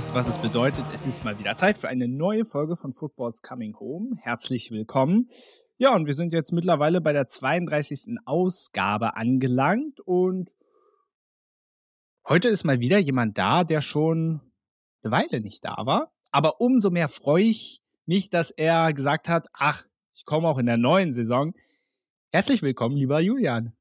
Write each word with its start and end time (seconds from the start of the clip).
wisst, 0.00 0.14
was 0.14 0.28
es 0.28 0.38
bedeutet. 0.38 0.86
Es 0.94 1.06
ist 1.06 1.26
mal 1.26 1.38
wieder 1.38 1.56
Zeit 1.56 1.76
für 1.76 1.90
eine 1.90 2.08
neue 2.08 2.46
Folge 2.46 2.74
von 2.74 2.90
Football's 2.90 3.42
Coming 3.42 3.78
Home. 3.78 4.16
Herzlich 4.18 4.70
willkommen. 4.70 5.28
Ja, 5.76 5.94
und 5.94 6.06
wir 6.06 6.14
sind 6.14 6.32
jetzt 6.32 6.54
mittlerweile 6.54 7.02
bei 7.02 7.12
der 7.12 7.28
32. 7.28 8.16
Ausgabe 8.24 9.14
angelangt 9.16 10.00
und 10.00 10.56
heute 12.26 12.48
ist 12.48 12.64
mal 12.64 12.80
wieder 12.80 12.96
jemand 12.96 13.36
da, 13.36 13.62
der 13.62 13.82
schon 13.82 14.40
eine 15.02 15.12
Weile 15.12 15.42
nicht 15.42 15.66
da 15.66 15.76
war. 15.84 16.10
Aber 16.30 16.62
umso 16.62 16.88
mehr 16.88 17.08
freue 17.08 17.44
ich 17.44 17.82
mich, 18.06 18.30
dass 18.30 18.50
er 18.50 18.94
gesagt 18.94 19.28
hat, 19.28 19.48
ach, 19.52 19.84
ich 20.14 20.24
komme 20.24 20.48
auch 20.48 20.56
in 20.56 20.64
der 20.64 20.78
neuen 20.78 21.12
Saison. 21.12 21.52
Herzlich 22.30 22.62
willkommen, 22.62 22.96
lieber 22.96 23.20
Julian. 23.20 23.76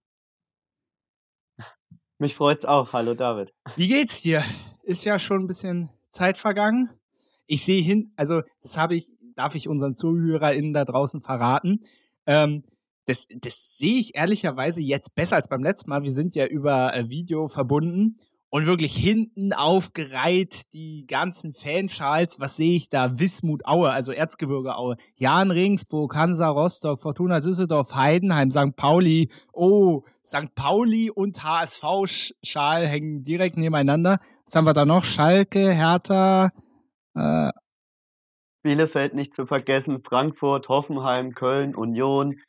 Mich 2.18 2.36
freut's 2.36 2.66
auch. 2.66 2.92
Hallo 2.92 3.14
David. 3.14 3.54
Wie 3.78 3.88
geht's 3.88 4.22
dir? 4.22 4.44
Ist 4.84 5.06
ja 5.06 5.18
schon 5.18 5.44
ein 5.44 5.48
bisschen 5.48 5.90
Zeit 6.10 6.38
vergangen. 6.38 6.90
Ich 7.46 7.64
sehe 7.64 7.82
hin, 7.82 8.12
also 8.16 8.42
das 8.62 8.78
habe 8.78 8.96
ich, 8.96 9.16
darf 9.36 9.56
ich 9.56 9.68
unseren 9.68 9.96
ZuhörerInnen 9.96 10.74
da 10.74 10.86
draußen 10.86 11.22
verraten. 11.22 11.80
Ähm, 12.26 12.64
das, 13.06 13.28
das 13.42 13.78
sehe 13.78 14.00
ich 14.00 14.16
ehrlicherweise 14.16 14.82
jetzt 14.82 15.16
besser 15.16 15.36
als 15.36 15.48
beim 15.48 15.64
letzten 15.64 15.90
Mal. 15.90 16.04
Wir 16.04 16.12
sind 16.12 16.36
ja 16.36 16.46
über 16.46 16.94
äh, 16.94 17.10
Video 17.10 17.48
verbunden 17.48 18.18
und 18.50 18.66
wirklich 18.66 18.96
hinten 18.96 19.54
aufgereiht 19.54 20.74
die 20.74 21.06
ganzen 21.08 21.54
Fanschals. 21.54 22.40
Was 22.40 22.58
sehe 22.58 22.76
ich 22.76 22.90
da? 22.90 23.20
Wismut 23.20 23.66
Aue, 23.66 23.92
also 23.92 24.12
Erzgebirge 24.12 24.76
Aue, 24.76 24.96
Jan 25.16 25.52
Regensburg, 25.52 26.16
Hansa 26.16 26.50
Rostock, 26.50 27.00
Fortuna 27.00 27.40
Düsseldorf, 27.40 27.96
Heidenheim, 27.96 28.50
St. 28.52 28.76
Pauli. 28.76 29.30
Oh, 29.54 30.04
St. 30.26 30.54
Pauli 30.56 31.12
und 31.12 31.44
HSV-Schal 31.44 32.88
hängen 32.88 33.24
direkt 33.24 33.58
nebeneinander. 33.58 34.20
Was 34.46 34.56
haben 34.56 34.66
wir 34.66 34.74
da 34.74 34.86
noch? 34.86 35.04
Schalke, 35.04 35.72
Hertha. 35.72 36.50
Äh, 37.16 37.52
Bielefeld 38.64 39.14
nicht 39.14 39.36
zu 39.36 39.46
vergessen, 39.46 40.04
Frankfurt, 40.04 40.68
Hoffenheim, 40.68 41.34
Köln, 41.34 41.76
Union, 41.76 42.42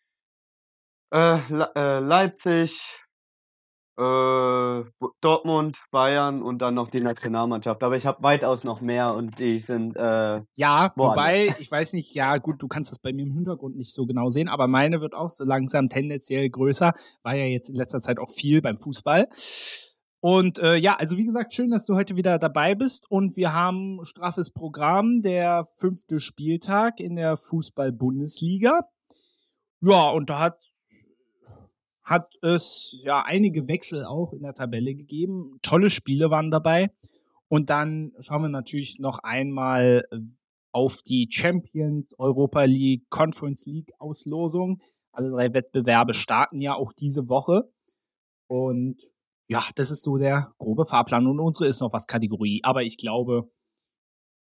äh, 1.12 1.38
Le 1.48 1.70
äh, 1.76 1.98
Leipzig, 2.00 2.99
äh, 4.00 4.84
Dortmund, 5.20 5.78
Bayern 5.90 6.42
und 6.42 6.60
dann 6.60 6.74
noch 6.74 6.88
die 6.88 7.00
Nationalmannschaft. 7.00 7.82
Aber 7.82 7.96
ich 7.96 8.06
habe 8.06 8.22
weitaus 8.22 8.64
noch 8.64 8.80
mehr 8.80 9.14
und 9.14 9.38
die 9.38 9.58
sind. 9.58 9.96
Äh, 9.96 10.40
ja, 10.54 10.92
wobei, 10.96 11.54
ich 11.58 11.70
weiß 11.70 11.92
nicht, 11.92 12.14
ja, 12.14 12.38
gut, 12.38 12.62
du 12.62 12.68
kannst 12.68 12.90
das 12.90 12.98
bei 12.98 13.12
mir 13.12 13.26
im 13.26 13.32
Hintergrund 13.32 13.76
nicht 13.76 13.92
so 13.92 14.06
genau 14.06 14.30
sehen, 14.30 14.48
aber 14.48 14.68
meine 14.68 15.00
wird 15.00 15.14
auch 15.14 15.30
so 15.30 15.44
langsam 15.44 15.88
tendenziell 15.88 16.48
größer. 16.48 16.92
War 17.22 17.34
ja 17.34 17.44
jetzt 17.44 17.68
in 17.68 17.76
letzter 17.76 18.00
Zeit 18.00 18.18
auch 18.18 18.30
viel 18.30 18.62
beim 18.62 18.78
Fußball. 18.78 19.28
Und 20.22 20.58
äh, 20.58 20.76
ja, 20.76 20.96
also 20.96 21.16
wie 21.16 21.24
gesagt, 21.24 21.54
schön, 21.54 21.70
dass 21.70 21.86
du 21.86 21.94
heute 21.94 22.16
wieder 22.16 22.38
dabei 22.38 22.74
bist. 22.74 23.10
Und 23.10 23.36
wir 23.36 23.52
haben 23.52 24.00
straffes 24.04 24.50
Programm, 24.50 25.22
der 25.22 25.66
fünfte 25.76 26.20
Spieltag 26.20 27.00
in 27.00 27.16
der 27.16 27.36
Fußball-Bundesliga. 27.36 28.80
Ja, 29.82 30.10
und 30.10 30.28
da 30.28 30.40
hat 30.40 30.58
hat 32.10 32.42
es 32.42 33.02
ja 33.04 33.22
einige 33.22 33.68
Wechsel 33.68 34.04
auch 34.04 34.32
in 34.32 34.42
der 34.42 34.52
Tabelle 34.52 34.96
gegeben. 34.96 35.60
Tolle 35.62 35.90
Spiele 35.90 36.28
waren 36.28 36.50
dabei. 36.50 36.90
Und 37.46 37.70
dann 37.70 38.12
schauen 38.18 38.42
wir 38.42 38.48
natürlich 38.48 38.98
noch 38.98 39.20
einmal 39.20 40.04
auf 40.72 41.02
die 41.02 41.28
Champions, 41.30 42.18
Europa 42.18 42.64
League, 42.64 43.08
Conference 43.10 43.64
League 43.66 43.92
Auslosung. 44.00 44.82
Alle 45.12 45.30
drei 45.30 45.54
Wettbewerbe 45.54 46.12
starten 46.12 46.58
ja 46.58 46.74
auch 46.74 46.92
diese 46.92 47.28
Woche. 47.28 47.70
Und 48.48 49.00
ja, 49.46 49.62
das 49.76 49.92
ist 49.92 50.02
so 50.02 50.18
der 50.18 50.52
grobe 50.58 50.86
Fahrplan. 50.86 51.28
Und 51.28 51.38
unsere 51.38 51.68
ist 51.68 51.78
noch 51.80 51.92
was 51.92 52.08
Kategorie. 52.08 52.60
Aber 52.64 52.82
ich 52.82 52.98
glaube, 52.98 53.48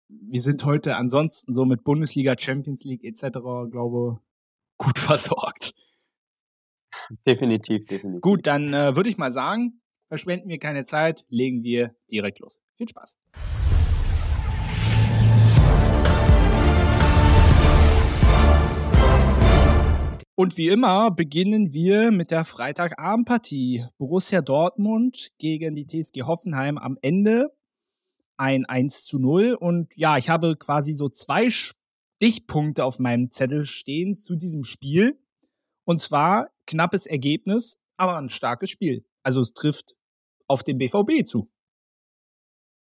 wir 0.10 0.42
sind 0.42 0.66
heute 0.66 0.96
ansonsten 0.96 1.54
so 1.54 1.66
mit 1.66 1.84
Bundesliga, 1.84 2.36
Champions 2.36 2.86
League 2.86 3.04
etc., 3.04 3.38
glaube, 3.70 4.20
gut 4.80 4.98
versorgt. 4.98 5.76
Definitiv, 7.26 7.86
definitiv. 7.86 8.22
Gut, 8.22 8.48
dann 8.48 8.74
äh, 8.74 8.96
würde 8.96 9.10
ich 9.10 9.18
mal 9.18 9.32
sagen, 9.32 9.82
verschwenden 10.08 10.50
wir 10.50 10.60
keine 10.60 10.86
Zeit, 10.86 11.26
legen 11.30 11.64
wir 11.64 11.96
direkt 12.12 12.40
los. 12.40 12.62
Viel 12.76 12.90
Spaß. 12.90 13.20
Und 20.36 20.58
wie 20.58 20.70
immer 20.70 21.12
beginnen 21.12 21.72
wir 21.72 22.12
mit 22.12 22.32
der 22.32 22.46
Freitagabendpartie. 22.46 23.86
Borussia 24.00 24.42
Dortmund 24.42 25.34
gegen 25.38 25.76
die 25.76 25.86
TSG 25.86 26.24
Hoffenheim 26.24 26.80
am 26.80 26.98
Ende 27.02 27.54
ein 28.38 28.66
1 28.66 29.06
zu 29.06 29.20
0. 29.20 29.54
Und 29.54 29.96
ja, 29.98 30.18
ich 30.18 30.30
habe 30.30 30.56
quasi 30.56 30.94
so 30.94 31.10
zwei 31.10 31.50
Stichpunkte 31.52 32.86
auf 32.86 32.98
meinem 32.98 33.30
Zettel 33.30 33.66
stehen 33.66 34.16
zu 34.16 34.36
diesem 34.36 34.64
Spiel. 34.64 35.20
Und 35.86 36.02
zwar 36.02 36.50
knappes 36.68 37.06
Ergebnis, 37.06 37.80
aber 37.98 38.18
ein 38.18 38.30
starkes 38.30 38.70
Spiel. 38.70 39.06
Also 39.24 39.42
es 39.42 39.54
trifft 39.54 39.94
auf 40.48 40.64
den 40.64 40.78
BVB 40.78 41.26
zu. 41.26 41.50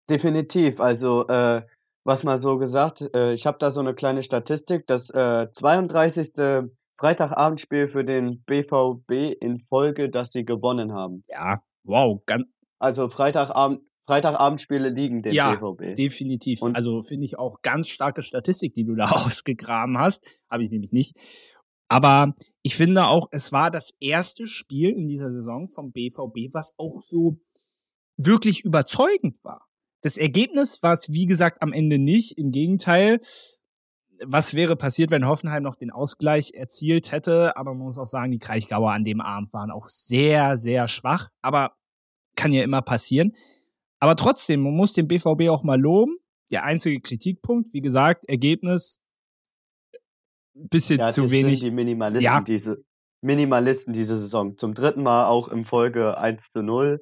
Definitiv. 0.09 0.79
Also 0.79 1.27
äh, 1.27 1.63
was 2.03 2.23
mal 2.23 2.37
so 2.37 2.57
gesagt, 2.57 3.01
äh, 3.13 3.33
ich 3.33 3.45
habe 3.45 3.57
da 3.59 3.71
so 3.71 3.79
eine 3.79 3.93
kleine 3.93 4.23
Statistik, 4.23 4.87
das 4.87 5.09
äh, 5.09 5.49
32. 5.51 6.69
Freitagabendspiel 6.99 7.87
für 7.87 8.03
den 8.03 8.43
BVB 8.43 9.37
in 9.39 9.61
Folge, 9.69 10.09
dass 10.09 10.31
sie 10.31 10.43
gewonnen 10.43 10.93
haben. 10.93 11.23
Ja, 11.29 11.61
wow. 11.83 12.21
Ganz 12.25 12.45
also 12.79 13.09
Freitagabend, 13.09 13.81
Freitagabendspiele 14.05 14.89
liegen 14.89 15.21
dem 15.21 15.33
ja, 15.33 15.55
BVB. 15.55 15.95
Definitiv. 15.95 16.61
Und 16.61 16.75
also 16.75 17.01
finde 17.01 17.25
ich 17.25 17.37
auch 17.37 17.61
ganz 17.61 17.89
starke 17.89 18.23
Statistik, 18.23 18.73
die 18.73 18.85
du 18.85 18.95
da 18.95 19.09
ausgegraben 19.11 19.97
hast. 19.97 20.25
Habe 20.49 20.63
ich 20.63 20.71
nämlich 20.71 20.91
nicht. 20.91 21.15
Aber 21.89 22.35
ich 22.61 22.75
finde 22.75 23.07
auch, 23.07 23.27
es 23.31 23.51
war 23.51 23.71
das 23.71 23.95
erste 23.99 24.45
Spiel 24.47 24.91
in 24.91 25.07
dieser 25.07 25.31
Saison 25.31 25.67
vom 25.67 25.91
BVB, 25.91 26.53
was 26.53 26.75
auch 26.77 27.01
so 27.01 27.39
wirklich 28.15 28.63
überzeugend 28.63 29.43
war. 29.43 29.67
Das 30.01 30.15
Ergebnis 30.15 30.81
war 30.83 30.93
es, 30.93 31.11
wie 31.11 31.25
gesagt, 31.25 31.61
am 31.61 31.73
Ende 31.73 31.97
nicht. 31.97 32.37
Im 32.37 32.51
Gegenteil, 32.51 33.19
was 34.23 34.53
wäre 34.53 34.75
passiert, 34.75 35.09
wenn 35.09 35.25
Hoffenheim 35.25 35.63
noch 35.63 35.75
den 35.75 35.91
Ausgleich 35.91 36.53
erzielt 36.53 37.11
hätte? 37.11 37.57
Aber 37.57 37.73
man 37.73 37.85
muss 37.85 37.97
auch 37.97 38.05
sagen, 38.05 38.31
die 38.31 38.39
Kraichgauer 38.39 38.91
an 38.91 39.03
dem 39.03 39.19
Abend 39.19 39.51
waren 39.51 39.71
auch 39.71 39.87
sehr, 39.87 40.57
sehr 40.57 40.87
schwach. 40.87 41.29
Aber 41.41 41.73
kann 42.35 42.53
ja 42.53 42.63
immer 42.63 42.83
passieren. 42.83 43.35
Aber 43.99 44.15
trotzdem, 44.15 44.61
man 44.61 44.75
muss 44.75 44.93
den 44.93 45.07
BVB 45.07 45.49
auch 45.49 45.63
mal 45.63 45.79
loben. 45.79 46.17
Der 46.51 46.63
einzige 46.63 47.01
Kritikpunkt, 47.01 47.73
wie 47.73 47.81
gesagt, 47.81 48.29
Ergebnis 48.29 48.99
bisschen 50.67 50.99
ja, 50.99 51.11
zu 51.11 51.31
wenig. 51.31 51.61
die 51.61 51.71
Minimalisten 51.71 52.23
ja. 52.23 52.41
diese 52.41 52.83
Minimalisten 53.21 53.93
diese 53.93 54.17
Saison. 54.17 54.57
Zum 54.57 54.73
dritten 54.73 55.03
Mal 55.03 55.27
auch 55.27 55.47
im 55.49 55.65
Folge 55.65 56.17
1 56.17 56.51
zu 56.51 56.61
0. 56.61 56.99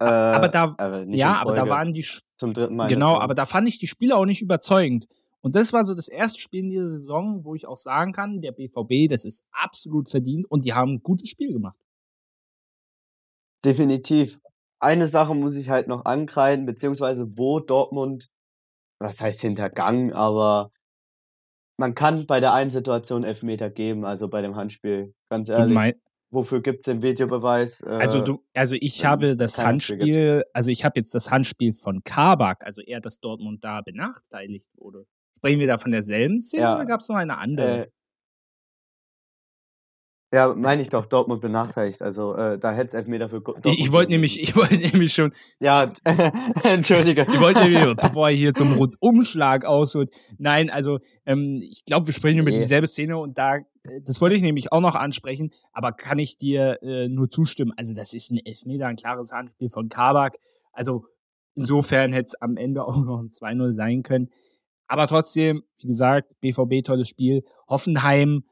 Äh, 0.00 0.04
aber 0.04 0.48
da, 0.48 0.74
äh, 0.78 1.16
ja, 1.16 1.34
aber 1.34 1.52
da 1.52 1.68
waren 1.68 1.92
die 1.92 2.06
zum 2.38 2.54
dritten 2.54 2.76
Mal. 2.76 2.88
Genau, 2.88 3.18
aber 3.18 3.34
da 3.34 3.44
fand 3.44 3.68
ich 3.68 3.78
die 3.78 3.86
Spieler 3.86 4.16
auch 4.16 4.24
nicht 4.24 4.42
überzeugend. 4.42 5.06
Und 5.42 5.56
das 5.56 5.72
war 5.72 5.84
so 5.84 5.94
das 5.94 6.08
erste 6.08 6.40
Spiel 6.40 6.64
in 6.64 6.68
dieser 6.68 6.88
Saison, 6.88 7.44
wo 7.44 7.54
ich 7.54 7.66
auch 7.66 7.76
sagen 7.76 8.12
kann, 8.12 8.40
der 8.40 8.52
BVB, 8.52 9.08
das 9.08 9.24
ist 9.24 9.46
absolut 9.52 10.08
verdient 10.08 10.46
und 10.50 10.64
die 10.64 10.74
haben 10.74 10.94
ein 10.94 11.02
gutes 11.02 11.28
Spiel 11.28 11.52
gemacht. 11.52 11.78
Definitiv. 13.64 14.38
Eine 14.80 15.06
Sache 15.06 15.34
muss 15.34 15.56
ich 15.56 15.68
halt 15.68 15.88
noch 15.88 16.04
ankreiden, 16.06 16.66
beziehungsweise 16.66 17.36
wo 17.36 17.60
Dortmund, 17.60 18.30
was 18.98 19.20
heißt 19.20 19.40
hintergangen, 19.40 20.12
aber 20.12 20.72
man 21.80 21.94
kann 21.94 22.26
bei 22.26 22.40
der 22.40 22.52
einen 22.52 22.70
Situation 22.70 23.24
Elfmeter 23.24 23.70
geben, 23.70 24.04
also 24.04 24.28
bei 24.28 24.42
dem 24.42 24.54
Handspiel, 24.54 25.14
ganz 25.30 25.48
ehrlich. 25.48 25.96
Wofür 26.32 26.62
gibt 26.62 26.80
es 26.80 26.84
den 26.84 27.02
Videobeweis? 27.02 27.80
Äh, 27.80 27.88
also 27.88 28.20
du, 28.20 28.44
also 28.54 28.76
ich 28.78 29.04
habe 29.04 29.34
das 29.34 29.58
Handspiel, 29.58 30.44
also 30.52 30.70
ich 30.70 30.84
habe 30.84 31.00
jetzt 31.00 31.12
das 31.12 31.32
Handspiel 31.32 31.72
von 31.72 32.04
Kabak, 32.04 32.64
also 32.64 32.82
er, 32.82 33.00
dass 33.00 33.18
Dortmund 33.18 33.64
da 33.64 33.80
benachteiligt 33.80 34.70
wurde. 34.76 35.06
Sprechen 35.36 35.58
wir 35.58 35.66
da 35.66 35.78
von 35.78 35.90
derselben 35.90 36.40
Szene 36.40 36.62
ja, 36.62 36.76
oder 36.76 36.84
gab 36.84 37.00
es 37.00 37.08
noch 37.08 37.16
eine 37.16 37.38
andere? 37.38 37.86
Äh, 37.86 37.90
ja, 40.32 40.54
meine 40.54 40.80
ich 40.80 40.90
doch, 40.90 41.06
Dortmund 41.06 41.40
benachteiligt. 41.40 42.02
Also 42.02 42.34
äh, 42.34 42.56
da 42.56 42.70
hätte 42.70 42.88
es 42.88 42.94
Elfmeter 42.94 43.28
für 43.28 43.40
Dortmund. 43.40 43.66
Ich, 43.66 43.80
ich 43.80 43.92
wollte 43.92 44.12
nämlich, 44.12 44.40
ich 44.42 44.54
wollte 44.54 44.76
nämlich 44.76 45.12
schon. 45.12 45.32
Ja, 45.58 45.92
entschuldige. 46.62 47.22
Ich 47.22 47.40
wollte 47.40 47.60
nämlich, 47.60 47.96
bevor 47.96 48.28
er 48.28 48.34
hier 48.34 48.54
zum 48.54 48.74
Rundumschlag 48.74 49.64
ausholt. 49.64 50.14
Nein, 50.38 50.70
also 50.70 50.98
ähm, 51.26 51.60
ich 51.62 51.84
glaube, 51.84 52.06
wir 52.06 52.14
sprechen 52.14 52.36
nee. 52.36 52.42
über 52.42 52.52
dieselbe 52.52 52.86
Szene 52.86 53.18
und 53.18 53.38
da, 53.38 53.58
das 54.04 54.20
wollte 54.20 54.36
ich 54.36 54.42
nämlich 54.42 54.72
auch 54.72 54.80
noch 54.80 54.94
ansprechen, 54.94 55.50
aber 55.72 55.90
kann 55.92 56.20
ich 56.20 56.36
dir 56.36 56.80
äh, 56.82 57.08
nur 57.08 57.28
zustimmen. 57.28 57.72
Also 57.76 57.94
das 57.94 58.14
ist 58.14 58.30
ein 58.30 58.38
Elfmeter, 58.44 58.86
ein 58.86 58.96
klares 58.96 59.32
Handspiel 59.32 59.68
von 59.68 59.88
Kabak. 59.88 60.36
Also 60.72 61.04
insofern 61.56 62.12
hätte 62.12 62.26
es 62.26 62.40
am 62.40 62.56
Ende 62.56 62.84
auch 62.86 62.96
noch 62.96 63.18
ein 63.18 63.30
2-0 63.30 63.72
sein 63.72 64.04
können. 64.04 64.30
Aber 64.86 65.08
trotzdem, 65.08 65.62
wie 65.78 65.88
gesagt, 65.88 66.40
BVB 66.40 66.84
tolles 66.84 67.08
Spiel. 67.08 67.44
Hoffenheim 67.68 68.44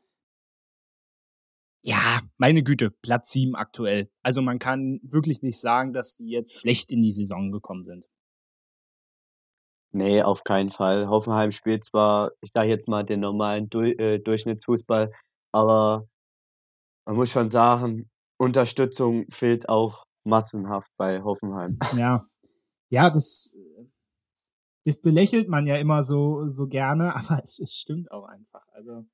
ja, 1.83 2.21
meine 2.37 2.63
Güte, 2.63 2.91
Platz 2.91 3.31
7 3.33 3.55
aktuell. 3.55 4.11
Also 4.23 4.43
man 4.43 4.59
kann 4.59 5.01
wirklich 5.03 5.43
nicht 5.43 5.61
sagen, 5.61 5.93
dass 5.93 6.17
die 6.17 6.31
jetzt 6.31 6.59
schlecht 6.59 6.93
in 6.93 7.03
die 7.03 7.13
Saison 7.13 7.53
gekommen 7.53 7.85
sind. 7.85 8.09
Nee, 9.93 10.23
auf 10.23 10.45
keinen 10.45 10.71
Fall. 10.71 11.09
Hoffenheim 11.09 11.51
spielt 11.51 11.85
zwar, 11.85 12.33
ich 12.43 12.51
sage 12.53 12.69
jetzt 12.69 12.89
mal, 12.89 13.05
den 13.05 13.21
normalen 13.21 13.71
Du 13.71 13.81
äh, 13.81 14.19
Durchschnittsfußball, 14.19 15.13
aber 15.53 16.07
man 17.07 17.17
muss 17.17 17.31
schon 17.31 17.49
sagen, 17.49 18.11
Unterstützung 18.39 19.25
fehlt 19.31 19.69
auch 19.69 20.05
massenhaft 20.25 20.91
bei 20.97 21.23
Hoffenheim. 21.23 21.79
Ja. 21.97 22.21
Ja, 22.91 23.11
das, 23.11 23.57
das 24.85 25.01
belächelt 25.01 25.49
man 25.49 25.67
ja 25.67 25.77
immer 25.77 26.03
so, 26.03 26.49
so 26.49 26.67
gerne, 26.67 27.15
aber 27.17 27.43
es, 27.43 27.61
stimmt 27.73 28.11
auch 28.11 28.25
einfach. 28.25 28.67
Also. 28.73 29.05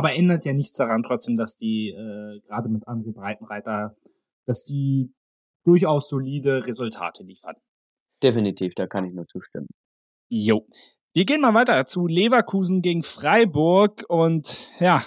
Aber 0.00 0.14
ändert 0.14 0.46
ja 0.46 0.54
nichts 0.54 0.78
daran 0.78 1.02
trotzdem, 1.02 1.36
dass 1.36 1.56
die, 1.56 1.90
äh, 1.90 2.40
gerade 2.40 2.70
mit 2.70 2.88
André 2.88 3.12
Breitenreiter, 3.12 3.94
dass 4.46 4.64
die 4.64 5.12
durchaus 5.62 6.08
solide 6.08 6.66
Resultate 6.66 7.22
liefern. 7.22 7.56
Definitiv, 8.22 8.74
da 8.74 8.86
kann 8.86 9.04
ich 9.04 9.12
nur 9.12 9.26
zustimmen. 9.26 9.66
Jo. 10.30 10.66
Wir 11.12 11.26
gehen 11.26 11.42
mal 11.42 11.52
weiter 11.52 11.84
zu 11.84 12.06
Leverkusen 12.06 12.80
gegen 12.80 13.02
Freiburg 13.02 14.06
und 14.08 14.56
ja, 14.78 15.04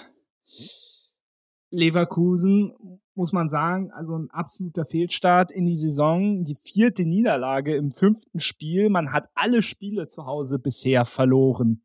Leverkusen 1.72 3.00
muss 3.16 3.32
man 3.32 3.48
sagen, 3.48 3.90
also 3.90 4.16
ein 4.16 4.30
absoluter 4.30 4.84
Fehlstart 4.84 5.50
in 5.50 5.64
die 5.64 5.74
Saison, 5.74 6.44
die 6.44 6.54
vierte 6.54 7.04
Niederlage 7.04 7.74
im 7.74 7.90
fünften 7.90 8.38
Spiel. 8.38 8.90
Man 8.90 9.12
hat 9.12 9.28
alle 9.34 9.60
Spiele 9.60 10.06
zu 10.06 10.26
Hause 10.26 10.60
bisher 10.60 11.04
verloren. 11.04 11.82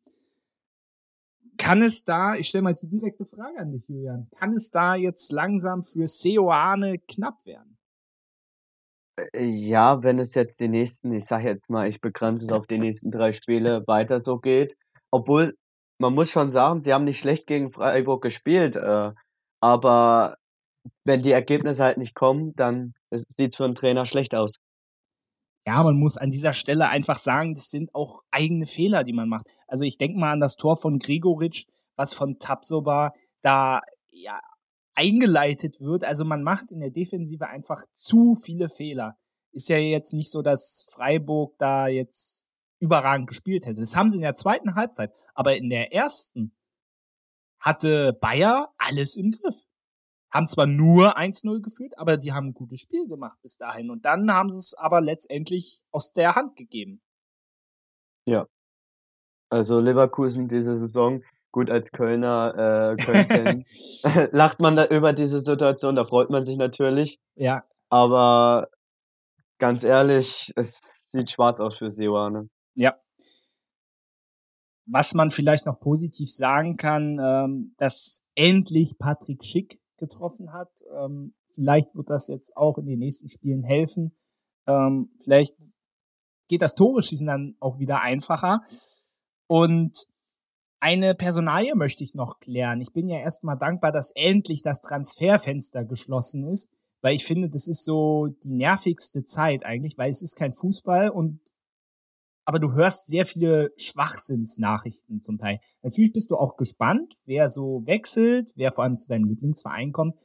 Kann 1.60 1.82
es 1.82 2.04
da, 2.04 2.36
ich 2.36 2.48
stelle 2.48 2.62
mal 2.62 2.74
die 2.74 2.88
direkte 2.88 3.26
Frage 3.26 3.58
an 3.58 3.70
dich, 3.70 3.86
Julian, 3.86 4.28
kann 4.38 4.54
es 4.54 4.70
da 4.70 4.94
jetzt 4.94 5.30
langsam 5.30 5.82
für 5.82 6.06
Seoane 6.06 6.98
knapp 7.06 7.44
werden? 7.44 7.76
Ja, 9.34 10.02
wenn 10.02 10.18
es 10.18 10.34
jetzt 10.34 10.60
die 10.60 10.68
nächsten, 10.68 11.12
ich 11.12 11.26
sage 11.26 11.48
jetzt 11.48 11.68
mal, 11.68 11.86
ich 11.86 12.00
begrenze 12.00 12.46
es 12.46 12.52
auf 12.52 12.66
die 12.66 12.78
nächsten 12.78 13.10
drei 13.10 13.32
Spiele 13.32 13.86
weiter 13.86 14.20
so 14.20 14.38
geht. 14.38 14.74
Obwohl, 15.10 15.54
man 15.98 16.14
muss 16.14 16.30
schon 16.30 16.50
sagen, 16.50 16.80
sie 16.80 16.94
haben 16.94 17.04
nicht 17.04 17.18
schlecht 17.18 17.46
gegen 17.46 17.72
Freiburg 17.72 18.22
gespielt, 18.22 18.76
äh, 18.76 19.12
aber 19.60 20.38
wenn 21.04 21.22
die 21.22 21.32
Ergebnisse 21.32 21.84
halt 21.84 21.98
nicht 21.98 22.14
kommen, 22.14 22.54
dann 22.56 22.94
sieht 23.10 23.52
es 23.52 23.56
für 23.58 23.66
einen 23.66 23.74
Trainer 23.74 24.06
schlecht 24.06 24.34
aus. 24.34 24.54
Ja, 25.66 25.82
man 25.82 25.96
muss 25.96 26.16
an 26.16 26.30
dieser 26.30 26.52
Stelle 26.52 26.88
einfach 26.88 27.18
sagen, 27.18 27.54
das 27.54 27.70
sind 27.70 27.94
auch 27.94 28.22
eigene 28.30 28.66
Fehler, 28.66 29.04
die 29.04 29.12
man 29.12 29.28
macht. 29.28 29.46
Also 29.66 29.84
ich 29.84 29.98
denke 29.98 30.18
mal 30.18 30.32
an 30.32 30.40
das 30.40 30.56
Tor 30.56 30.76
von 30.76 30.98
Grigoric, 30.98 31.66
was 31.96 32.14
von 32.14 32.38
Tapsoba 32.38 33.12
da 33.42 33.82
ja 34.10 34.40
eingeleitet 34.94 35.80
wird. 35.80 36.04
Also 36.04 36.24
man 36.24 36.42
macht 36.42 36.72
in 36.72 36.80
der 36.80 36.90
Defensive 36.90 37.46
einfach 37.46 37.84
zu 37.92 38.34
viele 38.34 38.68
Fehler. 38.68 39.18
Ist 39.52 39.68
ja 39.68 39.76
jetzt 39.76 40.14
nicht 40.14 40.30
so, 40.30 40.42
dass 40.42 40.88
Freiburg 40.92 41.56
da 41.58 41.88
jetzt 41.88 42.46
überragend 42.78 43.28
gespielt 43.28 43.66
hätte. 43.66 43.80
Das 43.80 43.96
haben 43.96 44.10
sie 44.10 44.16
in 44.16 44.22
der 44.22 44.34
zweiten 44.34 44.74
Halbzeit. 44.74 45.14
Aber 45.34 45.56
in 45.56 45.68
der 45.68 45.92
ersten 45.92 46.56
hatte 47.58 48.14
Bayer 48.14 48.72
alles 48.78 49.16
im 49.16 49.32
Griff. 49.32 49.66
Haben 50.32 50.46
zwar 50.46 50.66
nur 50.66 51.18
1-0 51.18 51.60
geführt, 51.60 51.98
aber 51.98 52.16
die 52.16 52.32
haben 52.32 52.48
ein 52.48 52.54
gutes 52.54 52.80
Spiel 52.80 53.06
gemacht 53.08 53.38
bis 53.42 53.56
dahin. 53.56 53.90
Und 53.90 54.04
dann 54.04 54.32
haben 54.32 54.50
sie 54.50 54.58
es 54.58 54.74
aber 54.74 55.00
letztendlich 55.00 55.82
aus 55.90 56.12
der 56.12 56.36
Hand 56.36 56.56
gegeben. 56.56 57.02
Ja. 58.26 58.46
Also 59.48 59.80
Leverkusen 59.80 60.48
diese 60.48 60.76
Saison 60.76 61.22
gut 61.52 61.70
als 61.70 61.90
Kölner, 61.90 62.96
äh, 62.96 63.02
Köln 63.02 63.64
lacht 64.32 64.60
man 64.60 64.76
da 64.76 64.86
über 64.86 65.12
diese 65.12 65.40
Situation, 65.40 65.96
da 65.96 66.04
freut 66.04 66.30
man 66.30 66.44
sich 66.44 66.56
natürlich. 66.56 67.18
Ja. 67.34 67.64
Aber 67.88 68.68
ganz 69.58 69.82
ehrlich, 69.82 70.52
es 70.56 70.80
sieht 71.12 71.30
schwarz 71.30 71.58
aus 71.58 71.78
für 71.78 71.90
Seoane. 71.90 72.48
Ja. 72.74 72.94
Was 74.86 75.14
man 75.14 75.30
vielleicht 75.30 75.66
noch 75.66 75.78
positiv 75.78 76.30
sagen 76.30 76.76
kann, 76.76 77.18
ähm, 77.20 77.74
dass 77.78 78.24
endlich 78.34 78.98
Patrick 78.98 79.44
Schick 79.44 79.80
getroffen 80.00 80.52
hat. 80.52 80.70
Ähm, 80.92 81.34
vielleicht 81.46 81.94
wird 81.94 82.10
das 82.10 82.26
jetzt 82.26 82.56
auch 82.56 82.78
in 82.78 82.86
den 82.86 82.98
nächsten 82.98 83.28
Spielen 83.28 83.62
helfen. 83.62 84.16
Ähm, 84.66 85.10
vielleicht 85.22 85.56
geht 86.48 86.62
das 86.62 86.74
Tore 86.74 87.02
schießen 87.02 87.26
dann 87.26 87.56
auch 87.60 87.78
wieder 87.78 88.00
einfacher. 88.00 88.62
Und 89.46 89.96
eine 90.80 91.14
Personalie 91.14 91.74
möchte 91.74 92.02
ich 92.02 92.14
noch 92.14 92.38
klären. 92.38 92.80
Ich 92.80 92.92
bin 92.92 93.08
ja 93.08 93.18
erstmal 93.18 93.58
dankbar, 93.58 93.92
dass 93.92 94.12
endlich 94.14 94.62
das 94.62 94.80
Transferfenster 94.80 95.84
geschlossen 95.84 96.44
ist, 96.44 96.70
weil 97.02 97.14
ich 97.14 97.24
finde, 97.24 97.48
das 97.48 97.68
ist 97.68 97.84
so 97.84 98.28
die 98.42 98.52
nervigste 98.52 99.22
Zeit 99.22 99.64
eigentlich, 99.64 99.98
weil 99.98 100.10
es 100.10 100.22
ist 100.22 100.36
kein 100.36 100.52
Fußball 100.52 101.10
und 101.10 101.40
aber 102.50 102.58
du 102.58 102.72
hörst 102.72 103.06
sehr 103.06 103.24
viele 103.24 103.72
Schwachsinnsnachrichten 103.76 105.22
zum 105.22 105.38
Teil. 105.38 105.60
Natürlich 105.82 106.12
bist 106.12 106.32
du 106.32 106.36
auch 106.36 106.56
gespannt, 106.56 107.14
wer 107.24 107.48
so 107.48 107.86
wechselt, 107.86 108.50
wer 108.56 108.72
vor 108.72 108.82
allem 108.82 108.96
zu 108.96 109.06
deinem 109.06 109.28
Lieblingsverein 109.28 109.92
kommt, 109.92 110.16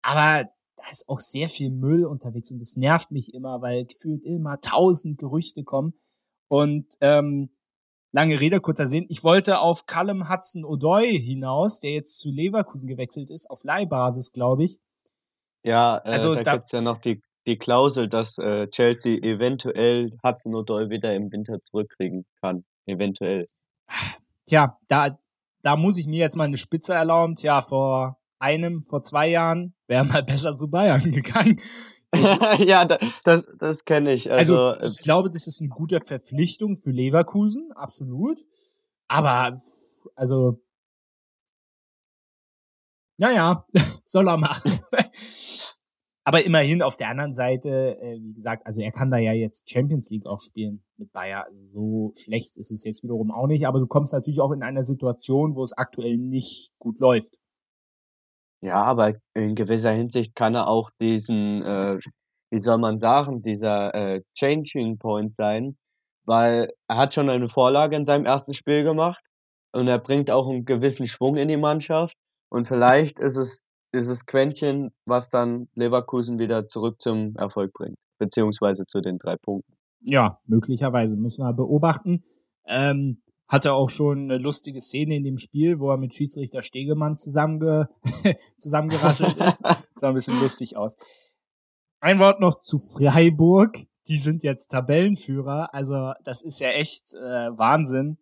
aber 0.00 0.48
da 0.76 0.84
ist 0.92 1.08
auch 1.08 1.18
sehr 1.18 1.48
viel 1.48 1.72
Müll 1.72 2.04
unterwegs 2.04 2.52
und 2.52 2.60
das 2.60 2.76
nervt 2.76 3.10
mich 3.10 3.34
immer, 3.34 3.62
weil 3.62 3.84
gefühlt 3.84 4.24
immer 4.24 4.60
tausend 4.60 5.18
Gerüchte 5.18 5.64
kommen 5.64 5.94
und 6.46 6.86
ähm, 7.00 7.50
lange 8.12 8.38
Rede, 8.38 8.60
kurzer 8.60 8.86
Sinn. 8.86 9.06
Ich 9.08 9.24
wollte 9.24 9.58
auf 9.58 9.86
Callum 9.86 10.30
Hudson 10.30 10.64
O'Doy 10.64 11.18
hinaus, 11.18 11.80
der 11.80 11.94
jetzt 11.94 12.20
zu 12.20 12.30
Leverkusen 12.30 12.86
gewechselt 12.86 13.32
ist, 13.32 13.50
auf 13.50 13.64
Leihbasis, 13.64 14.32
glaube 14.32 14.62
ich. 14.62 14.78
Ja, 15.64 15.96
äh, 16.04 16.10
also 16.10 16.36
da, 16.36 16.42
da 16.44 16.52
gibt 16.52 16.66
es 16.66 16.70
ja 16.70 16.80
noch 16.80 16.98
die, 16.98 17.20
die 17.46 17.58
Klausel, 17.58 18.08
dass 18.08 18.38
äh, 18.38 18.68
Chelsea 18.68 19.18
eventuell 19.18 20.12
Hudson 20.22 20.54
O'Doy 20.54 20.90
wieder 20.90 21.14
im 21.14 21.30
Winter 21.32 21.60
zurückkriegen 21.62 22.24
kann. 22.40 22.64
Eventuell. 22.86 23.46
Tja, 24.46 24.78
da, 24.88 25.18
da 25.62 25.76
muss 25.76 25.98
ich 25.98 26.06
mir 26.06 26.18
jetzt 26.18 26.36
mal 26.36 26.44
eine 26.44 26.56
Spitze 26.56 26.94
erlauben. 26.94 27.34
Tja, 27.34 27.60
vor 27.60 28.18
einem, 28.38 28.82
vor 28.82 29.02
zwei 29.02 29.28
Jahren 29.28 29.74
wäre 29.86 30.04
mal 30.04 30.22
besser 30.22 30.54
zu 30.56 30.68
Bayern 30.68 31.10
gegangen. 31.10 31.60
ja, 32.58 32.84
das, 33.24 33.46
das 33.58 33.84
kenne 33.84 34.12
ich. 34.12 34.30
Also, 34.30 34.58
also, 34.58 34.98
ich 34.98 35.02
glaube, 35.02 35.30
das 35.30 35.46
ist 35.46 35.60
eine 35.60 35.70
gute 35.70 36.00
Verpflichtung 36.00 36.76
für 36.76 36.90
Leverkusen, 36.90 37.72
absolut. 37.72 38.38
Aber, 39.08 39.58
also, 40.14 40.60
naja, 43.16 43.64
soll 44.04 44.28
er 44.28 44.36
machen. 44.36 44.78
Aber 46.24 46.44
immerhin 46.44 46.82
auf 46.82 46.96
der 46.96 47.08
anderen 47.08 47.34
Seite, 47.34 47.98
äh, 48.00 48.20
wie 48.22 48.34
gesagt, 48.34 48.64
also 48.66 48.80
er 48.80 48.92
kann 48.92 49.10
da 49.10 49.18
ja 49.18 49.32
jetzt 49.32 49.68
Champions 49.68 50.08
League 50.10 50.26
auch 50.26 50.38
spielen 50.38 50.84
mit 50.96 51.12
Bayer. 51.12 51.44
Also 51.46 51.64
so 51.64 52.12
schlecht 52.14 52.56
ist 52.58 52.70
es 52.70 52.84
jetzt 52.84 53.02
wiederum 53.02 53.32
auch 53.32 53.48
nicht. 53.48 53.66
Aber 53.66 53.80
du 53.80 53.86
kommst 53.86 54.12
natürlich 54.12 54.40
auch 54.40 54.52
in 54.52 54.62
einer 54.62 54.84
Situation, 54.84 55.56
wo 55.56 55.64
es 55.64 55.76
aktuell 55.76 56.16
nicht 56.16 56.72
gut 56.78 57.00
läuft. 57.00 57.38
Ja, 58.62 58.84
aber 58.84 59.14
in 59.34 59.56
gewisser 59.56 59.90
Hinsicht 59.90 60.36
kann 60.36 60.54
er 60.54 60.68
auch 60.68 60.90
diesen, 61.00 61.62
äh, 61.62 61.98
wie 62.50 62.60
soll 62.60 62.78
man 62.78 63.00
sagen, 63.00 63.42
dieser 63.42 63.92
äh, 63.92 64.22
Changing 64.38 64.98
Point 64.98 65.34
sein, 65.34 65.76
weil 66.24 66.72
er 66.86 66.96
hat 66.96 67.14
schon 67.14 67.28
eine 67.28 67.48
Vorlage 67.48 67.96
in 67.96 68.04
seinem 68.04 68.24
ersten 68.24 68.54
Spiel 68.54 68.84
gemacht 68.84 69.20
und 69.72 69.88
er 69.88 69.98
bringt 69.98 70.30
auch 70.30 70.48
einen 70.48 70.64
gewissen 70.64 71.08
Schwung 71.08 71.36
in 71.36 71.48
die 71.48 71.56
Mannschaft 71.56 72.14
und 72.50 72.68
vielleicht 72.68 73.18
ist 73.18 73.36
es 73.36 73.64
dieses 73.94 74.26
Quäntchen, 74.26 74.92
was 75.04 75.28
dann 75.28 75.68
Leverkusen 75.74 76.38
wieder 76.38 76.66
zurück 76.66 77.00
zum 77.00 77.36
Erfolg 77.36 77.72
bringt, 77.72 77.98
beziehungsweise 78.18 78.86
zu 78.86 79.00
den 79.00 79.18
drei 79.18 79.36
Punkten. 79.36 79.74
Ja, 80.00 80.38
möglicherweise 80.46 81.16
müssen 81.16 81.44
wir 81.44 81.52
beobachten. 81.52 82.22
Ähm, 82.66 83.22
hatte 83.48 83.74
auch 83.74 83.90
schon 83.90 84.22
eine 84.22 84.38
lustige 84.38 84.80
Szene 84.80 85.14
in 85.16 85.24
dem 85.24 85.36
Spiel, 85.36 85.78
wo 85.78 85.90
er 85.90 85.98
mit 85.98 86.14
Schiedsrichter 86.14 86.62
Stegemann 86.62 87.16
zusammenge 87.16 87.88
zusammengerasselt 88.56 89.36
ist. 89.36 89.58
Sah 89.96 90.08
ein 90.08 90.14
bisschen 90.14 90.40
lustig 90.40 90.76
aus. 90.76 90.96
Ein 92.00 92.18
Wort 92.18 92.40
noch 92.40 92.60
zu 92.60 92.78
Freiburg. 92.78 93.78
Die 94.08 94.16
sind 94.16 94.42
jetzt 94.42 94.68
Tabellenführer. 94.68 95.72
Also 95.74 96.12
das 96.24 96.42
ist 96.42 96.60
ja 96.60 96.70
echt 96.70 97.14
äh, 97.14 97.50
Wahnsinn. 97.56 98.18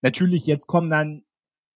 Natürlich, 0.00 0.46
jetzt 0.46 0.66
kommen 0.66 0.90
dann 0.90 1.22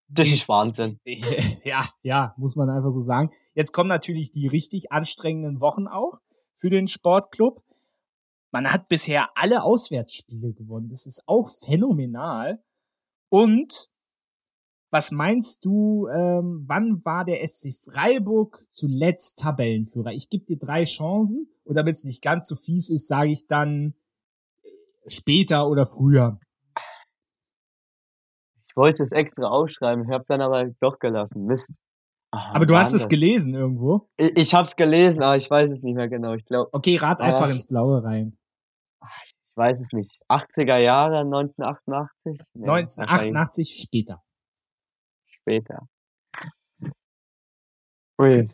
das 0.08 0.26
ist 0.28 0.48
Wahnsinn. 0.48 1.00
Ja, 1.64 1.88
ja, 2.02 2.34
muss 2.36 2.54
man 2.54 2.70
einfach 2.70 2.92
so 2.92 3.00
sagen. 3.00 3.30
Jetzt 3.54 3.72
kommen 3.72 3.88
natürlich 3.88 4.30
die 4.30 4.46
richtig 4.46 4.92
anstrengenden 4.92 5.60
Wochen 5.60 5.88
auch 5.88 6.20
für 6.54 6.70
den 6.70 6.86
Sportclub. 6.86 7.62
Man 8.52 8.72
hat 8.72 8.88
bisher 8.88 9.28
alle 9.34 9.64
Auswärtsspiele 9.64 10.52
gewonnen. 10.52 10.88
Das 10.88 11.06
ist 11.06 11.24
auch 11.26 11.50
phänomenal. 11.50 12.62
Und 13.28 13.90
was 14.90 15.10
meinst 15.10 15.64
du, 15.64 16.06
ähm, 16.08 16.64
wann 16.66 17.04
war 17.04 17.24
der 17.24 17.46
SC 17.46 17.72
Freiburg 17.74 18.58
zuletzt 18.70 19.38
Tabellenführer? 19.38 20.12
Ich 20.12 20.30
gebe 20.30 20.44
dir 20.44 20.56
drei 20.56 20.84
Chancen 20.84 21.48
und 21.64 21.74
damit 21.76 21.96
es 21.96 22.04
nicht 22.04 22.22
ganz 22.22 22.46
so 22.46 22.54
fies 22.54 22.90
ist, 22.90 23.08
sage 23.08 23.30
ich 23.30 23.48
dann 23.48 23.94
äh, 24.62 25.10
später 25.10 25.68
oder 25.68 25.84
früher. 25.84 26.38
Ich 28.76 28.78
wollte 28.78 29.02
es 29.02 29.12
extra 29.12 29.48
aufschreiben, 29.48 30.04
ich 30.04 30.10
habe 30.10 30.20
es 30.20 30.26
dann 30.26 30.42
aber 30.42 30.66
doch 30.80 30.98
gelassen. 30.98 31.46
Mist. 31.46 31.72
Ach, 32.30 32.54
aber 32.54 32.66
du 32.66 32.76
hast 32.76 32.92
es 32.92 33.08
gelesen 33.08 33.54
irgendwo? 33.54 34.10
Ich, 34.18 34.36
ich 34.36 34.54
habe 34.54 34.68
es 34.68 34.76
gelesen, 34.76 35.22
aber 35.22 35.38
ich 35.38 35.48
weiß 35.48 35.72
es 35.72 35.80
nicht 35.80 35.94
mehr 35.94 36.10
genau. 36.10 36.34
Ich 36.34 36.44
glaube. 36.44 36.68
Okay, 36.74 36.96
rat 36.96 37.22
einfach 37.22 37.48
ins 37.48 37.66
Blaue 37.66 38.04
rein. 38.04 38.36
Ich 39.24 39.34
ich 39.56 39.56
weiß 39.56 39.80
es 39.80 39.92
nicht, 39.92 40.20
80er 40.28 40.76
Jahre, 40.76 41.20
1988? 41.20 42.42
Nee, 42.52 42.68
1988 42.68 43.80
später. 43.82 44.22
Später. 45.24 45.88
Ui. 48.20 48.50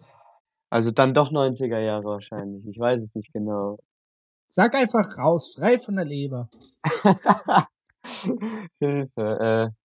Also 0.71 0.93
dann 0.93 1.15
doch 1.15 1.33
90er 1.33 1.81
Jahre 1.81 2.05
wahrscheinlich. 2.05 2.65
Ich 2.69 2.79
weiß 2.79 3.03
es 3.03 3.17
nicht 3.17 3.33
genau. 3.33 3.81
Sag 4.49 4.77
einfach 4.77 5.19
raus, 5.19 5.57
frei 5.59 5.79
von 5.79 5.97
der 5.97 6.05
Leber. 6.05 6.49
Hilfe, 8.79 9.73
äh, 9.73 9.82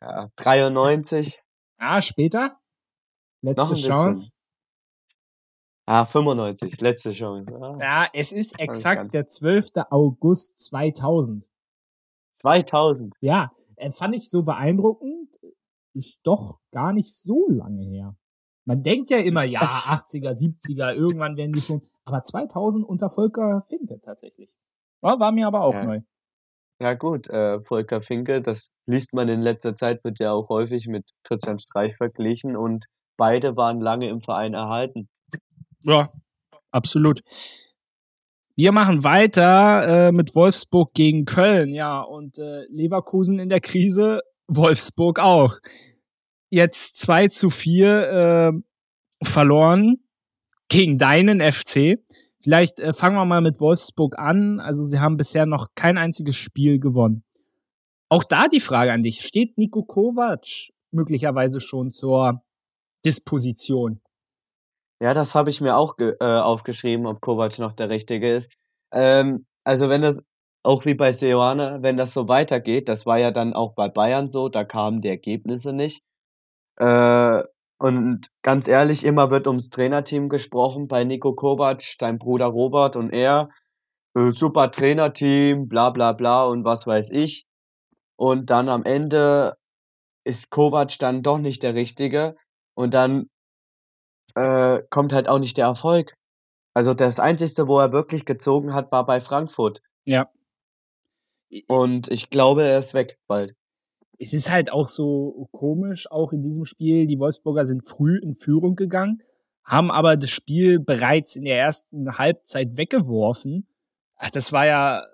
ja, 0.00 0.30
93. 0.36 1.42
Ah, 1.78 2.00
später? 2.00 2.58
Letzte 3.42 3.74
Chance. 3.74 4.32
Ah, 5.86 6.06
95, 6.06 6.80
letzte 6.80 7.12
Chance. 7.12 7.52
Ah. 7.60 7.78
Ja, 7.80 8.08
es 8.12 8.32
ist 8.32 8.60
exakt 8.60 9.12
der 9.12 9.26
12. 9.26 9.86
August 9.90 10.58
2000. 10.58 11.48
2000? 12.42 13.14
Ja, 13.20 13.50
äh, 13.76 13.90
fand 13.90 14.14
ich 14.14 14.30
so 14.30 14.42
beeindruckend. 14.42 15.36
Ist 15.92 16.20
doch 16.24 16.58
gar 16.70 16.92
nicht 16.92 17.12
so 17.12 17.48
lange 17.48 17.82
her. 17.82 18.16
Man 18.64 18.82
denkt 18.82 19.10
ja 19.10 19.18
immer, 19.18 19.42
ja, 19.42 19.60
80er, 19.90 20.32
70er, 20.32 20.94
irgendwann 20.94 21.36
werden 21.36 21.52
die 21.52 21.62
schon. 21.62 21.82
Aber 22.04 22.22
2000 22.22 22.86
unter 22.86 23.08
Volker 23.08 23.62
Finke 23.62 24.00
tatsächlich. 24.00 24.56
Ja, 25.02 25.18
war 25.18 25.32
mir 25.32 25.46
aber 25.46 25.62
auch 25.62 25.74
ja. 25.74 25.84
neu. 25.84 26.00
Ja 26.80 26.94
gut, 26.94 27.28
äh, 27.28 27.60
Volker 27.60 28.00
Finke, 28.00 28.40
das 28.40 28.70
liest 28.86 29.12
man 29.12 29.28
in 29.28 29.42
letzter 29.42 29.76
Zeit, 29.76 30.02
wird 30.02 30.18
ja 30.18 30.32
auch 30.32 30.48
häufig 30.48 30.86
mit 30.86 31.10
Christian 31.24 31.60
Streich 31.60 31.94
verglichen 31.98 32.56
und 32.56 32.86
beide 33.18 33.54
waren 33.54 33.80
lange 33.82 34.08
im 34.08 34.22
Verein 34.22 34.54
erhalten. 34.54 35.10
Ja, 35.82 36.08
absolut. 36.70 37.20
Wir 38.56 38.72
machen 38.72 39.04
weiter 39.04 40.08
äh, 40.08 40.12
mit 40.12 40.34
Wolfsburg 40.34 40.94
gegen 40.94 41.26
Köln, 41.26 41.68
ja, 41.74 42.00
und 42.00 42.38
äh, 42.38 42.64
Leverkusen 42.70 43.38
in 43.38 43.50
der 43.50 43.60
Krise, 43.60 44.22
Wolfsburg 44.48 45.18
auch. 45.18 45.56
Jetzt 46.48 46.98
2 46.98 47.28
zu 47.28 47.50
4 47.50 48.52
äh, 48.52 49.26
verloren 49.26 49.96
gegen 50.68 50.96
deinen 50.96 51.40
FC. 51.40 51.98
Vielleicht 52.42 52.80
äh, 52.80 52.92
fangen 52.92 53.16
wir 53.16 53.24
mal 53.24 53.40
mit 53.40 53.60
Wolfsburg 53.60 54.18
an. 54.18 54.60
Also 54.60 54.84
sie 54.84 55.00
haben 55.00 55.16
bisher 55.16 55.46
noch 55.46 55.68
kein 55.74 55.98
einziges 55.98 56.36
Spiel 56.36 56.78
gewonnen. 56.78 57.22
Auch 58.08 58.24
da 58.24 58.48
die 58.48 58.60
Frage 58.60 58.92
an 58.92 59.02
dich. 59.02 59.22
Steht 59.22 59.58
Nico 59.58 59.84
Kovac 59.84 60.72
möglicherweise 60.90 61.60
schon 61.60 61.90
zur 61.90 62.42
Disposition? 63.04 64.00
Ja, 65.02 65.14
das 65.14 65.34
habe 65.34 65.50
ich 65.50 65.60
mir 65.60 65.76
auch 65.76 65.94
äh, 65.98 66.14
aufgeschrieben, 66.20 67.06
ob 67.06 67.20
Kovac 67.20 67.58
noch 67.58 67.72
der 67.72 67.88
Richtige 67.88 68.36
ist. 68.36 68.50
Ähm, 68.92 69.46
also 69.64 69.88
wenn 69.88 70.02
das, 70.02 70.22
auch 70.62 70.84
wie 70.84 70.94
bei 70.94 71.12
Seoane, 71.12 71.78
wenn 71.82 71.96
das 71.96 72.12
so 72.12 72.28
weitergeht, 72.28 72.88
das 72.88 73.06
war 73.06 73.18
ja 73.18 73.30
dann 73.30 73.54
auch 73.54 73.74
bei 73.74 73.88
Bayern 73.88 74.28
so, 74.28 74.48
da 74.48 74.64
kamen 74.64 75.00
die 75.00 75.08
Ergebnisse 75.08 75.72
nicht. 75.72 76.02
Äh, 76.76 77.42
und 77.80 78.30
ganz 78.42 78.68
ehrlich, 78.68 79.04
immer 79.04 79.30
wird 79.30 79.46
ums 79.46 79.70
Trainerteam 79.70 80.28
gesprochen 80.28 80.86
bei 80.86 81.02
Nico 81.04 81.34
Kovac, 81.34 81.80
sein 81.80 82.18
Bruder 82.18 82.46
Robert 82.46 82.94
und 82.94 83.10
er. 83.10 83.48
Äh, 84.14 84.32
super 84.32 84.70
Trainerteam, 84.70 85.66
bla 85.66 85.88
bla 85.88 86.12
bla 86.12 86.44
und 86.44 86.64
was 86.64 86.86
weiß 86.86 87.10
ich. 87.10 87.46
Und 88.16 88.50
dann 88.50 88.68
am 88.68 88.84
Ende 88.84 89.56
ist 90.24 90.50
Kovac 90.50 90.98
dann 90.98 91.22
doch 91.22 91.38
nicht 91.38 91.62
der 91.62 91.74
Richtige. 91.74 92.36
Und 92.74 92.92
dann 92.92 93.30
äh, 94.34 94.82
kommt 94.90 95.14
halt 95.14 95.26
auch 95.26 95.38
nicht 95.38 95.56
der 95.56 95.64
Erfolg. 95.64 96.14
Also 96.74 96.92
das 96.92 97.18
Einzige, 97.18 97.66
wo 97.66 97.78
er 97.78 97.92
wirklich 97.92 98.26
gezogen 98.26 98.74
hat, 98.74 98.92
war 98.92 99.06
bei 99.06 99.22
Frankfurt. 99.22 99.80
Ja. 100.04 100.28
Und 101.66 102.08
ich 102.08 102.28
glaube, 102.28 102.62
er 102.62 102.78
ist 102.78 102.92
weg 102.92 103.18
bald 103.26 103.54
es 104.20 104.34
ist 104.34 104.50
halt 104.50 104.70
auch 104.70 104.88
so 104.88 105.48
komisch, 105.50 106.10
auch 106.10 106.32
in 106.32 106.42
diesem 106.42 106.66
Spiel. 106.66 107.06
Die 107.06 107.18
Wolfsburger 107.18 107.64
sind 107.64 107.88
früh 107.88 108.18
in 108.18 108.36
Führung 108.36 108.76
gegangen, 108.76 109.22
haben 109.64 109.90
aber 109.90 110.18
das 110.18 110.28
Spiel 110.28 110.78
bereits 110.78 111.36
in 111.36 111.44
der 111.44 111.58
ersten 111.58 112.18
Halbzeit 112.18 112.76
weggeworfen. 112.76 113.66
Ach, 114.16 114.30
das 114.30 114.52
war 114.52 114.66
ja 114.66 115.06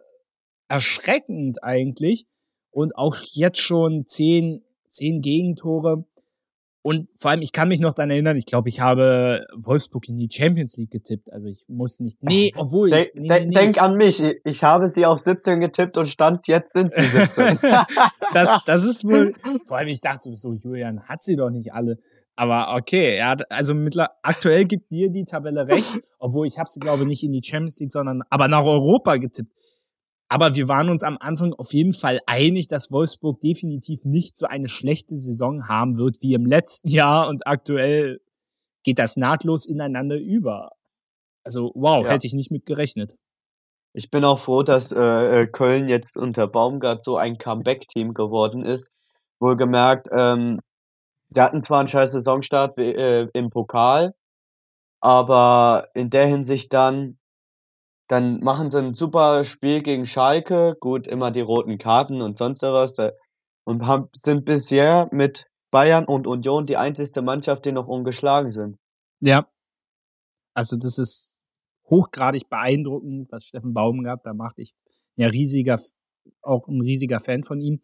erschreckend 0.69 1.63
eigentlich. 1.63 2.27
Und 2.71 2.97
auch 2.97 3.17
jetzt 3.23 3.61
schon 3.61 4.07
zehn, 4.07 4.65
zehn 4.89 5.23
Gegentore. 5.23 6.05
Und 6.87 7.09
vor 7.16 7.33
allem, 7.33 7.43
ich 7.43 7.50
kann 7.50 7.66
mich 7.66 7.81
noch 7.81 7.95
daran 7.95 8.11
erinnern, 8.11 8.37
ich 8.37 8.47
glaube, 8.47 8.69
ich 8.69 8.78
habe 8.78 9.45
Wolfsburg 9.57 10.09
in 10.09 10.16
die 10.19 10.28
Champions 10.31 10.76
League 10.76 10.93
getippt. 10.93 11.33
Also 11.33 11.49
ich 11.49 11.64
muss 11.66 11.99
nicht. 11.99 12.23
Nee, 12.23 12.52
obwohl 12.55 12.95
ich. 12.95 13.11
Nee, 13.12 13.28
nee, 13.28 13.47
nee, 13.47 13.55
denk 13.57 13.83
an 13.83 13.97
mich. 13.97 14.23
Ich 14.45 14.62
habe 14.62 14.87
sie 14.87 15.05
auf 15.05 15.19
17 15.19 15.59
getippt 15.59 15.99
und 15.99 16.09
stand 16.09 16.47
jetzt 16.47 16.75
sind 16.75 16.95
sie 16.95 17.02
17. 17.02 17.59
das, 18.33 18.62
das 18.66 18.85
ist 18.85 19.05
wohl. 19.05 19.33
Vor 19.64 19.78
allem, 19.78 19.88
ich 19.88 20.00
dachte 20.00 20.33
so, 20.33 20.52
Julian 20.52 21.02
hat 21.02 21.25
sie 21.25 21.35
doch 21.35 21.50
nicht 21.50 21.73
alle. 21.73 21.99
Aber 22.37 22.76
okay, 22.76 23.16
ja, 23.16 23.35
also 23.49 23.75
mittler 23.75 24.11
aktuell 24.23 24.64
gibt 24.64 24.93
dir 24.93 25.11
die 25.11 25.25
Tabelle 25.25 25.66
recht, 25.66 25.99
obwohl 26.21 26.47
ich 26.47 26.57
habe 26.57 26.69
sie, 26.71 26.78
glaube 26.78 27.02
ich, 27.02 27.09
nicht 27.09 27.25
in 27.25 27.33
die 27.33 27.43
Champions 27.43 27.81
League, 27.81 27.90
sondern 27.90 28.23
aber 28.31 28.47
nach 28.47 28.62
Europa 28.62 29.16
getippt. 29.16 29.50
Aber 30.28 30.56
wir 30.56 30.68
waren 30.68 30.88
uns 30.88 31.02
am 31.02 31.18
Anfang 31.21 31.52
auf 31.52 31.73
jeden 31.73 31.95
Fall 31.95 32.21
einig, 32.26 32.66
dass 32.66 32.90
Wolfsburg 32.90 33.40
definitiv 33.40 34.04
nicht 34.04 34.37
so 34.37 34.47
eine 34.47 34.68
schlechte 34.68 35.14
Saison 35.14 35.68
haben 35.68 35.99
wird 35.99 36.16
wie 36.21 36.35
im 36.35 36.47
letzten 36.47 36.88
Jahr 36.88 37.28
und 37.28 37.47
aktuell 37.47 38.21
geht 38.83 38.99
das 38.99 39.16
nahtlos 39.16 39.66
ineinander 39.66 40.16
über. 40.16 40.71
Also 41.45 41.71
wow, 41.75 42.04
ja. 42.04 42.12
hätte 42.12 42.26
ich 42.26 42.35
nicht 42.35 42.50
mit 42.50 42.66
gerechnet. 42.66 43.14
Ich 43.92 44.11
bin 44.11 44.25
auch 44.25 44.40
froh, 44.40 44.62
dass 44.62 44.92
äh, 44.92 45.42
äh 45.42 45.47
Köln 45.47 45.88
jetzt 45.88 46.16
unter 46.16 46.49
Baumgart 46.49 47.04
so 47.04 47.16
ein 47.16 47.38
Comeback-Team 47.38 48.12
geworden 48.12 48.64
ist. 48.64 48.90
Wohlgemerkt, 49.38 50.09
ähm, 50.12 50.61
die 51.30 51.40
hatten 51.40 51.62
zwar 51.62 51.80
einen 51.80 51.88
scheiß 51.88 52.11
Saisonstart 52.11 52.78
äh, 52.78 53.28
im 53.33 53.50
Pokal, 53.50 54.14
aber 55.00 55.88
in 55.95 56.11
der 56.11 56.26
Hinsicht 56.26 56.73
dann 56.73 57.18
dann 58.09 58.41
machen 58.41 58.71
sie 58.71 58.79
ein 58.79 58.95
super 58.95 59.45
Spiel 59.45 59.83
gegen 59.83 60.07
Schalke, 60.07 60.77
gut, 60.81 61.07
immer 61.07 61.31
die 61.31 61.41
roten 61.41 61.79
Karten 61.79 62.23
und 62.23 62.37
sonst 62.37 62.63
was. 62.63 62.95
Da, 62.95 63.13
und 63.65 63.87
haben, 63.87 64.09
sind 64.13 64.45
bisher 64.45 65.09
mit 65.13 65.47
Bayern 65.71 66.05
und 66.05 66.27
Union 66.27 66.67
die 66.67 66.77
einzigste 66.77 67.23
Mannschaft, 67.23 67.65
die 67.65 67.73
noch 67.73 67.89
ungeschlagen 67.89 68.51
sind. 68.51 68.79
Ja. 69.21 69.47
Also 70.55 70.77
das 70.77 70.99
ist 70.99 71.45
hochgradig 71.89 72.49
beeindruckend, 72.49 73.31
was 73.31 73.45
Steffen 73.45 73.75
Baumgart 73.75 74.25
da 74.25 74.35
macht. 74.35 74.59
Ich 74.59 74.75
ja 75.17 75.29
riesiger, 75.29 75.81
auch 76.43 76.69
ein 76.69 76.81
riesiger 76.81 77.21
Fan 77.21 77.43
von 77.43 77.61
ihm. 77.61 77.81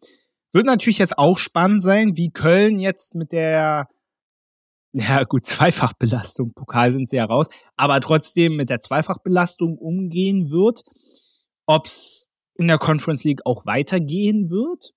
Wird 0.53 0.65
natürlich 0.65 0.99
jetzt 0.99 1.17
auch 1.17 1.37
spannend 1.37 1.83
sein, 1.83 2.15
wie 2.15 2.29
Köln 2.29 2.79
jetzt 2.79 3.15
mit 3.15 3.31
der 3.31 3.87
ja 4.93 5.23
gut, 5.23 5.45
Zweifachbelastung, 5.45 6.53
Pokal 6.53 6.91
sind 6.91 7.09
sie 7.09 7.15
ja 7.15 7.25
raus, 7.25 7.47
aber 7.75 7.99
trotzdem 7.99 8.55
mit 8.55 8.69
der 8.69 8.79
Zweifachbelastung 8.79 9.77
umgehen 9.77 10.51
wird, 10.51 10.83
ob 11.65 11.87
es 11.87 12.29
in 12.55 12.67
der 12.67 12.77
Conference 12.77 13.23
League 13.23 13.41
auch 13.45 13.65
weitergehen 13.65 14.51
wird, 14.51 14.93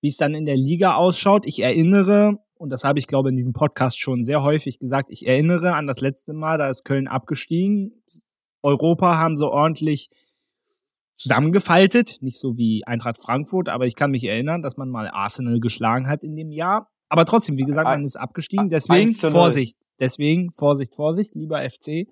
wie 0.00 0.08
es 0.08 0.16
dann 0.16 0.34
in 0.34 0.46
der 0.46 0.56
Liga 0.56 0.94
ausschaut. 0.94 1.46
Ich 1.46 1.60
erinnere, 1.60 2.38
und 2.54 2.70
das 2.70 2.84
habe 2.84 2.98
ich 2.98 3.06
glaube 3.06 3.28
in 3.28 3.36
diesem 3.36 3.52
Podcast 3.52 3.98
schon 3.98 4.24
sehr 4.24 4.42
häufig 4.42 4.78
gesagt, 4.78 5.10
ich 5.10 5.26
erinnere 5.26 5.74
an 5.74 5.86
das 5.86 6.00
letzte 6.00 6.32
Mal, 6.32 6.56
da 6.56 6.70
ist 6.70 6.84
Köln 6.84 7.06
abgestiegen. 7.06 8.02
Europa 8.62 9.18
haben 9.18 9.36
so 9.36 9.50
ordentlich 9.50 10.08
zusammengefaltet, 11.16 12.18
nicht 12.22 12.38
so 12.38 12.56
wie 12.56 12.86
Eintracht 12.86 13.18
Frankfurt, 13.18 13.68
aber 13.68 13.86
ich 13.86 13.96
kann 13.96 14.10
mich 14.10 14.24
erinnern, 14.24 14.62
dass 14.62 14.76
man 14.76 14.90
mal 14.90 15.08
Arsenal 15.08 15.60
geschlagen 15.60 16.08
hat 16.08 16.24
in 16.24 16.36
dem 16.36 16.52
Jahr. 16.52 16.90
Aber 17.08 17.24
trotzdem, 17.24 17.56
wie 17.56 17.64
gesagt, 17.64 17.86
man 17.86 18.04
ist 18.04 18.16
abgestiegen. 18.16 18.68
Deswegen 18.68 19.14
Vorsicht. 19.14 19.78
Deswegen 20.00 20.52
Vorsicht, 20.52 20.94
Vorsicht, 20.94 21.34
lieber 21.34 21.58
FC. 21.58 22.06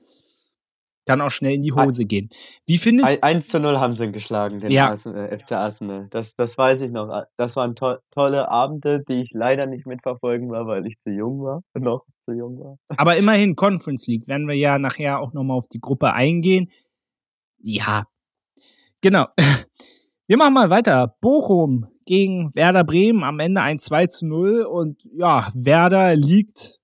Kann 1.07 1.21
auch 1.21 1.31
schnell 1.31 1.55
in 1.55 1.63
die 1.63 1.73
Hose 1.73 2.07
gehen. 2.07 2.31
Wie 2.67 2.79
findest 2.79 3.23
1 3.23 3.49
zu 3.49 3.61
0 3.61 3.79
haben 3.79 3.93
sie 3.93 4.11
geschlagen, 4.11 4.61
den 4.61 4.71
ja. 4.71 4.89
Arsenal, 4.89 5.29
äh, 5.29 5.39
FC 5.39 5.53
Arsenal. 5.53 6.07
Das, 6.11 6.35
das 6.35 6.57
weiß 6.57 6.81
ich 6.81 6.91
noch. 6.93 7.25
Das 7.37 7.57
waren 7.57 7.75
to 7.75 7.97
tolle 8.11 8.49
Abende, 8.49 9.05
die 9.07 9.21
ich 9.21 9.33
leider 9.33 9.67
nicht 9.67 9.87
mitverfolgen 9.87 10.51
war, 10.51 10.67
weil 10.67 10.87
ich 10.87 10.97
zu 11.03 11.11
jung 11.11 11.43
war. 11.43 11.61
Noch 11.79 12.07
zu 12.25 12.33
jung 12.33 12.59
war. 12.59 12.79
Aber 12.97 13.17
immerhin 13.17 13.55
Conference 13.55 14.07
League, 14.07 14.29
werden 14.29 14.49
wir 14.49 14.57
ja 14.57 14.79
nachher 14.79 15.21
auch 15.21 15.35
nochmal 15.35 15.59
auf 15.59 15.69
die 15.69 15.81
Gruppe 15.81 16.15
eingehen. 16.15 16.71
Ja. 17.59 18.05
Genau. 19.03 19.27
Wir 20.27 20.39
machen 20.39 20.55
mal 20.55 20.71
weiter. 20.71 21.19
Bochum 21.21 21.87
gegen 22.07 22.55
Werder 22.55 22.83
Bremen 22.83 23.25
am 23.25 23.41
Ende 23.41 23.61
ein 23.61 23.79
2 23.79 24.07
zu 24.07 24.27
0 24.27 24.63
und 24.63 25.05
ja, 25.13 25.51
Werder 25.55 26.17
liegt 26.17 26.81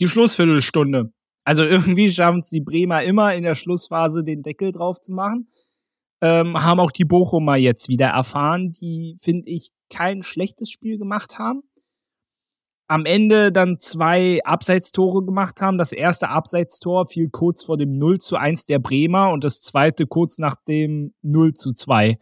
die 0.00 0.06
Schlussviertelstunde. 0.06 1.10
Also 1.44 1.62
irgendwie 1.64 2.10
schaffen 2.10 2.40
es 2.40 2.50
die 2.50 2.60
Bremer 2.60 3.02
immer 3.04 3.34
in 3.34 3.42
der 3.42 3.54
Schlussphase 3.54 4.22
den 4.22 4.42
Deckel 4.42 4.72
drauf 4.72 5.00
zu 5.00 5.12
machen. 5.12 5.48
Ähm, 6.20 6.62
haben 6.62 6.80
auch 6.80 6.90
die 6.90 7.06
Bochumer 7.06 7.56
jetzt 7.56 7.88
wieder 7.88 8.08
erfahren, 8.08 8.72
die, 8.72 9.16
finde 9.18 9.48
ich, 9.48 9.70
kein 9.88 10.22
schlechtes 10.22 10.68
Spiel 10.70 10.98
gemacht 10.98 11.38
haben. 11.38 11.62
am 12.86 13.06
Ende 13.06 13.52
dann 13.52 13.78
zwei 13.78 14.40
Abseitstore 14.44 15.24
gemacht 15.24 15.62
haben. 15.62 15.78
Das 15.78 15.92
erste 15.92 16.30
Abseitstor 16.30 17.06
fiel 17.06 17.30
kurz 17.30 17.64
vor 17.64 17.78
dem 17.78 17.98
0 17.98 18.18
zu 18.18 18.36
1 18.36 18.66
der 18.66 18.78
Bremer 18.78 19.30
und 19.30 19.44
das 19.44 19.62
zweite 19.62 20.06
kurz 20.06 20.38
nach 20.38 20.56
dem 20.66 21.14
0 21.22 21.54
zu 21.54 21.72
2. 21.72 22.18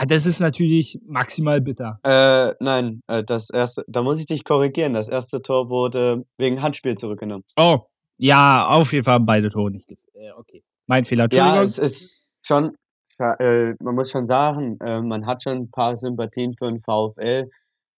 Ah, 0.00 0.06
das 0.06 0.24
ist 0.24 0.40
natürlich 0.40 0.98
maximal 1.06 1.60
bitter. 1.60 2.00
Äh, 2.04 2.54
nein, 2.58 3.02
äh, 3.06 3.22
das 3.22 3.50
erste, 3.50 3.84
da 3.86 4.02
muss 4.02 4.18
ich 4.18 4.24
dich 4.24 4.44
korrigieren. 4.44 4.94
Das 4.94 5.08
erste 5.08 5.42
Tor 5.42 5.68
wurde 5.68 6.24
wegen 6.38 6.62
Handspiel 6.62 6.94
zurückgenommen. 6.94 7.44
Oh, 7.58 7.80
ja, 8.16 8.66
auf 8.66 8.94
jeden 8.94 9.04
Fall 9.04 9.20
beide 9.20 9.50
Tore 9.50 9.70
nicht. 9.70 9.90
Äh, 9.90 10.30
okay, 10.38 10.62
mein 10.86 11.04
Fehler. 11.04 11.24
Entschuldigung. 11.24 11.54
Ja, 11.54 11.62
es 11.64 11.76
ist 11.76 12.32
schon, 12.40 12.76
äh, 13.18 13.74
man 13.78 13.94
muss 13.94 14.10
schon 14.10 14.26
sagen, 14.26 14.78
äh, 14.80 15.02
man 15.02 15.26
hat 15.26 15.42
schon 15.42 15.58
ein 15.58 15.70
paar 15.70 15.98
Sympathien 15.98 16.54
für 16.54 16.70
den 16.72 16.80
VfL. 16.80 17.50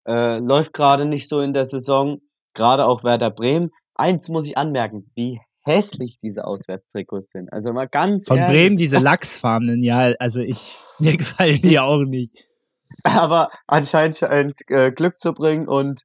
Läuft 0.05 0.73
gerade 0.73 1.05
nicht 1.05 1.29
so 1.29 1.39
in 1.39 1.55
der 1.55 1.67
Saison, 1.67 2.19
gerade 2.55 2.85
auch 2.85 3.05
Werder 3.05 3.31
Bremen. 3.31 3.71
Eins 3.95 4.29
muss 4.29 4.45
ich 4.45 4.59
anmerken, 4.59 5.09
wie 5.15 5.41
hässlich 5.65 6.19
diese 6.23 6.45
Auswärtstrikots 6.45 7.31
sind. 7.31 7.53
Also 7.53 7.73
mal 7.73 7.89
ganz 7.89 8.27
Von 8.27 8.39
ehrlich. 8.39 8.57
Bremen 8.57 8.77
diese 8.77 8.99
Lachsfarbenen, 9.01 9.83
ja, 9.83 10.13
also 10.19 10.41
ich, 10.41 10.77
mir 10.99 11.17
gefallen 11.17 11.61
die 11.63 11.79
auch 11.79 12.05
nicht. 12.05 12.45
Aber 13.05 13.51
anscheinend 13.67 14.17
scheint 14.17 14.59
äh, 14.69 14.93
Glück 14.93 15.19
zu 15.19 15.33
bringen 15.33 15.69
und 15.69 16.03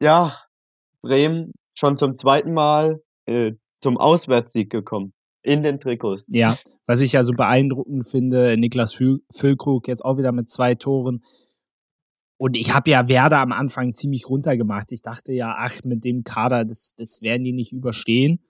ja, 0.00 0.36
Bremen 1.02 1.52
schon 1.78 1.96
zum 1.96 2.16
zweiten 2.16 2.52
Mal 2.52 3.00
äh, 3.26 3.52
zum 3.80 3.96
Auswärtssieg 3.96 4.70
gekommen. 4.70 5.12
In 5.42 5.62
den 5.62 5.80
Trikots. 5.80 6.24
Ja, 6.26 6.58
was 6.86 7.00
ich 7.00 7.12
ja 7.12 7.22
so 7.22 7.32
beeindruckend 7.32 8.06
finde, 8.06 8.56
Niklas 8.58 8.92
Füllkrug 8.92 9.86
jetzt 9.86 10.04
auch 10.04 10.18
wieder 10.18 10.32
mit 10.32 10.50
zwei 10.50 10.74
Toren. 10.74 11.22
Und 12.38 12.56
ich 12.56 12.72
habe 12.72 12.90
ja 12.90 13.08
Werder 13.08 13.40
am 13.40 13.52
Anfang 13.52 13.94
ziemlich 13.94 14.28
runtergemacht. 14.28 14.92
Ich 14.92 15.02
dachte 15.02 15.32
ja, 15.32 15.54
ach, 15.56 15.80
mit 15.84 16.04
dem 16.04 16.22
Kader, 16.22 16.64
das, 16.64 16.94
das 16.96 17.20
werden 17.20 17.42
die 17.42 17.52
nicht 17.52 17.72
überstehen. 17.72 18.44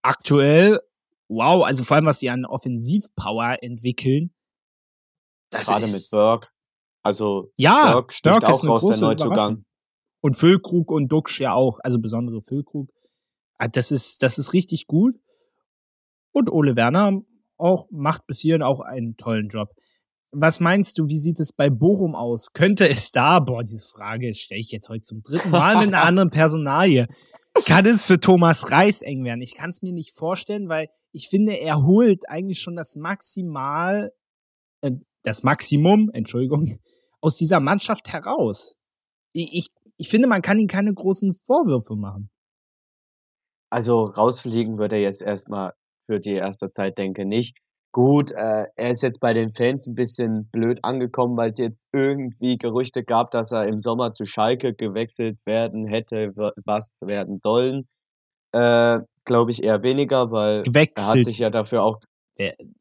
Aktuell, 0.00 0.78
wow, 1.28 1.64
also 1.64 1.82
vor 1.82 1.96
allem, 1.96 2.06
was 2.06 2.20
sie 2.20 2.30
an 2.30 2.44
Offensivpower 2.44 3.56
entwickeln. 3.60 4.32
Das 5.50 5.66
Gerade 5.66 5.84
ist, 5.84 5.92
mit 5.92 6.10
Burke. 6.10 6.48
Also 7.02 7.52
ja, 7.56 8.04
sticht 8.08 8.22
Burke 8.22 8.46
auch 8.46 8.64
raus, 8.64 8.86
der 8.86 9.08
Neuzugang. 9.08 9.64
Und 10.20 10.36
Füllkrug 10.36 10.92
und 10.92 11.08
Duxch 11.10 11.40
ja 11.40 11.52
auch, 11.52 11.80
also 11.82 11.98
besondere 11.98 12.40
Füllkrug. 12.40 12.90
Ah, 13.58 13.66
das 13.66 13.90
ist, 13.90 14.22
das 14.22 14.38
ist 14.38 14.52
richtig 14.52 14.86
gut. 14.86 15.14
Und 16.30 16.50
Ole 16.50 16.76
Werner 16.76 17.20
auch 17.58 17.88
macht 17.90 18.26
bis 18.28 18.40
hierhin 18.40 18.62
auch 18.62 18.80
einen 18.80 19.16
tollen 19.16 19.48
Job. 19.48 19.70
Was 20.34 20.60
meinst 20.60 20.98
du, 20.98 21.08
wie 21.08 21.18
sieht 21.18 21.40
es 21.40 21.52
bei 21.52 21.68
Bochum 21.68 22.14
aus? 22.14 22.54
Könnte 22.54 22.88
es 22.88 23.12
da, 23.12 23.38
boah, 23.38 23.62
diese 23.62 23.84
Frage 23.86 24.32
stelle 24.34 24.60
ich 24.60 24.70
jetzt 24.70 24.88
heute 24.88 25.02
zum 25.02 25.22
dritten 25.22 25.50
Mal 25.50 25.76
mit 25.76 25.88
einer 25.88 26.02
anderen 26.04 26.30
Personalie. 26.30 27.06
Kann 27.66 27.84
es 27.84 28.02
für 28.02 28.18
Thomas 28.18 28.70
Reis 28.70 29.02
eng 29.02 29.24
werden? 29.24 29.42
Ich 29.42 29.54
kann 29.54 29.68
es 29.68 29.82
mir 29.82 29.92
nicht 29.92 30.16
vorstellen, 30.16 30.70
weil 30.70 30.88
ich 31.12 31.28
finde, 31.28 31.60
er 31.60 31.84
holt 31.84 32.28
eigentlich 32.30 32.60
schon 32.60 32.76
das 32.76 32.96
Maximal, 32.96 34.10
äh, 34.80 34.92
das 35.22 35.42
Maximum, 35.42 36.10
Entschuldigung, 36.14 36.66
aus 37.20 37.36
dieser 37.36 37.60
Mannschaft 37.60 38.10
heraus. 38.10 38.76
Ich, 39.34 39.52
ich, 39.52 39.68
ich 39.98 40.08
finde, 40.08 40.28
man 40.28 40.40
kann 40.40 40.58
ihm 40.58 40.66
keine 40.66 40.94
großen 40.94 41.34
Vorwürfe 41.34 41.94
machen. 41.94 42.30
Also 43.70 44.04
rausfliegen 44.04 44.78
wird 44.78 44.92
er 44.92 45.00
jetzt 45.00 45.20
erstmal 45.20 45.72
für 46.06 46.20
die 46.20 46.32
erste 46.32 46.70
Zeit, 46.70 46.96
denke 46.96 47.26
nicht. 47.26 47.58
Gut, 47.92 48.32
äh, 48.32 48.64
er 48.74 48.90
ist 48.90 49.02
jetzt 49.02 49.20
bei 49.20 49.34
den 49.34 49.52
Fans 49.52 49.86
ein 49.86 49.94
bisschen 49.94 50.48
blöd 50.50 50.78
angekommen, 50.82 51.36
weil 51.36 51.50
es 51.50 51.58
jetzt 51.58 51.78
irgendwie 51.92 52.56
Gerüchte 52.56 53.04
gab, 53.04 53.30
dass 53.32 53.52
er 53.52 53.68
im 53.68 53.78
Sommer 53.78 54.12
zu 54.12 54.24
Schalke 54.24 54.72
gewechselt 54.72 55.38
werden 55.44 55.86
hätte, 55.86 56.32
was 56.64 56.96
werden 57.02 57.38
sollen. 57.38 57.86
Äh, 58.52 59.00
Glaube 59.24 59.50
ich 59.50 59.62
eher 59.62 59.82
weniger, 59.82 60.30
weil 60.32 60.62
gewechselt. 60.62 60.98
er 60.98 61.06
hat 61.06 61.24
sich 61.24 61.38
ja 61.38 61.50
dafür 61.50 61.82
auch. 61.82 62.00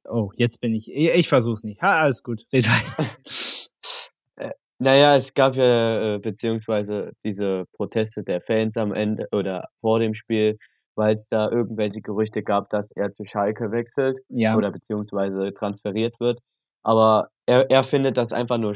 Oh, 0.07 0.31
jetzt 0.35 0.61
bin 0.61 0.73
ich. 0.73 0.89
Ich 0.91 1.27
versuch's 1.27 1.63
nicht. 1.63 1.81
Ha, 1.81 2.01
alles 2.01 2.23
gut. 2.23 2.43
Red 2.53 2.65
äh, 4.37 4.51
naja, 4.79 5.17
es 5.17 5.33
gab 5.33 5.55
ja 5.55 6.15
äh, 6.15 6.19
beziehungsweise 6.19 7.11
diese 7.23 7.65
Proteste 7.73 8.23
der 8.23 8.41
Fans 8.41 8.77
am 8.77 8.93
Ende 8.93 9.27
oder 9.31 9.67
vor 9.81 9.99
dem 9.99 10.15
Spiel, 10.15 10.57
weil 10.95 11.15
es 11.15 11.27
da 11.29 11.49
irgendwelche 11.49 12.01
Gerüchte 12.01 12.43
gab, 12.43 12.69
dass 12.69 12.91
er 12.91 13.11
zu 13.13 13.25
Schalke 13.25 13.71
wechselt 13.71 14.19
ja. 14.29 14.55
oder 14.55 14.71
beziehungsweise 14.71 15.53
transferiert 15.53 16.19
wird. 16.19 16.39
Aber 16.83 17.29
er, 17.45 17.69
er 17.69 17.83
findet 17.83 18.17
das 18.17 18.33
einfach 18.33 18.57
nur, 18.57 18.75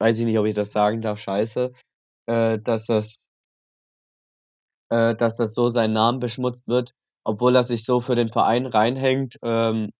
weiß 0.00 0.18
ich 0.18 0.24
nicht, 0.24 0.38
ob 0.38 0.46
ich 0.46 0.54
das 0.54 0.72
sagen 0.72 1.02
darf, 1.02 1.18
scheiße, 1.18 1.72
äh, 2.26 2.58
dass 2.58 2.86
das 2.86 3.16
äh, 4.90 5.14
dass 5.14 5.36
das 5.36 5.54
so 5.54 5.68
sein 5.68 5.92
Namen 5.92 6.20
beschmutzt 6.20 6.66
wird, 6.68 6.92
obwohl 7.24 7.54
er 7.56 7.64
sich 7.64 7.84
so 7.84 8.00
für 8.00 8.14
den 8.14 8.30
Verein 8.30 8.66
reinhängt. 8.66 9.38
Ähm, 9.42 9.90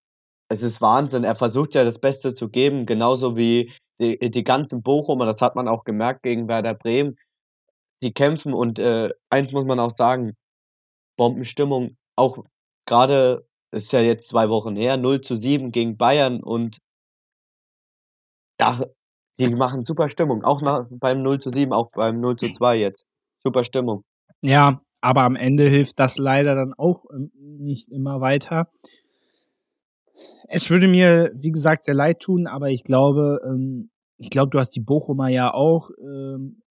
es 0.51 0.63
ist 0.63 0.81
Wahnsinn. 0.81 1.25
Er 1.25 1.37
versucht 1.37 1.75
ja 1.75 1.85
das 1.85 2.01
Beste 2.01 2.35
zu 2.35 2.49
geben, 2.49 2.87
genauso 2.87 3.37
wie 3.37 3.73
die, 4.01 4.19
die 4.31 4.45
ganzen 4.45 4.83
Bochumer, 4.83 5.27
das 5.27 5.43
hat 5.43 5.57
man 5.57 5.69
auch 5.69 5.85
gemerkt 5.85 6.23
gegen 6.23 6.49
Werder 6.49 6.75
Bremen. 6.75 7.17
Die 8.03 8.13
kämpfen 8.13 8.55
und 8.55 8.79
äh, 8.79 9.11
eins 9.29 9.53
muss 9.53 9.65
man 9.67 9.81
auch 9.81 9.91
sagen, 9.91 10.35
Bombenstimmung. 11.19 11.99
Auch 12.17 12.39
gerade, 12.87 13.47
ist 13.71 13.93
ja 13.93 14.01
jetzt 14.01 14.31
zwei 14.31 14.49
Wochen 14.49 14.77
her, 14.77 14.97
0 14.97 15.21
zu 15.21 15.35
7 15.35 15.71
gegen 15.73 15.99
Bayern 15.99 16.43
und 16.43 16.79
ja, 18.59 18.81
die 19.39 19.55
machen 19.55 19.85
super 19.85 20.09
Stimmung. 20.09 20.43
Auch 20.43 20.63
nach, 20.63 20.87
beim 20.91 21.23
0 21.23 21.39
zu 21.39 21.51
7, 21.51 21.73
auch 21.73 21.91
beim 21.93 22.21
0 22.21 22.37
zu 22.37 22.51
2 22.51 22.79
jetzt. 22.79 23.05
Super 23.43 23.65
Stimmung. 23.65 24.03
Ja, 24.41 24.81
aber 25.01 25.23
am 25.23 25.37
Ende 25.37 25.65
hilft 25.65 26.01
das 26.01 26.19
leider 26.19 26.55
dann 26.55 26.75
auch 26.77 27.05
ähm, 27.13 27.31
nicht 27.35 27.93
immer 27.93 28.21
weiter. 28.21 28.69
Es 30.49 30.71
würde 30.71 30.89
mir, 30.89 31.31
wie 31.35 31.53
gesagt, 31.53 31.85
sehr 31.85 31.95
leid 31.95 32.21
tun, 32.21 32.47
aber 32.47 32.71
ich 32.71 32.83
glaube, 32.83 33.41
ähm, 33.45 33.91
ich 34.17 34.31
glaube, 34.31 34.51
du 34.51 34.59
hast 34.59 34.71
die 34.71 34.81
Bochumer 34.81 35.29
ja 35.29 35.53
auch 35.55 35.91
ähm, 36.01 36.63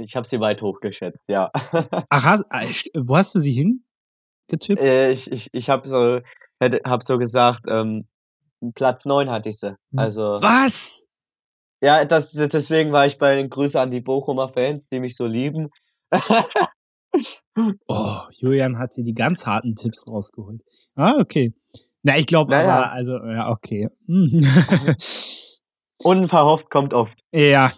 ich 0.00 0.16
habe 0.16 0.26
sie 0.26 0.40
weit 0.40 0.62
hochgeschätzt, 0.62 1.24
ja. 1.28 1.50
Ach, 2.08 2.24
hast, 2.24 2.44
ah, 2.50 2.62
wo 2.96 3.16
hast 3.16 3.34
du 3.34 3.40
sie 3.40 3.52
hingetippt? 3.52 4.80
Äh, 4.80 5.12
ich 5.12 5.30
ich, 5.30 5.48
ich 5.52 5.70
habe 5.70 5.86
so, 5.88 6.20
hab 6.62 7.02
so 7.02 7.18
gesagt, 7.18 7.62
ähm, 7.68 8.06
Platz 8.74 9.04
9 9.06 9.30
hatte 9.30 9.48
ich 9.48 9.58
sie. 9.58 9.76
Also, 9.96 10.22
Was? 10.42 11.06
Ja, 11.82 12.04
das, 12.04 12.32
deswegen 12.32 12.92
war 12.92 13.06
ich 13.06 13.18
bei 13.18 13.36
den 13.36 13.48
Grüßen 13.48 13.80
an 13.80 13.90
die 13.90 14.02
Bochumer 14.02 14.50
Fans, 14.50 14.82
die 14.92 15.00
mich 15.00 15.16
so 15.16 15.24
lieben. 15.24 15.70
oh, 17.88 18.20
Julian 18.32 18.78
hat 18.78 18.92
hier 18.94 19.04
die 19.04 19.14
ganz 19.14 19.46
harten 19.46 19.76
Tipps 19.76 20.06
rausgeholt. 20.06 20.62
Ah, 20.94 21.14
okay. 21.18 21.54
Na, 22.02 22.18
ich 22.18 22.26
glaube 22.26 22.50
naja. 22.50 22.82
also, 22.82 23.16
ja, 23.16 23.48
okay. 23.48 23.88
Unverhofft 26.02 26.70
kommt 26.70 26.92
oft. 26.94 27.18
Ja, 27.32 27.72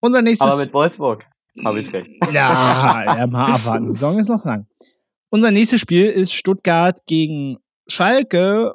unser 0.00 0.22
nächstes. 0.22 0.46
Aber 0.46 0.60
mit 0.60 0.72
Wolfsburg 0.72 1.24
habe 1.64 1.80
ich 1.80 1.92
recht. 1.92 2.10
Ja, 2.32 3.18
ja, 3.18 3.26
mal 3.26 3.52
abwarten. 3.52 3.86
Die 3.86 3.92
Saison 3.92 4.18
ist 4.18 4.28
noch 4.28 4.44
lang. 4.44 4.66
Unser 5.30 5.50
nächstes 5.50 5.80
Spiel 5.80 6.06
ist 6.06 6.32
Stuttgart 6.32 7.06
gegen 7.06 7.58
Schalke. 7.86 8.74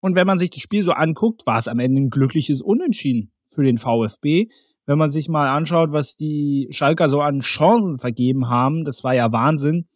Und 0.00 0.16
wenn 0.16 0.26
man 0.26 0.38
sich 0.38 0.50
das 0.50 0.60
Spiel 0.60 0.82
so 0.82 0.92
anguckt, 0.92 1.46
war 1.46 1.58
es 1.58 1.68
am 1.68 1.78
Ende 1.78 2.00
ein 2.02 2.10
glückliches 2.10 2.62
Unentschieden 2.62 3.32
für 3.46 3.62
den 3.62 3.78
VfB. 3.78 4.46
Wenn 4.86 4.98
man 4.98 5.10
sich 5.10 5.28
mal 5.28 5.48
anschaut, 5.48 5.92
was 5.92 6.16
die 6.16 6.68
Schalker 6.70 7.08
so 7.08 7.20
an 7.20 7.40
Chancen 7.40 7.98
vergeben 7.98 8.48
haben, 8.48 8.84
das 8.84 9.04
war 9.04 9.14
ja 9.14 9.32
Wahnsinn. 9.32 9.86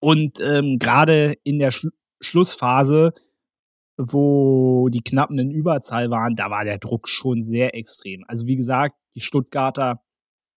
Und 0.00 0.40
ähm, 0.40 0.78
gerade 0.78 1.34
in 1.44 1.58
der 1.58 1.70
Sch 1.70 1.86
Schlussphase, 2.20 3.12
wo 3.98 4.88
die 4.90 5.02
Knappen 5.02 5.38
in 5.38 5.50
Überzahl 5.50 6.10
waren, 6.10 6.36
da 6.36 6.50
war 6.50 6.64
der 6.64 6.78
Druck 6.78 7.08
schon 7.08 7.42
sehr 7.42 7.74
extrem. 7.74 8.24
Also 8.28 8.46
wie 8.46 8.56
gesagt, 8.56 8.96
die 9.16 9.20
Stuttgarter 9.20 10.00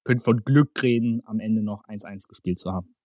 können 0.03 0.19
von 0.19 0.43
Glück 0.43 0.81
reden, 0.83 1.21
am 1.25 1.39
Ende 1.39 1.63
noch 1.63 1.83
1-1 1.85 2.27
gespielt 2.27 2.59
zu 2.59 2.71
haben. 2.71 2.95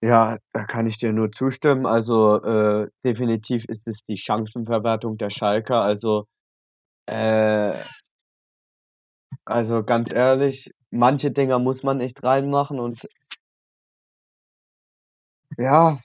Ja, 0.00 0.38
da 0.52 0.64
kann 0.64 0.86
ich 0.86 0.96
dir 0.96 1.12
nur 1.12 1.30
zustimmen. 1.32 1.86
Also 1.86 2.42
äh, 2.42 2.88
definitiv 3.04 3.64
ist 3.66 3.86
es 3.86 4.04
die 4.04 4.16
Chancenverwertung 4.16 5.16
der 5.16 5.30
Schalker. 5.30 5.80
Also, 5.82 6.26
äh, 7.06 7.74
also 9.44 9.84
ganz 9.84 10.12
ehrlich, 10.12 10.72
manche 10.90 11.30
Dinger 11.30 11.58
muss 11.58 11.82
man 11.82 12.00
echt 12.00 12.22
reinmachen 12.22 12.80
und 12.80 13.06
ja, 15.56 16.00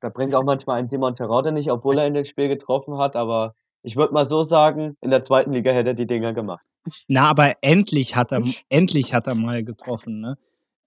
da 0.00 0.08
bringt 0.08 0.34
auch 0.34 0.44
manchmal 0.44 0.78
ein 0.78 0.88
Simon 0.88 1.14
Terodde 1.14 1.52
nicht, 1.52 1.70
obwohl 1.70 1.98
er 1.98 2.06
in 2.06 2.14
dem 2.14 2.24
Spiel 2.24 2.48
getroffen 2.48 2.98
hat, 2.98 3.16
aber 3.16 3.54
ich 3.82 3.96
würde 3.96 4.12
mal 4.12 4.26
so 4.26 4.42
sagen, 4.42 4.96
in 5.00 5.10
der 5.10 5.22
zweiten 5.22 5.52
Liga 5.52 5.72
hätte 5.72 5.90
er 5.90 5.94
die 5.94 6.06
Dinger 6.06 6.32
gemacht. 6.32 6.64
Na, 7.08 7.28
aber 7.28 7.54
endlich 7.62 8.16
hat 8.16 8.32
er, 8.32 8.42
endlich 8.68 9.14
hat 9.14 9.26
er 9.26 9.34
mal 9.34 9.64
getroffen, 9.64 10.20
ne? 10.20 10.36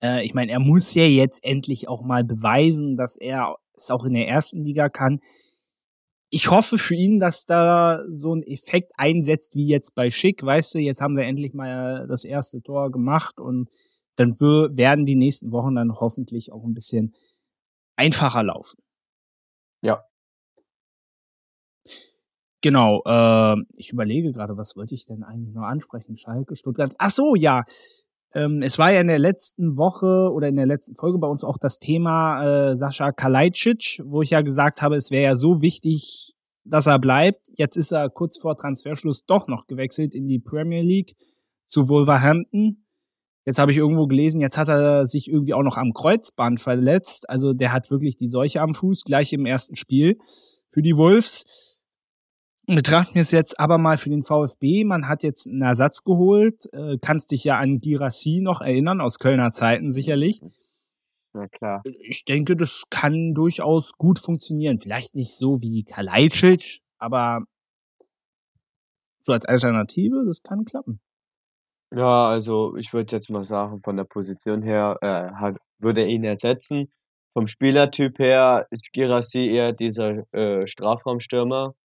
Äh, 0.01 0.25
ich 0.25 0.33
meine, 0.33 0.51
er 0.51 0.59
muss 0.59 0.93
ja 0.93 1.05
jetzt 1.05 1.43
endlich 1.43 1.87
auch 1.87 2.03
mal 2.03 2.23
beweisen, 2.23 2.97
dass 2.97 3.15
er 3.15 3.55
es 3.75 3.89
auch 3.89 4.03
in 4.05 4.13
der 4.13 4.27
ersten 4.27 4.63
Liga 4.63 4.89
kann. 4.89 5.19
ich 6.29 6.49
hoffe 6.49 6.79
für 6.79 6.95
ihn, 6.95 7.19
dass 7.19 7.45
da 7.45 8.03
so 8.09 8.33
ein 8.33 8.41
Effekt 8.43 8.93
einsetzt 8.97 9.55
wie 9.55 9.67
jetzt 9.67 9.93
bei 9.93 10.09
Schick. 10.09 10.43
Weißt 10.43 10.73
du, 10.73 10.79
jetzt 10.79 10.99
haben 10.99 11.15
sie 11.15 11.23
endlich 11.23 11.53
mal 11.53 12.07
das 12.07 12.25
erste 12.25 12.63
Tor 12.63 12.91
gemacht 12.91 13.39
und 13.39 13.69
dann 14.15 14.39
werden 14.39 15.05
die 15.05 15.15
nächsten 15.15 15.51
Wochen 15.51 15.75
dann 15.75 15.93
hoffentlich 15.93 16.51
auch 16.51 16.63
ein 16.63 16.73
bisschen 16.73 17.13
einfacher 17.95 18.43
laufen. 18.43 18.82
Ja. 19.83 20.03
Genau, 22.61 23.01
äh, 23.05 23.55
ich 23.75 23.91
überlege 23.91 24.31
gerade, 24.31 24.55
was 24.55 24.77
wollte 24.77 24.95
ich 24.95 25.05
denn 25.05 25.23
eigentlich 25.23 25.53
noch 25.53 25.63
ansprechen? 25.63 26.15
Schalke, 26.15 26.55
Stuttgart. 26.55 26.95
Ach 26.97 27.11
so, 27.11 27.35
ja. 27.35 27.63
Ähm, 28.33 28.61
es 28.61 28.79
war 28.79 28.91
ja 28.91 29.01
in 29.01 29.07
der 29.07 29.19
letzten 29.19 29.77
Woche 29.77 30.31
oder 30.31 30.47
in 30.47 30.55
der 30.55 30.65
letzten 30.65 30.95
Folge 30.95 31.19
bei 31.19 31.27
uns 31.27 31.43
auch 31.43 31.57
das 31.57 31.77
Thema 31.77 32.71
äh, 32.71 32.77
Sascha 32.77 33.11
Kalajdzic, 33.11 34.01
wo 34.05 34.21
ich 34.21 34.29
ja 34.29 34.41
gesagt 34.41 34.81
habe, 34.81 34.95
es 34.95 35.11
wäre 35.11 35.23
ja 35.23 35.35
so 35.35 35.61
wichtig, 35.61 36.35
dass 36.63 36.87
er 36.87 36.99
bleibt. 36.99 37.49
Jetzt 37.57 37.75
ist 37.75 37.91
er 37.91 38.09
kurz 38.09 38.39
vor 38.39 38.55
Transferschluss 38.55 39.25
doch 39.25 39.49
noch 39.49 39.67
gewechselt 39.67 40.15
in 40.15 40.25
die 40.25 40.39
Premier 40.39 40.81
League 40.81 41.13
zu 41.65 41.89
Wolverhampton. 41.89 42.82
Jetzt 43.45 43.59
habe 43.59 43.71
ich 43.71 43.77
irgendwo 43.77 44.07
gelesen, 44.07 44.39
jetzt 44.39 44.57
hat 44.57 44.69
er 44.69 45.05
sich 45.05 45.29
irgendwie 45.29 45.53
auch 45.53 45.63
noch 45.63 45.77
am 45.77 45.93
Kreuzband 45.93 46.61
verletzt. 46.61 47.29
Also 47.29 47.53
der 47.53 47.73
hat 47.73 47.91
wirklich 47.91 48.15
die 48.15 48.29
Seuche 48.29 48.61
am 48.61 48.73
Fuß, 48.73 49.03
gleich 49.03 49.33
im 49.33 49.45
ersten 49.45 49.75
Spiel 49.75 50.17
für 50.69 50.81
die 50.81 50.95
Wolves 50.97 51.73
betrachten 52.67 53.15
wir 53.15 53.21
es 53.21 53.31
jetzt 53.31 53.59
aber 53.59 53.77
mal 53.77 53.97
für 53.97 54.09
den 54.09 54.23
VfB. 54.23 54.85
Man 54.85 55.07
hat 55.07 55.23
jetzt 55.23 55.47
einen 55.47 55.61
Ersatz 55.61 56.03
geholt. 56.03 56.73
Äh, 56.73 56.97
kannst 57.01 57.31
dich 57.31 57.43
ja 57.43 57.57
an 57.57 57.79
Girassi 57.79 58.41
noch 58.41 58.61
erinnern, 58.61 59.01
aus 59.01 59.19
Kölner 59.19 59.51
Zeiten 59.51 59.91
sicherlich. 59.91 60.41
Na 61.33 61.47
klar. 61.47 61.81
Ich 61.99 62.25
denke, 62.25 62.55
das 62.55 62.85
kann 62.89 63.33
durchaus 63.33 63.93
gut 63.93 64.19
funktionieren. 64.19 64.77
Vielleicht 64.77 65.15
nicht 65.15 65.35
so 65.35 65.61
wie 65.61 65.83
Kalajdzic, 65.83 66.81
aber 66.97 67.43
so 69.23 69.33
als 69.33 69.45
Alternative, 69.45 70.23
das 70.25 70.43
kann 70.43 70.65
klappen. 70.65 70.99
Ja, 71.95 72.29
also 72.29 72.75
ich 72.75 72.91
würde 72.91 73.15
jetzt 73.15 73.29
mal 73.29 73.43
sagen, 73.43 73.81
von 73.83 73.97
der 73.97 74.03
Position 74.05 74.63
her 74.63 74.97
äh, 75.01 75.31
hat, 75.35 75.57
würde 75.77 76.01
er 76.01 76.07
ihn 76.07 76.23
ersetzen. 76.23 76.91
Vom 77.33 77.47
Spielertyp 77.47 78.19
her 78.19 78.67
ist 78.71 78.91
Girassi 78.93 79.47
eher 79.49 79.73
dieser 79.73 80.23
äh, 80.33 80.65
Strafraumstürmer, 80.65 81.75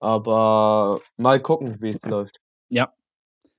aber 0.00 1.00
mal 1.16 1.40
gucken, 1.40 1.80
wie 1.80 1.90
es 1.90 2.02
läuft. 2.02 2.40
Ja. 2.68 2.92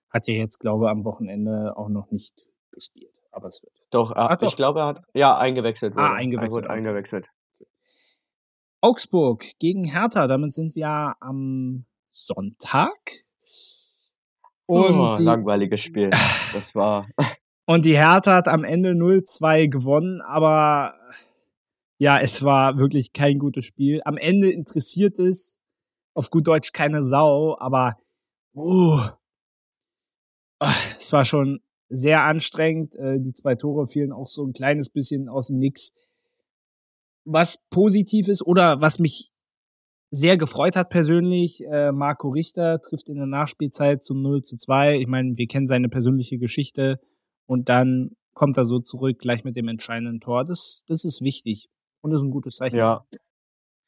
Hat 0.09 0.27
ja 0.27 0.35
jetzt, 0.35 0.59
glaube 0.59 0.85
ich, 0.85 0.91
am 0.91 1.03
Wochenende 1.03 1.75
auch 1.75 1.89
noch 1.89 2.11
nicht 2.11 2.51
gespielt. 2.71 3.21
Aber 3.31 3.47
es 3.47 3.63
wird. 3.63 3.73
Doch, 3.89 4.11
er, 4.11 4.31
Ach, 4.31 4.37
doch. 4.37 4.47
ich 4.47 4.55
glaube, 4.55 4.81
er 4.81 4.85
hat 4.87 5.01
ja 5.13 5.37
eingewechselt. 5.37 5.93
Ah, 5.95 5.97
wurde. 5.97 6.09
Ah, 6.09 6.13
eingewechselt. 6.13 6.65
Er 6.65 6.69
wurde 6.69 6.69
eingewechselt. 6.69 7.29
Augsburg 8.81 9.43
gegen 9.59 9.85
Hertha, 9.85 10.27
damit 10.27 10.53
sind 10.53 10.75
wir 10.75 11.15
am 11.19 11.85
Sonntag. 12.07 13.25
Und 14.67 14.95
oh, 14.95 15.13
die, 15.13 15.23
langweiliges 15.23 15.81
Spiel. 15.81 16.09
Das 16.53 16.73
war. 16.75 17.07
Und 17.67 17.85
die 17.85 17.97
Hertha 17.97 18.35
hat 18.35 18.47
am 18.47 18.63
Ende 18.63 18.91
0-2 18.91 19.69
gewonnen, 19.69 20.21
aber 20.21 20.93
ja, 21.97 22.19
es 22.19 22.43
war 22.43 22.77
wirklich 22.77 23.13
kein 23.13 23.39
gutes 23.39 23.65
Spiel. 23.65 24.01
Am 24.05 24.17
Ende 24.17 24.51
interessiert 24.51 25.17
es 25.17 25.59
auf 26.13 26.29
gut 26.29 26.47
Deutsch 26.47 26.73
keine 26.73 27.03
Sau, 27.03 27.57
aber 27.59 27.95
uh, 28.53 28.99
es 30.99 31.11
war 31.11 31.25
schon 31.25 31.61
sehr 31.89 32.21
anstrengend. 32.23 32.95
Äh, 32.95 33.19
die 33.19 33.33
zwei 33.33 33.55
Tore 33.55 33.87
fielen 33.87 34.11
auch 34.11 34.27
so 34.27 34.45
ein 34.45 34.53
kleines 34.53 34.89
bisschen 34.89 35.29
aus 35.29 35.47
dem 35.47 35.57
Nix. 35.57 35.93
Was 37.23 37.65
positiv 37.69 38.27
ist 38.27 38.45
oder 38.45 38.81
was 38.81 38.99
mich 38.99 39.31
sehr 40.11 40.37
gefreut 40.37 40.75
hat 40.75 40.89
persönlich, 40.89 41.63
äh, 41.65 41.91
Marco 41.91 42.29
Richter 42.29 42.79
trifft 42.81 43.09
in 43.09 43.17
der 43.17 43.25
Nachspielzeit 43.25 44.01
zum 44.01 44.21
0 44.21 44.41
zu 44.43 44.57
2. 44.57 44.97
Ich 44.97 45.07
meine, 45.07 45.37
wir 45.37 45.47
kennen 45.47 45.67
seine 45.67 45.89
persönliche 45.89 46.37
Geschichte 46.37 46.99
und 47.47 47.69
dann 47.69 48.11
kommt 48.33 48.57
er 48.57 48.65
so 48.65 48.79
zurück, 48.79 49.19
gleich 49.19 49.43
mit 49.43 49.55
dem 49.55 49.67
entscheidenden 49.67 50.19
Tor. 50.19 50.43
Das, 50.43 50.83
das 50.87 51.05
ist 51.05 51.21
wichtig 51.21 51.69
und 52.01 52.13
ist 52.13 52.23
ein 52.23 52.31
gutes 52.31 52.55
Zeichen. 52.55 52.77
Ja, 52.77 53.03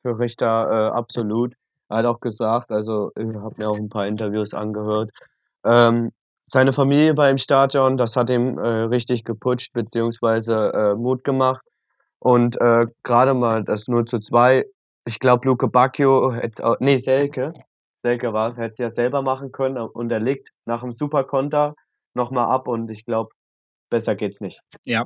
für 0.02 0.20
Richter 0.20 0.46
äh, 0.46 0.98
absolut. 0.98 1.54
Er 1.90 1.98
hat 1.98 2.06
auch 2.06 2.20
gesagt, 2.20 2.72
also 2.72 3.12
ich 3.16 3.28
habe 3.28 3.56
mir 3.58 3.70
auch 3.70 3.78
ein 3.78 3.90
paar 3.90 4.08
Interviews 4.08 4.54
angehört, 4.54 5.12
ähm, 5.64 6.12
seine 6.50 6.72
Familie 6.72 7.18
war 7.18 7.30
im 7.30 7.38
Stadion, 7.38 7.98
das 7.98 8.16
hat 8.16 8.30
ihm 8.30 8.58
äh, 8.58 8.68
richtig 8.68 9.26
geputscht 9.26 9.74
beziehungsweise 9.74 10.72
äh, 10.74 10.96
Mut 10.96 11.26
gemacht. 11.26 11.62
Und 12.20 12.60
äh, 12.62 12.88
gerade 13.04 13.34
mal 13.34 13.64
das 13.66 13.90
0 13.90 14.06
zu 14.06 14.20
2, 14.20 14.64
ich 15.08 15.20
glaube, 15.20 15.48
Luke 15.48 15.67
Bacchio 15.70 16.34
hätte 16.34 16.65
auch, 16.65 16.76
nee, 16.80 17.00
Selke, 17.00 17.54
Selke 18.04 18.34
war 18.34 18.52
es, 18.52 18.58
hätte 18.58 18.74
es 18.74 18.78
ja 18.78 18.91
selber 18.91 19.22
machen 19.22 19.52
können 19.52 19.78
und 19.78 20.12
er 20.12 20.20
legt 20.20 20.50
nach 20.65 20.82
dem 20.82 20.91
Superkonter 20.91 21.76
nochmal 22.13 22.54
ab 22.54 22.67
und 22.67 22.91
ich 22.91 23.06
glaube, 23.06 23.32
besser 23.89 24.15
geht's 24.15 24.41
nicht. 24.41 24.60
Ja. 24.86 25.06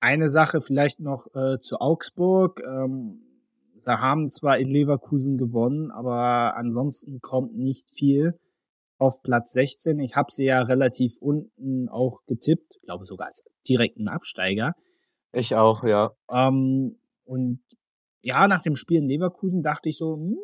Eine 0.00 0.28
Sache 0.28 0.60
vielleicht 0.60 1.00
noch 1.00 1.26
äh, 1.34 1.58
zu 1.58 1.78
Augsburg. 1.78 2.60
Ähm, 2.66 3.20
Sie 3.76 3.90
haben 3.90 4.28
zwar 4.28 4.58
in 4.58 4.68
Leverkusen 4.68 5.36
gewonnen, 5.36 5.90
aber 5.90 6.56
ansonsten 6.56 7.20
kommt 7.20 7.56
nicht 7.56 7.90
viel 7.90 8.38
auf 8.98 9.22
Platz 9.22 9.52
16. 9.52 9.98
Ich 9.98 10.16
habe 10.16 10.30
sie 10.30 10.44
ja 10.44 10.62
relativ 10.62 11.18
unten 11.20 11.88
auch 11.88 12.20
getippt, 12.26 12.80
glaube 12.82 13.04
sogar 13.04 13.26
als 13.26 13.44
direkten 13.68 14.08
Absteiger. 14.08 14.72
Ich 15.32 15.56
auch, 15.56 15.82
ja. 15.82 16.12
Ähm, 16.30 16.96
und 17.24 17.60
ja, 18.22 18.48
nach 18.48 18.62
dem 18.62 18.76
Spiel 18.76 18.98
in 18.98 19.08
Leverkusen 19.08 19.62
dachte 19.62 19.88
ich 19.88 19.98
so, 19.98 20.14
hm, 20.14 20.38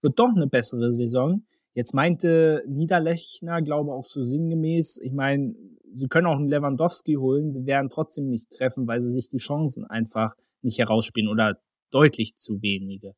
wird 0.00 0.18
doch 0.18 0.34
eine 0.34 0.48
bessere 0.48 0.92
Saison. 0.92 1.44
Jetzt 1.74 1.94
meinte 1.94 2.62
Niederlechner, 2.66 3.62
glaube 3.62 3.92
auch 3.92 4.04
so 4.04 4.22
sinngemäß, 4.22 4.98
ich 5.02 5.12
meine, 5.12 5.54
sie 5.92 6.08
können 6.08 6.26
auch 6.26 6.36
einen 6.36 6.48
Lewandowski 6.48 7.14
holen, 7.14 7.50
sie 7.50 7.66
werden 7.66 7.88
trotzdem 7.90 8.28
nicht 8.28 8.50
treffen, 8.50 8.86
weil 8.86 9.00
sie 9.00 9.10
sich 9.12 9.28
die 9.28 9.38
Chancen 9.38 9.84
einfach 9.84 10.34
nicht 10.62 10.78
herausspielen 10.78 11.30
oder 11.30 11.60
deutlich 11.90 12.34
zu 12.36 12.60
wenige. 12.62 13.14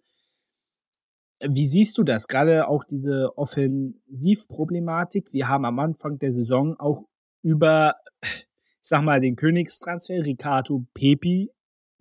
Wie 1.40 1.66
siehst 1.66 1.98
du 1.98 2.04
das? 2.04 2.28
Gerade 2.28 2.68
auch 2.68 2.84
diese 2.84 3.36
Offensivproblematik. 3.36 5.32
Wir 5.32 5.48
haben 5.48 5.64
am 5.64 5.78
Anfang 5.78 6.18
der 6.18 6.32
Saison 6.32 6.78
auch 6.78 7.04
über, 7.42 7.94
ich 8.22 8.46
sag 8.80 9.02
mal, 9.02 9.20
den 9.20 9.36
Königstransfer 9.36 10.24
Ricardo 10.24 10.86
Pepi 10.94 11.50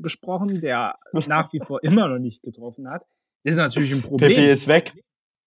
gesprochen, 0.03 0.61
der 0.61 0.99
nach 1.27 1.51
wie 1.53 1.59
vor 1.59 1.83
immer 1.83 2.07
noch 2.07 2.19
nicht 2.19 2.43
getroffen 2.43 2.89
hat. 2.89 3.05
Das 3.43 3.53
ist 3.53 3.59
natürlich 3.59 3.93
ein 3.93 4.01
Problem. 4.03 4.29
Pepi 4.29 4.49
ist 4.49 4.67
weg. 4.67 4.93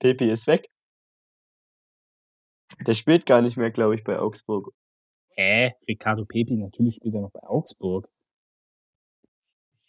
Pepi 0.00 0.30
ist 0.30 0.46
weg. 0.46 0.68
Der 2.86 2.94
spielt 2.94 3.26
gar 3.26 3.42
nicht 3.42 3.56
mehr, 3.56 3.70
glaube 3.70 3.94
ich, 3.94 4.02
bei 4.02 4.18
Augsburg. 4.18 4.72
Hä? 5.30 5.72
Ricardo 5.88 6.24
Pepi, 6.24 6.56
natürlich 6.56 6.96
spielt 6.96 7.14
er 7.14 7.20
noch 7.20 7.30
bei 7.30 7.42
Augsburg 7.44 8.08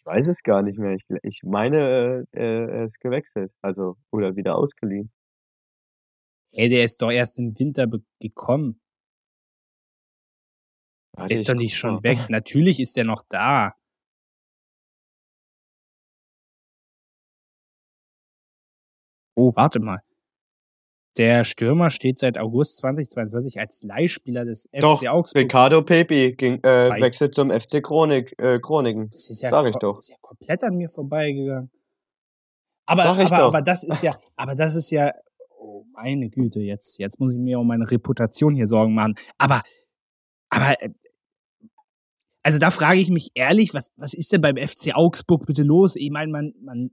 weiß 0.08 0.26
es 0.26 0.42
gar 0.42 0.62
nicht 0.62 0.78
mehr. 0.78 0.94
Ich, 0.94 1.04
ich 1.22 1.40
meine, 1.44 2.26
äh, 2.32 2.64
er 2.64 2.84
ist 2.86 2.98
gewechselt, 2.98 3.52
also 3.60 3.96
oder 4.10 4.36
wieder 4.36 4.56
ausgeliehen. 4.56 5.12
Ey, 6.52 6.68
der 6.70 6.84
ist 6.84 7.02
doch 7.02 7.10
erst 7.10 7.38
im 7.38 7.52
Winter 7.58 7.86
gekommen. 8.18 8.80
Warte, 11.12 11.28
der 11.28 11.36
ist 11.36 11.48
doch 11.48 11.54
nicht 11.54 11.76
schon 11.76 11.96
mal. 11.96 12.02
weg. 12.04 12.30
Natürlich 12.30 12.80
ist 12.80 12.96
er 12.96 13.04
noch 13.04 13.22
da. 13.28 13.72
Oh, 19.38 19.52
warte 19.54 19.78
mal. 19.78 20.00
Der 21.16 21.44
Stürmer 21.44 21.90
steht 21.90 22.18
seit 22.18 22.38
August 22.38 22.78
2022 22.78 23.60
als 23.60 23.84
Leihspieler 23.84 24.44
des 24.44 24.68
doch, 24.72 24.98
FC 24.98 25.08
Augsburg. 25.08 25.44
Ricardo 25.44 25.82
Pepi 25.82 26.34
ging, 26.36 26.62
äh, 26.64 26.90
wechselt 27.00 27.36
zum 27.36 27.52
FC 27.52 27.80
Chronik, 27.80 28.34
äh, 28.38 28.58
Chroniken. 28.58 29.08
Das 29.10 29.30
ist 29.30 29.40
ja, 29.40 29.50
Sag 29.50 29.66
ich 29.66 29.76
doch. 29.76 29.94
Das 29.94 30.08
ist 30.08 30.10
ja 30.10 30.16
komplett 30.20 30.64
an 30.64 30.76
mir 30.76 30.88
vorbeigegangen. 30.88 31.70
Aber, 32.86 33.04
aber, 33.04 33.32
aber 33.32 33.62
das 33.62 33.84
ist 33.84 34.02
ja, 34.02 34.16
aber 34.34 34.56
das 34.56 34.74
ist 34.74 34.90
ja, 34.90 35.12
oh 35.56 35.84
meine 35.92 36.30
Güte, 36.30 36.58
jetzt, 36.58 36.98
jetzt 36.98 37.20
muss 37.20 37.32
ich 37.32 37.38
mir 37.38 37.60
um 37.60 37.66
meine 37.68 37.88
Reputation 37.88 38.56
hier 38.56 38.66
Sorgen 38.66 38.94
machen. 38.94 39.14
Aber, 39.36 39.62
aber, 40.50 40.82
äh, 40.82 40.90
also 42.42 42.58
da 42.58 42.72
frage 42.72 42.98
ich 42.98 43.10
mich 43.10 43.30
ehrlich, 43.34 43.72
was, 43.72 43.92
was 43.96 44.14
ist 44.14 44.32
denn 44.32 44.40
beim 44.40 44.56
FC 44.56 44.96
Augsburg 44.96 45.46
bitte 45.46 45.62
los? 45.62 45.94
Ich 45.94 46.10
meine, 46.10 46.32
man, 46.32 46.54
man, 46.60 46.90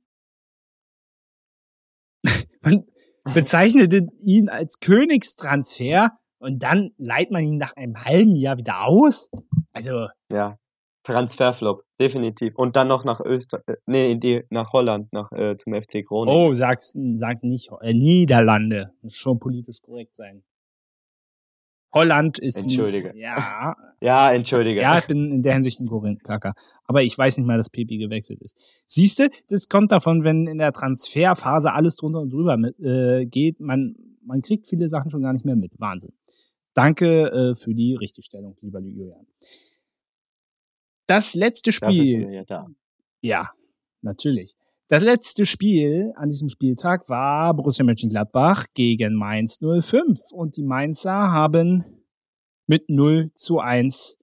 man, 2.66 2.84
bezeichnete 3.34 4.08
ihn 4.18 4.50
als 4.50 4.80
Königstransfer 4.80 6.10
und 6.40 6.64
dann 6.64 6.92
leiht 6.98 7.32
man 7.32 7.44
ihn 7.44 7.58
nach 7.58 7.76
einem 7.76 8.04
halben 8.04 8.36
Jahr 8.36 8.58
wieder 8.58 8.86
aus. 8.86 9.30
Also. 9.74 10.08
Ja, 10.32 10.58
Transferflop, 11.06 11.84
definitiv. 12.00 12.56
Und 12.56 12.76
dann 12.76 12.88
noch 12.88 13.06
nach 13.06 13.20
Österreich, 13.20 13.64
äh, 13.68 13.76
nee, 13.86 14.16
die, 14.16 14.44
nach 14.50 14.74
Holland, 14.74 15.14
nach, 15.14 15.32
äh, 15.32 15.56
zum 15.56 15.74
FC 15.74 16.04
Groningen. 16.04 16.38
Oh, 16.38 16.54
sagst, 16.54 16.98
sag 17.16 17.44
nicht, 17.44 17.70
äh, 17.82 17.94
Niederlande. 17.94 18.92
Muss 19.02 19.16
schon 19.16 19.40
politisch 19.40 19.82
korrekt 19.82 20.16
sein. 20.16 20.44
Holland 21.96 22.38
ist. 22.38 22.62
Entschuldige. 22.62 23.14
Nie, 23.14 23.22
ja. 23.22 23.76
Ja, 24.02 24.32
entschuldige. 24.32 24.82
Ja, 24.82 25.00
ich 25.00 25.08
bin 25.08 25.32
in 25.32 25.42
der 25.42 25.54
Hinsicht 25.56 25.80
ein 25.80 25.88
Korinthenkacker. 25.88 26.54
Aber 26.84 27.02
ich 27.02 27.18
weiß 27.18 27.38
nicht 27.38 27.48
mal, 27.48 27.58
dass 27.58 27.72
Pepi 27.72 27.98
gewechselt 27.98 28.40
ist. 28.42 28.84
Siehst 28.86 29.18
du, 29.18 29.30
das 29.50 29.68
kommt 29.68 29.92
davon, 29.92 30.24
wenn 30.24 30.46
in 30.46 30.60
der 30.60 30.74
Transferphase 30.74 31.74
alles 31.74 31.96
drunter 31.96 32.20
und 32.20 32.32
drüber 32.32 32.56
mit, 32.56 32.80
äh, 32.82 33.26
geht. 33.26 33.62
Man, 33.62 33.96
man 34.22 34.44
kriegt 34.44 34.68
viele 34.68 34.90
Sachen 34.90 35.10
schon 35.10 35.24
gar 35.24 35.34
nicht 35.34 35.46
mehr 35.46 35.56
mit. 35.56 35.72
Wahnsinn. 35.80 36.14
Danke 36.76 37.32
äh, 37.32 37.56
für 37.56 37.74
die 37.74 37.96
Richtigstellung, 37.96 38.56
lieber 38.62 38.80
Julian. 38.80 39.26
Das 41.08 41.34
letzte 41.34 41.72
Spiel. 41.72 42.32
Ja, 42.32 42.44
da. 42.44 42.68
ja, 43.22 43.50
natürlich. 44.02 44.56
Das 44.88 45.02
letzte 45.02 45.48
Spiel 45.48 46.14
an 46.16 46.30
diesem 46.30 46.48
Spieltag 46.48 47.10
war 47.10 47.56
Borussia 47.56 47.84
Mönchengladbach 47.84 48.66
gegen 48.76 49.16
Mainz 49.16 49.58
05 49.60 50.32
und 50.32 50.58
die 50.58 50.64
Mainzer 50.64 51.32
haben 51.32 51.84
mit 52.68 52.88
0 52.90 53.32
zu 53.34 53.60
1 53.60 54.20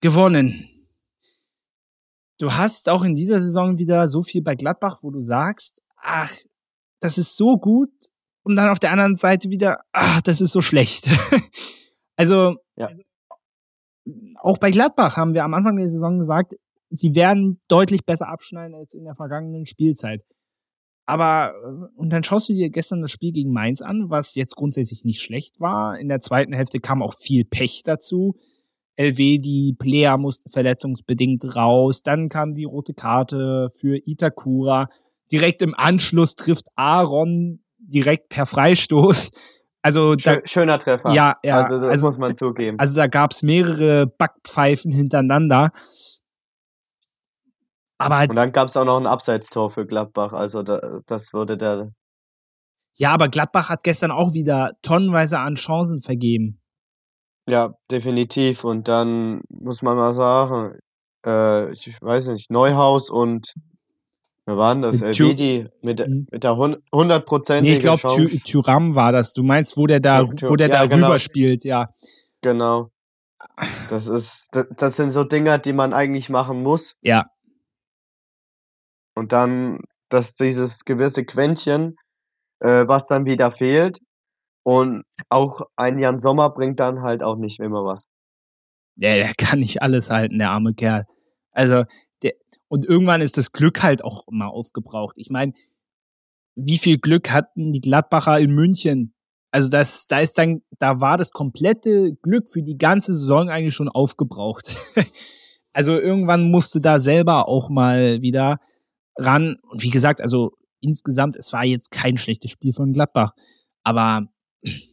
gewonnen. 0.00 0.68
Du 2.40 2.54
hast 2.54 2.88
auch 2.88 3.04
in 3.04 3.14
dieser 3.14 3.40
Saison 3.40 3.78
wieder 3.78 4.08
so 4.08 4.22
viel 4.22 4.42
bei 4.42 4.56
Gladbach, 4.56 4.98
wo 5.02 5.12
du 5.12 5.20
sagst, 5.20 5.82
ach, 5.96 6.32
das 6.98 7.16
ist 7.16 7.36
so 7.36 7.56
gut 7.56 7.92
und 8.42 8.56
dann 8.56 8.70
auf 8.70 8.80
der 8.80 8.90
anderen 8.90 9.14
Seite 9.14 9.48
wieder, 9.48 9.84
ach, 9.92 10.20
das 10.22 10.40
ist 10.40 10.50
so 10.50 10.60
schlecht. 10.60 11.08
also, 12.16 12.56
Ja. 12.74 12.90
auch 14.40 14.58
bei 14.58 14.72
Gladbach 14.72 15.16
haben 15.16 15.34
wir 15.34 15.44
am 15.44 15.54
Anfang 15.54 15.76
der 15.76 15.88
Saison 15.88 16.18
gesagt, 16.18 16.56
sie 16.90 17.14
werden 17.14 17.60
deutlich 17.68 18.04
besser 18.06 18.28
abschneiden 18.28 18.74
als 18.74 18.94
in 18.94 19.04
der 19.04 19.14
vergangenen 19.14 19.66
Spielzeit. 19.66 20.22
Aber, 21.06 21.54
äh, 21.64 21.98
und 21.98 22.10
dann 22.10 22.22
schaust 22.22 22.48
du 22.48 22.52
dir 22.52 22.68
gestern 22.70 23.00
das 23.00 23.10
Spiel 23.10 23.32
gegen 23.32 23.52
Mainz 23.52 23.80
an, 23.80 24.10
was 24.10 24.34
jetzt 24.34 24.56
grundsätzlich 24.56 25.04
nicht 25.04 25.22
schlecht 25.22 25.60
war. 25.60 25.98
In 25.98 26.08
der 26.08 26.20
zweiten 26.20 26.52
Hälfte 26.52 26.80
kam 26.80 27.02
auch 27.02 27.14
viel 27.14 27.44
Pech 27.44 27.82
dazu. 27.84 28.34
LW, 28.96 29.38
die 29.38 29.74
Player 29.78 30.18
mussten 30.18 30.50
verletzungsbedingt 30.50 31.56
raus. 31.56 32.02
Dann 32.02 32.28
kam 32.28 32.54
die 32.54 32.64
rote 32.64 32.94
Karte 32.94 33.68
für 33.74 33.96
Itakura. 34.04 34.88
Direkt 35.32 35.62
im 35.62 35.74
Anschluss 35.74 36.34
trifft 36.36 36.66
Aaron 36.76 37.60
direkt 37.78 38.28
per 38.28 38.44
Freistoß. 38.44 39.30
Also 39.80 40.16
da, 40.16 40.32
Schö- 40.32 40.46
Schöner 40.48 40.80
Treffer. 40.80 41.12
ja, 41.14 41.36
ja, 41.44 41.62
also 41.62 41.78
das 41.80 41.88
also- 41.90 42.06
muss 42.08 42.18
man 42.18 42.36
zugeben. 42.36 42.78
also 42.80 42.96
da 42.96 43.06
gab's 43.06 43.42
mehrere 43.42 44.06
Backpfeifen 44.06 44.90
hintereinander. 44.92 45.70
Aber 47.98 48.20
Und 48.30 48.36
dann 48.36 48.52
gab 48.52 48.68
es 48.68 48.76
auch 48.76 48.84
noch 48.84 48.96
ein 48.98 49.06
Abseitstor 49.06 49.70
für 49.70 49.84
Gladbach. 49.86 50.32
Also 50.32 50.62
da, 50.62 51.00
das 51.06 51.32
wurde 51.32 51.56
der. 51.58 51.90
ja, 52.96 53.10
aber 53.12 53.28
Gladbach 53.28 53.68
hat 53.70 53.82
gestern 53.82 54.10
auch 54.12 54.34
wieder 54.34 54.72
tonnenweise 54.82 55.40
an 55.40 55.56
Chancen 55.56 56.00
vergeben. 56.00 56.60
Ja, 57.48 57.74
definitiv. 57.90 58.62
Und 58.64 58.88
dann 58.88 59.40
muss 59.48 59.82
man 59.82 59.96
mal 59.96 60.12
sagen, 60.12 60.78
äh, 61.26 61.72
ich 61.72 61.96
weiß 62.00 62.28
nicht, 62.28 62.50
Neuhaus 62.50 63.10
und 63.10 63.52
wer 64.46 64.56
waren 64.58 64.82
das? 64.82 65.00
Mit 65.00 65.14
Tü- 65.14 65.22
Elvedi 65.24 65.66
mit, 65.82 66.06
mit 66.30 66.44
der 66.44 66.56
hun- 66.56 66.76
hundertprozentigen 66.94 67.70
Nee, 67.70 67.76
ich 67.78 67.82
glaube. 67.82 68.28
Tyram 68.44 68.94
war 68.94 69.10
das. 69.12 69.32
Du 69.32 69.42
meinst, 69.42 69.76
wo 69.76 69.86
der 69.86 70.00
da, 70.00 70.24
wo 70.24 70.56
der 70.56 70.68
ja, 70.68 70.72
da 70.72 70.86
genau. 70.86 71.06
rüber 71.06 71.18
spielt, 71.18 71.64
ja. 71.64 71.88
Genau. 72.42 72.90
Das 73.90 74.06
ist, 74.06 74.48
das, 74.52 74.66
das 74.76 74.96
sind 74.96 75.10
so 75.10 75.24
Dinger, 75.24 75.58
die 75.58 75.72
man 75.72 75.92
eigentlich 75.92 76.28
machen 76.28 76.62
muss. 76.62 76.94
Ja. 77.00 77.24
Und 79.18 79.32
dann, 79.32 79.80
dass 80.10 80.36
dieses 80.36 80.84
gewisse 80.84 81.24
Quäntchen, 81.24 81.96
äh, 82.60 82.86
was 82.86 83.08
dann 83.08 83.24
wieder 83.24 83.50
fehlt. 83.50 83.98
Und 84.62 85.02
auch 85.28 85.62
ein 85.74 85.98
Jan 85.98 86.20
Sommer 86.20 86.50
bringt 86.50 86.78
dann 86.78 87.02
halt 87.02 87.24
auch 87.24 87.34
nicht 87.34 87.58
immer 87.58 87.84
was. 87.84 88.02
Der, 88.94 89.16
der 89.16 89.32
kann 89.36 89.58
nicht 89.58 89.82
alles 89.82 90.10
halten, 90.10 90.38
der 90.38 90.50
arme 90.50 90.72
Kerl. 90.72 91.04
Also, 91.50 91.82
der, 92.22 92.34
und 92.68 92.86
irgendwann 92.86 93.20
ist 93.20 93.36
das 93.36 93.50
Glück 93.50 93.82
halt 93.82 94.04
auch 94.04 94.28
immer 94.28 94.52
aufgebraucht. 94.52 95.16
Ich 95.18 95.30
meine, 95.30 95.52
wie 96.54 96.78
viel 96.78 96.98
Glück 96.98 97.32
hatten 97.32 97.72
die 97.72 97.80
Gladbacher 97.80 98.38
in 98.38 98.54
München? 98.54 99.14
Also, 99.50 99.68
das, 99.68 100.06
da 100.06 100.20
ist 100.20 100.38
dann, 100.38 100.62
da 100.78 101.00
war 101.00 101.16
das 101.16 101.32
komplette 101.32 102.14
Glück 102.22 102.48
für 102.48 102.62
die 102.62 102.78
ganze 102.78 103.16
Saison 103.16 103.50
eigentlich 103.50 103.74
schon 103.74 103.88
aufgebraucht. 103.88 104.76
also, 105.72 105.98
irgendwann 105.98 106.52
musste 106.52 106.80
da 106.80 107.00
selber 107.00 107.48
auch 107.48 107.68
mal 107.68 108.22
wieder 108.22 108.60
ran. 109.18 109.56
Und 109.62 109.82
wie 109.82 109.90
gesagt, 109.90 110.20
also, 110.20 110.52
insgesamt, 110.80 111.36
es 111.36 111.52
war 111.52 111.64
jetzt 111.64 111.90
kein 111.90 112.16
schlechtes 112.16 112.50
Spiel 112.50 112.72
von 112.72 112.92
Gladbach. 112.92 113.32
Aber 113.82 114.26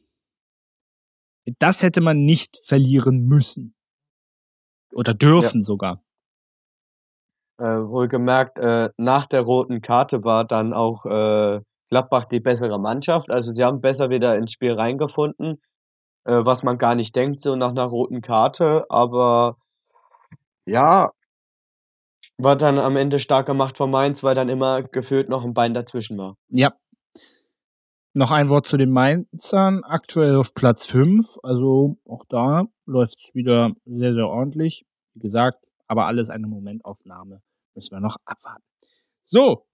das 1.60 1.84
hätte 1.84 2.02
man 2.02 2.20
nicht 2.20 2.58
verlieren 2.66 3.26
müssen. 3.26 3.76
Oder 4.94 5.14
dürfen 5.14 5.64
sogar. 5.64 6.02
Äh, 7.58 7.64
wohlgemerkt, 7.64 8.60
äh, 8.60 8.90
nach 8.98 9.28
der 9.28 9.42
roten 9.42 9.82
Karte 9.82 10.24
war 10.24 10.46
dann 10.46 10.74
auch 10.74 11.06
äh, 11.06 11.62
Gladbach 11.90 12.26
die 12.26 12.40
bessere 12.40 12.80
Mannschaft. 12.80 13.30
Also 13.30 13.52
sie 13.52 13.64
haben 13.64 13.80
besser 13.80 14.10
wieder 14.10 14.38
ins 14.38 14.52
Spiel 14.52 14.74
reingefunden, 14.74 15.62
äh, 16.26 16.44
was 16.44 16.64
man 16.64 16.78
gar 16.78 16.96
nicht 16.96 17.16
denkt, 17.16 17.40
so 17.42 17.56
nach 17.56 17.70
einer 17.70 17.86
roten 17.86 18.22
Karte. 18.22 18.86
Aber 18.90 19.58
ja, 20.66 21.12
war 22.38 22.56
dann 22.56 22.80
am 22.80 22.96
Ende 22.96 23.20
stark 23.20 23.46
gemacht 23.46 23.78
von 23.78 23.90
Mainz, 23.90 24.24
weil 24.24 24.36
dann 24.36 24.50
immer 24.50 24.84
gefühlt 24.84 25.30
noch 25.30 25.44
ein 25.44 25.54
Bein 25.54 25.74
dazwischen 25.74 26.18
war. 26.18 26.38
Ja. 26.50 26.74
Noch 28.14 28.32
ein 28.32 28.50
Wort 28.50 28.68
zu 28.68 28.78
den 28.78 28.92
Mainzern. 28.92 29.84
Aktuell 29.84 30.36
auf 30.38 30.54
Platz 30.54 30.86
5. 30.86 31.38
Also 31.44 31.98
auch 32.08 32.24
da 32.30 32.66
läuft 32.86 33.20
es 33.20 33.36
wieder 33.36 33.72
sehr, 33.86 34.14
sehr 34.14 34.28
ordentlich. 34.28 34.86
Wie 35.14 35.20
gesagt, 35.20 35.60
aber 35.88 36.06
alles 36.06 36.30
eine 36.30 36.48
Momentaufnahme. 36.48 37.42
Müssen 37.74 37.96
wir 37.96 38.00
noch 38.00 38.18
abwarten. 38.26 38.64
So, 39.22 39.66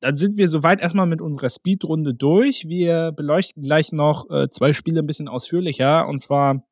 dann 0.00 0.16
sind 0.16 0.36
wir 0.36 0.48
soweit 0.48 0.80
erstmal 0.80 1.06
mit 1.06 1.20
unserer 1.20 1.50
Speedrunde 1.50 2.14
durch. 2.14 2.66
Wir 2.66 3.12
beleuchten 3.12 3.62
gleich 3.62 3.92
noch 3.92 4.28
äh, 4.30 4.48
zwei 4.48 4.72
Spiele 4.72 5.00
ein 5.00 5.06
bisschen 5.06 5.28
ausführlicher. 5.28 6.08
Und 6.08 6.20
zwar 6.20 6.64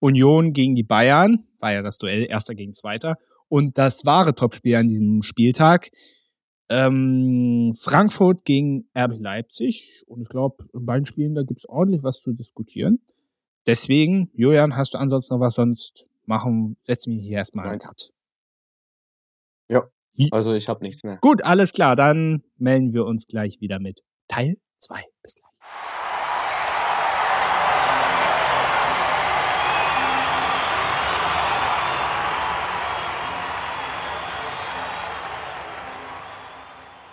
Union 0.00 0.52
gegen 0.52 0.74
die 0.74 0.82
Bayern. 0.82 1.40
War 1.60 1.72
ja 1.72 1.82
das 1.82 1.98
Duell 1.98 2.26
Erster 2.28 2.54
gegen 2.54 2.72
Zweiter. 2.72 3.16
Und 3.48 3.78
das 3.78 4.04
wahre 4.04 4.34
Topspiel 4.34 4.76
an 4.76 4.88
diesem 4.88 5.22
Spieltag. 5.22 5.90
Ähm, 6.68 7.74
Frankfurt 7.78 8.44
gegen 8.44 8.88
RB 8.96 9.18
Leipzig. 9.18 10.04
Und 10.08 10.20
ich 10.22 10.28
glaube, 10.28 10.64
in 10.74 10.84
beiden 10.84 11.06
Spielen, 11.06 11.34
da 11.34 11.42
gibt's 11.42 11.68
ordentlich 11.68 12.02
was 12.02 12.20
zu 12.20 12.32
diskutieren. 12.32 13.00
Deswegen, 13.66 14.30
Julian, 14.34 14.76
hast 14.76 14.94
du 14.94 14.98
ansonsten 14.98 15.34
noch 15.34 15.40
was 15.40 15.54
sonst 15.54 16.08
machen? 16.24 16.76
Setzen 16.84 17.12
wir 17.12 17.20
hier 17.20 17.38
erstmal 17.38 17.66
einen 17.66 17.78
Nein. 17.78 17.88
Cut. 17.88 18.12
Also 20.30 20.54
ich 20.54 20.68
habe 20.68 20.82
nichts 20.82 21.04
mehr. 21.04 21.18
Gut, 21.20 21.44
alles 21.44 21.72
klar. 21.72 21.96
Dann 21.96 22.42
melden 22.56 22.92
wir 22.92 23.04
uns 23.04 23.26
gleich 23.26 23.60
wieder 23.60 23.78
mit 23.78 24.02
Teil 24.28 24.56
2. 24.78 25.04
Bis 25.22 25.34
gleich. 25.34 25.45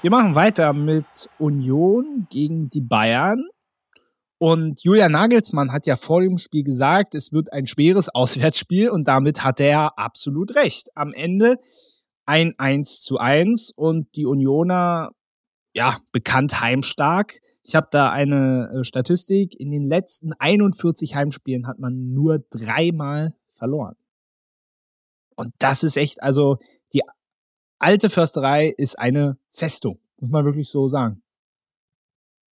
Wir 0.04 0.12
machen 0.12 0.36
weiter 0.36 0.74
mit 0.74 1.30
Union 1.40 2.28
gegen 2.30 2.68
die 2.68 2.82
Bayern. 2.82 3.48
Und 4.38 4.84
Julian 4.84 5.14
Nagelsmann 5.14 5.72
hat 5.72 5.86
ja 5.86 5.96
vor 5.96 6.20
dem 6.20 6.38
Spiel 6.38 6.66
gesagt, 6.66 7.16
es 7.16 7.32
wird 7.32 7.54
ein 7.54 7.68
schweres 7.68 8.10
Auswärtsspiel 8.14 8.90
und 8.90 9.08
damit 9.08 9.46
hatte 9.46 9.64
er 9.64 9.98
absolut 9.98 10.56
recht. 10.56 10.90
Am 10.96 11.14
Ende 11.14 11.58
ein 12.26 12.54
1 12.58 13.02
zu 13.04 13.18
1 13.18 13.72
und 13.72 14.14
die 14.18 14.26
Unioner, 14.26 15.12
ja, 15.74 15.98
bekannt 16.12 16.60
heimstark. 16.60 17.40
Ich 17.64 17.74
habe 17.76 17.88
da 17.90 18.12
eine 18.12 18.74
äh, 18.76 18.84
Statistik. 18.84 19.58
In 19.58 19.72
den 19.72 19.86
letzten 19.86 20.34
41 20.34 21.16
Heimspielen 21.16 21.66
hat 21.66 21.80
man 21.80 22.12
nur 22.14 22.44
dreimal 22.50 23.36
verloren. 23.48 23.96
Und 25.38 25.54
das 25.60 25.82
ist 25.82 25.96
echt, 25.96 26.22
also 26.22 26.58
die 26.92 27.04
alte 27.80 28.10
Försterei 28.10 28.68
ist 28.68 29.00
eine 29.00 29.38
Festung, 29.54 30.00
muss 30.20 30.32
man 30.32 30.46
wirklich 30.46 30.70
so 30.70 30.90
sagen. 30.90 31.22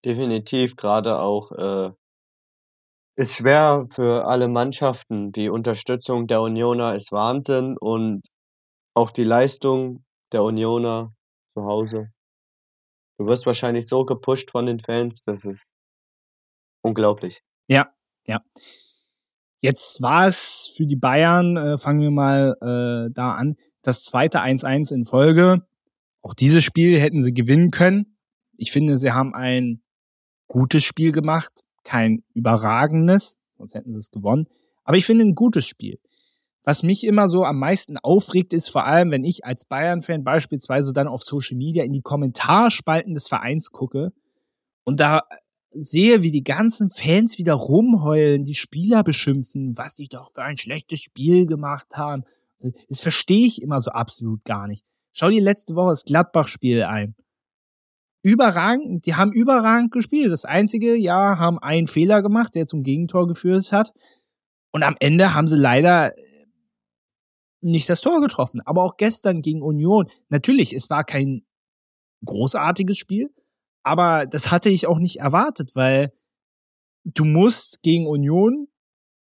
Definitiv 0.06 0.76
gerade 0.76 1.20
auch 1.20 1.52
äh, 1.52 1.92
ist 3.16 3.36
schwer 3.36 3.88
für 3.92 4.26
alle 4.26 4.48
Mannschaften. 4.48 5.32
Die 5.32 5.50
Unterstützung 5.50 6.28
der 6.28 6.42
Unioner 6.42 6.96
ist 6.96 7.12
Wahnsinn 7.12 7.78
und 7.78 8.28
auch 8.96 9.12
die 9.12 9.24
Leistung 9.24 10.04
der 10.32 10.44
Unioner 10.44 11.14
zu 11.54 11.64
Hause. 11.64 12.12
Du 13.18 13.26
wirst 13.26 13.46
wahrscheinlich 13.46 13.88
so 13.88 14.06
gepusht 14.06 14.52
von 14.52 14.66
den 14.66 14.80
Fans, 14.80 15.22
das 15.24 15.44
ist 15.44 15.64
unglaublich. 16.82 17.44
Ja, 17.68 17.94
ja. 18.28 18.42
Jetzt 19.60 20.02
war 20.02 20.28
es 20.28 20.74
für 20.76 20.88
die 20.88 20.96
Bayern, 20.96 21.56
äh, 21.56 21.78
fangen 21.78 22.02
wir 22.02 22.10
mal 22.10 22.56
äh, 22.62 23.14
da 23.14 23.36
an, 23.36 23.58
das 23.84 24.04
zweite 24.04 24.40
1-1 24.40 24.92
in 24.92 25.06
Folge. 25.06 25.68
Auch 26.22 26.34
dieses 26.34 26.64
Spiel 26.64 27.00
hätten 27.00 27.24
sie 27.24 27.34
gewinnen 27.34 27.72
können. 27.72 28.18
Ich 28.58 28.72
finde, 28.72 28.98
sie 28.98 29.12
haben 29.12 29.34
ein 29.34 29.82
gutes 30.48 30.84
Spiel 30.84 31.12
gemacht, 31.12 31.64
kein 31.84 32.24
überragendes, 32.34 33.40
sonst 33.58 33.74
hätten 33.74 33.94
sie 33.94 34.00
es 34.00 34.12
gewonnen. 34.12 34.48
Aber 34.84 34.98
ich 34.98 35.06
finde 35.06 35.26
ein 35.26 35.36
gutes 35.36 35.66
Spiel. 35.66 36.00
Was 36.64 36.84
mich 36.84 37.06
immer 37.06 37.28
so 37.28 37.44
am 37.44 37.58
meisten 37.58 37.98
aufregt, 37.98 38.54
ist 38.54 38.70
vor 38.70 38.86
allem, 38.86 39.10
wenn 39.10 39.24
ich 39.24 39.46
als 39.46 39.66
Bayern-Fan 39.66 40.24
beispielsweise 40.24 40.94
dann 40.94 41.08
auf 41.08 41.24
Social 41.24 41.58
Media 41.58 41.84
in 41.84 41.92
die 41.92 42.02
Kommentarspalten 42.02 43.16
des 43.16 43.28
Vereins 43.28 43.72
gucke 43.72 44.14
und 44.84 45.00
da 45.00 45.24
sehe, 45.72 46.22
wie 46.22 46.32
die 46.32 46.44
ganzen 46.44 46.90
Fans 46.90 47.38
wieder 47.40 47.54
rumheulen, 47.54 48.44
die 48.44 48.56
Spieler 48.56 49.04
beschimpfen, 49.04 49.78
was 49.78 49.96
die 49.96 50.08
doch 50.08 50.32
für 50.32 50.44
ein 50.44 50.58
schlechtes 50.58 51.00
Spiel 51.00 51.46
gemacht 51.46 51.98
haben. 51.98 52.24
Das 52.90 53.00
verstehe 53.00 53.48
ich 53.48 53.62
immer 53.62 53.82
so 53.82 53.92
absolut 53.92 54.44
gar 54.44 54.68
nicht. 54.68 54.86
Schau 55.14 55.30
dir 55.30 55.42
letzte 55.42 55.76
Woche 55.76 55.92
das 55.92 56.06
Gladbach-Spiel 56.06 56.84
ein. 56.84 57.16
Überragend, 58.24 59.06
die 59.06 59.16
haben 59.16 59.32
überragend 59.32 59.92
gespielt. 59.92 60.32
Das 60.32 60.46
einzige, 60.46 60.96
ja, 60.96 61.40
haben 61.40 61.60
einen 61.60 61.88
Fehler 61.88 62.22
gemacht, 62.22 62.56
der 62.56 62.68
zum 62.68 62.84
Gegentor 62.84 63.28
geführt 63.28 63.72
hat. 63.72 63.92
Und 64.72 64.84
am 64.84 64.96
Ende 65.00 65.34
haben 65.34 65.48
sie 65.48 65.58
leider 65.58 66.14
nicht 67.62 67.90
das 67.90 68.02
Tor 68.02 68.22
getroffen. 68.22 68.62
Aber 68.62 68.84
auch 68.84 68.98
gestern 68.98 69.42
gegen 69.42 69.62
Union. 69.62 70.10
Natürlich, 70.30 70.74
es 70.74 70.90
war 70.90 71.04
kein 71.04 71.44
großartiges 72.26 72.98
Spiel, 72.98 73.30
aber 73.84 74.28
das 74.28 74.52
hatte 74.52 74.70
ich 74.70 74.88
auch 74.88 75.00
nicht 75.00 75.18
erwartet, 75.18 75.72
weil 75.76 76.12
du 77.04 77.26
musst 77.26 77.82
gegen 77.82 78.08
Union, 78.08 78.68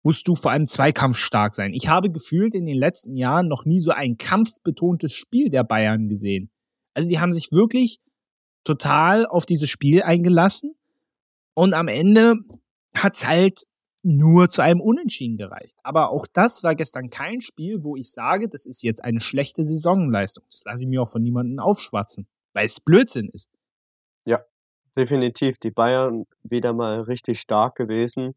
musst 0.05 0.27
du 0.27 0.35
vor 0.35 0.51
allem 0.51 0.67
zweikampfstark 0.67 1.55
sein. 1.55 1.73
Ich 1.73 1.87
habe 1.87 2.11
gefühlt 2.11 2.53
in 2.53 2.65
den 2.65 2.77
letzten 2.77 3.15
Jahren 3.15 3.47
noch 3.47 3.65
nie 3.65 3.79
so 3.79 3.89
ein 3.89 4.17
kampfbetontes 4.17 5.11
Spiel 5.11 5.49
der 5.49 5.63
Bayern 5.63 6.07
gesehen. 6.09 6.51
Also 6.93 7.09
die 7.09 7.19
haben 7.19 7.33
sich 7.33 7.51
wirklich 7.51 7.99
total 8.63 9.25
auf 9.25 9.47
dieses 9.47 9.67
Spiel 9.67 10.03
eingelassen 10.03 10.75
und 11.55 11.73
am 11.73 11.87
Ende 11.87 12.35
hat's 12.95 13.27
halt 13.27 13.63
nur 14.03 14.47
zu 14.47 14.61
einem 14.61 14.79
Unentschieden 14.79 15.37
gereicht. 15.37 15.75
Aber 15.81 16.11
auch 16.11 16.27
das 16.31 16.63
war 16.63 16.75
gestern 16.75 17.09
kein 17.09 17.41
Spiel, 17.41 17.83
wo 17.83 17.95
ich 17.95 18.11
sage, 18.11 18.47
das 18.47 18.67
ist 18.67 18.83
jetzt 18.83 19.03
eine 19.03 19.21
schlechte 19.21 19.63
Saisonleistung. 19.65 20.43
Das 20.51 20.65
lasse 20.65 20.83
ich 20.83 20.89
mir 20.89 21.01
auch 21.01 21.09
von 21.09 21.23
niemandem 21.23 21.57
aufschwatzen, 21.57 22.27
weil 22.53 22.67
es 22.67 22.79
Blödsinn 22.79 23.27
ist. 23.33 23.49
Ja, 24.23 24.45
definitiv. 24.95 25.57
Die 25.57 25.71
Bayern 25.71 26.25
wieder 26.43 26.73
mal 26.73 27.01
richtig 27.01 27.39
stark 27.39 27.73
gewesen. 27.75 28.35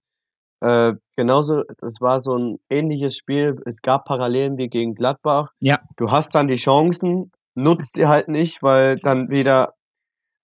Äh, 0.61 0.95
genauso, 1.17 1.63
das 1.79 2.01
war 2.01 2.21
so 2.21 2.37
ein 2.37 2.59
ähnliches 2.69 3.17
Spiel. 3.17 3.61
Es 3.65 3.81
gab 3.83 4.07
Parallelen 4.07 4.59
wie 4.59 4.69
gegen 4.69 4.95
Gladbach. 4.95 5.53
Ja. 5.61 5.81
Du 5.97 6.11
hast 6.11 6.35
dann 6.35 6.49
die 6.49 6.57
Chancen, 6.57 7.31
nutzt 7.55 7.95
sie 7.95 8.07
halt 8.07 8.29
nicht, 8.29 8.63
weil 8.63 8.97
dann 8.97 9.31
wieder, 9.31 9.75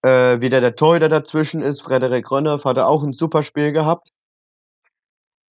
äh, 0.03 0.41
wieder 0.41 0.61
der 0.61 0.75
Torhüter 0.75 1.09
dazwischen 1.09 1.61
ist. 1.61 1.81
Frederik 1.81 2.31
Rönnow 2.31 2.63
hatte 2.65 2.87
auch 2.87 3.03
ein 3.03 3.13
super 3.13 3.43
Spiel 3.43 3.71
gehabt. 3.71 4.09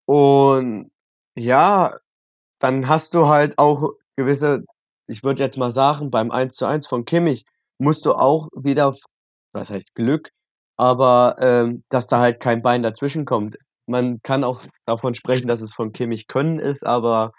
Und 0.09 0.91
ja, 1.37 1.97
dann 2.61 2.89
hast 2.89 3.15
du 3.15 3.29
halt 3.29 3.59
auch 3.59 3.91
gewisse, 4.17 4.65
ich 5.09 5.23
würde 5.25 5.43
jetzt 5.43 5.59
mal 5.59 5.71
sagen, 5.71 6.11
beim 6.11 6.31
1:1 6.31 6.87
von 6.89 7.05
Kimmich 7.05 7.45
musst 7.79 8.07
du 8.07 8.15
auch 8.15 8.49
wieder, 8.55 8.95
was 9.53 9.71
heißt 9.71 9.95
Glück, 9.95 10.31
aber 10.77 11.37
ähm, 11.41 11.85
dass 11.91 12.07
da 12.09 12.21
halt 12.21 12.41
kein 12.41 12.63
Bein 12.63 12.83
dazwischen 12.83 13.25
kommt. 13.25 13.57
Man 13.87 14.21
kann 14.23 14.45
auch 14.45 14.63
davon 14.87 15.15
sprechen, 15.15 15.49
dass 15.49 15.61
es 15.61 15.75
von 15.75 15.93
Kimmich 15.93 16.27
Können 16.27 16.59
ist, 16.59 16.87
aber 16.87 17.33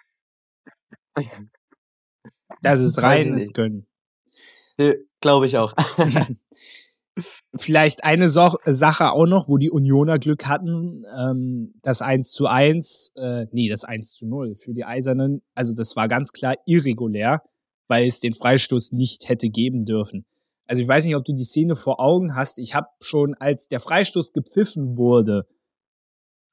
Das 2.62 2.80
ist 2.80 3.02
reines 3.02 3.54
Können. 3.54 3.88
Glaube 5.22 5.48
ich 5.48 5.58
auch. 5.58 5.74
Vielleicht 7.56 8.04
eine 8.04 8.30
so 8.30 8.58
Sache 8.66 9.12
auch 9.12 9.26
noch, 9.26 9.48
wo 9.48 9.58
die 9.58 9.72
Unioner 9.72 10.20
Glück 10.20 10.48
hatten, 10.48 11.06
ähm, 11.18 11.74
das 11.82 12.02
1 12.02 12.32
zu 12.32 12.48
1, 12.48 13.14
äh, 13.16 13.48
nee, 13.52 13.70
das 13.70 13.86
1 13.86 14.16
zu 14.16 14.28
0 14.28 14.56
für 14.56 14.74
die 14.74 14.84
Eisernen. 14.84 15.42
Also 15.54 15.74
das 15.74 15.96
war 15.96 16.08
ganz 16.08 16.34
klar 16.34 16.56
irregulär, 16.66 17.42
weil 17.88 18.08
es 18.08 18.20
den 18.20 18.34
Freistoß 18.34 18.92
nicht 18.92 19.30
hätte 19.30 19.50
geben 19.50 19.86
dürfen. 19.86 20.26
Also 20.68 20.82
ich 20.82 20.88
weiß 20.88 21.06
nicht, 21.06 21.16
ob 21.16 21.24
du 21.24 21.34
die 21.34 21.44
Szene 21.44 21.76
vor 21.76 22.00
Augen 22.02 22.36
hast. 22.36 22.60
Ich 22.60 22.76
habe 22.76 22.88
schon, 23.00 23.36
als 23.36 23.68
der 23.68 23.80
Freistoß 23.80 24.34
gepfiffen 24.34 24.98
wurde, 24.98 25.48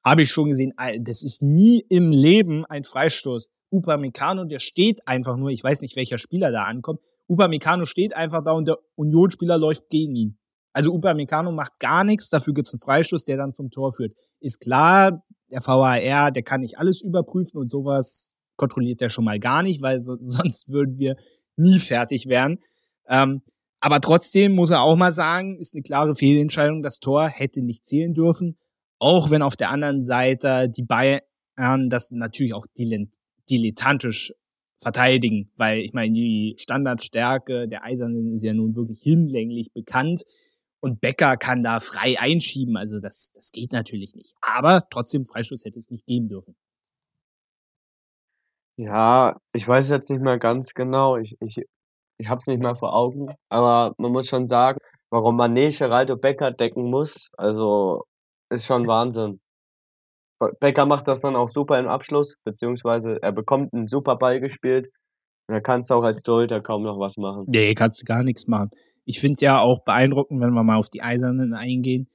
habe 0.03 0.23
ich 0.23 0.31
schon 0.31 0.49
gesehen, 0.49 0.73
das 0.99 1.23
ist 1.23 1.41
nie 1.41 1.85
im 1.89 2.11
Leben 2.11 2.65
ein 2.65 2.83
Freistoß. 2.83 3.51
Upamecano, 3.71 4.45
der 4.45 4.59
steht 4.59 5.07
einfach 5.07 5.37
nur, 5.37 5.49
ich 5.49 5.63
weiß 5.63 5.81
nicht, 5.81 5.95
welcher 5.95 6.17
Spieler 6.17 6.51
da 6.51 6.63
ankommt. 6.63 6.99
Upamecano 7.27 7.85
steht 7.85 8.15
einfach 8.15 8.43
da 8.43 8.51
und 8.51 8.67
der 8.67 8.77
Unionsspieler 8.95 9.57
läuft 9.57 9.89
gegen 9.89 10.15
ihn. 10.15 10.37
Also 10.73 10.93
Upamecano 10.93 11.51
macht 11.51 11.79
gar 11.79 12.03
nichts, 12.03 12.29
dafür 12.29 12.53
gibt's 12.53 12.73
einen 12.73 12.81
Freistoß, 12.81 13.25
der 13.25 13.37
dann 13.37 13.53
zum 13.53 13.69
Tor 13.71 13.91
führt. 13.93 14.15
Ist 14.39 14.59
klar, 14.59 15.23
der 15.51 15.65
VAR, 15.65 16.31
der 16.31 16.43
kann 16.43 16.61
nicht 16.61 16.77
alles 16.77 17.01
überprüfen 17.01 17.59
und 17.59 17.69
sowas 17.69 18.33
kontrolliert 18.55 19.01
der 19.01 19.09
schon 19.09 19.25
mal 19.25 19.39
gar 19.39 19.63
nicht, 19.63 19.81
weil 19.81 20.01
so, 20.01 20.15
sonst 20.19 20.71
würden 20.71 20.99
wir 20.99 21.15
nie 21.55 21.79
fertig 21.79 22.27
werden. 22.27 22.59
Ähm, 23.07 23.41
aber 23.79 23.99
trotzdem 23.99 24.55
muss 24.55 24.69
er 24.69 24.81
auch 24.81 24.95
mal 24.95 25.11
sagen, 25.11 25.57
ist 25.57 25.75
eine 25.75 25.81
klare 25.81 26.15
Fehlentscheidung. 26.15 26.83
Das 26.83 26.99
Tor 26.99 27.27
hätte 27.27 27.61
nicht 27.61 27.85
zählen 27.85 28.13
dürfen. 28.13 28.55
Auch 29.03 29.31
wenn 29.31 29.41
auf 29.41 29.57
der 29.57 29.69
anderen 29.69 30.01
Seite 30.01 30.69
die 30.69 30.85
Bayern 30.85 31.89
das 31.89 32.11
natürlich 32.11 32.53
auch 32.53 32.65
dilettantisch 33.49 34.31
verteidigen, 34.77 35.51
weil 35.57 35.79
ich 35.79 35.91
meine, 35.91 36.13
die 36.13 36.55
Standardstärke 36.57 37.67
der 37.67 37.83
Eisernen 37.83 38.31
ist 38.31 38.43
ja 38.43 38.53
nun 38.53 38.77
wirklich 38.77 39.01
hinlänglich 39.01 39.73
bekannt. 39.73 40.23
Und 40.79 41.01
Becker 41.01 41.35
kann 41.35 41.63
da 41.63 41.81
frei 41.81 42.15
einschieben. 42.17 42.77
Also 42.77 43.01
das, 43.01 43.33
das 43.33 43.51
geht 43.51 43.73
natürlich 43.73 44.15
nicht. 44.15 44.35
Aber 44.39 44.87
trotzdem, 44.89 45.25
Freistoß 45.25 45.65
hätte 45.65 45.79
es 45.79 45.91
nicht 45.91 46.05
geben 46.05 46.29
dürfen. 46.29 46.55
Ja, 48.77 49.35
ich 49.51 49.67
weiß 49.67 49.89
jetzt 49.89 50.09
nicht 50.09 50.21
mehr 50.21 50.39
ganz 50.39 50.73
genau. 50.73 51.17
Ich, 51.17 51.35
ich, 51.41 51.57
ich 52.17 52.29
habe 52.29 52.37
es 52.37 52.47
nicht 52.47 52.61
mehr 52.61 52.77
vor 52.77 52.95
Augen. 52.95 53.35
Aber 53.49 53.95
man 53.97 54.13
muss 54.13 54.29
schon 54.29 54.47
sagen, 54.47 54.79
warum 55.09 55.37
Mané 55.37 55.77
Geraldo 55.77 56.15
Becker 56.15 56.51
decken 56.51 56.89
muss, 56.89 57.27
also 57.37 58.05
ist 58.53 58.65
schon 58.65 58.87
Wahnsinn. 58.87 59.39
Becker 60.59 60.85
macht 60.85 61.07
das 61.07 61.21
dann 61.21 61.35
auch 61.35 61.47
super 61.47 61.79
im 61.79 61.87
Abschluss, 61.87 62.35
beziehungsweise 62.43 63.21
er 63.21 63.31
bekommt 63.31 63.73
einen 63.73 63.87
super 63.87 64.17
Ball 64.17 64.39
gespielt. 64.39 64.89
Da 65.47 65.59
kannst 65.59 65.89
du 65.89 65.95
auch 65.95 66.03
als 66.03 66.23
Torhüter 66.23 66.61
kaum 66.61 66.83
noch 66.83 66.99
was 66.99 67.17
machen. 67.17 67.45
Nee, 67.47 67.73
kannst 67.73 68.01
du 68.01 68.05
gar 68.05 68.23
nichts 68.23 68.47
machen. 68.47 68.71
Ich 69.05 69.19
finde 69.19 69.43
ja 69.43 69.59
auch 69.59 69.83
beeindruckend, 69.83 70.41
wenn 70.41 70.53
wir 70.53 70.63
mal 70.63 70.77
auf 70.77 70.89
die 70.89 71.01
Eisernen 71.01 71.53
eingehen. 71.53 72.07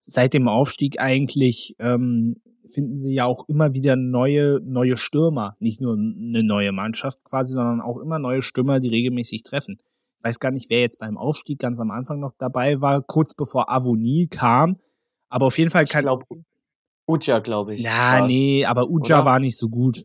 Seit 0.00 0.34
dem 0.34 0.48
Aufstieg 0.48 1.00
eigentlich 1.00 1.76
ähm, 1.78 2.36
finden 2.68 2.98
sie 2.98 3.14
ja 3.14 3.24
auch 3.24 3.48
immer 3.48 3.74
wieder 3.74 3.96
neue, 3.96 4.60
neue 4.64 4.96
Stürmer. 4.96 5.56
Nicht 5.60 5.80
nur 5.80 5.94
eine 5.94 6.42
neue 6.42 6.72
Mannschaft 6.72 7.22
quasi, 7.24 7.52
sondern 7.52 7.80
auch 7.80 7.98
immer 7.98 8.18
neue 8.18 8.42
Stürmer, 8.42 8.80
die 8.80 8.88
regelmäßig 8.88 9.42
treffen. 9.42 9.78
Ich 10.18 10.24
weiß 10.24 10.40
gar 10.40 10.50
nicht, 10.50 10.70
wer 10.70 10.80
jetzt 10.80 10.98
beim 10.98 11.16
Aufstieg 11.16 11.60
ganz 11.60 11.78
am 11.78 11.90
Anfang 11.90 12.18
noch 12.18 12.32
dabei 12.36 12.80
war, 12.80 13.02
kurz 13.02 13.34
bevor 13.34 13.70
Avonie 13.70 14.26
kam. 14.26 14.78
Aber 15.28 15.46
auf 15.46 15.58
jeden 15.58 15.70
Fall 15.70 15.86
kann. 15.86 16.00
Ich 16.00 16.04
glaube, 16.04 16.24
Uja, 17.06 17.38
glaube 17.38 17.74
ich. 17.74 17.82
Na, 17.82 18.20
war's. 18.20 18.26
nee, 18.26 18.64
aber 18.64 18.88
Uja 18.88 19.24
war 19.24 19.38
nicht 19.38 19.56
so 19.56 19.68
gut. 19.68 20.04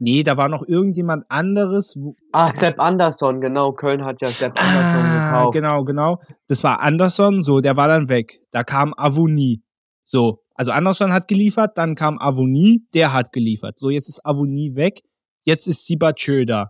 Nee, 0.00 0.22
da 0.22 0.36
war 0.36 0.48
noch 0.48 0.64
irgendjemand 0.64 1.24
anderes. 1.28 1.98
Ach, 2.30 2.52
Sepp 2.52 2.78
Andersson, 2.78 3.40
genau. 3.40 3.72
Köln 3.72 4.04
hat 4.04 4.18
ja 4.22 4.28
Sepp 4.28 4.52
Andersson 4.56 5.04
ah, 5.04 5.24
gekauft. 5.24 5.54
Genau, 5.54 5.82
genau. 5.82 6.18
Das 6.46 6.62
war 6.62 6.80
Andersson, 6.80 7.42
so, 7.42 7.60
der 7.60 7.76
war 7.76 7.88
dann 7.88 8.08
weg. 8.08 8.34
Da 8.52 8.62
kam 8.62 8.94
Avonie. 8.96 9.62
So, 10.04 10.44
also 10.54 10.70
Andersson 10.70 11.12
hat 11.12 11.26
geliefert, 11.26 11.76
dann 11.76 11.96
kam 11.96 12.18
Avonie, 12.20 12.86
der 12.94 13.12
hat 13.12 13.32
geliefert. 13.32 13.78
So, 13.78 13.90
jetzt 13.90 14.08
ist 14.08 14.24
Avonie 14.24 14.76
weg. 14.76 15.00
Jetzt 15.44 15.66
ist 15.66 15.86
Sibachö 15.86 16.44
da. 16.44 16.68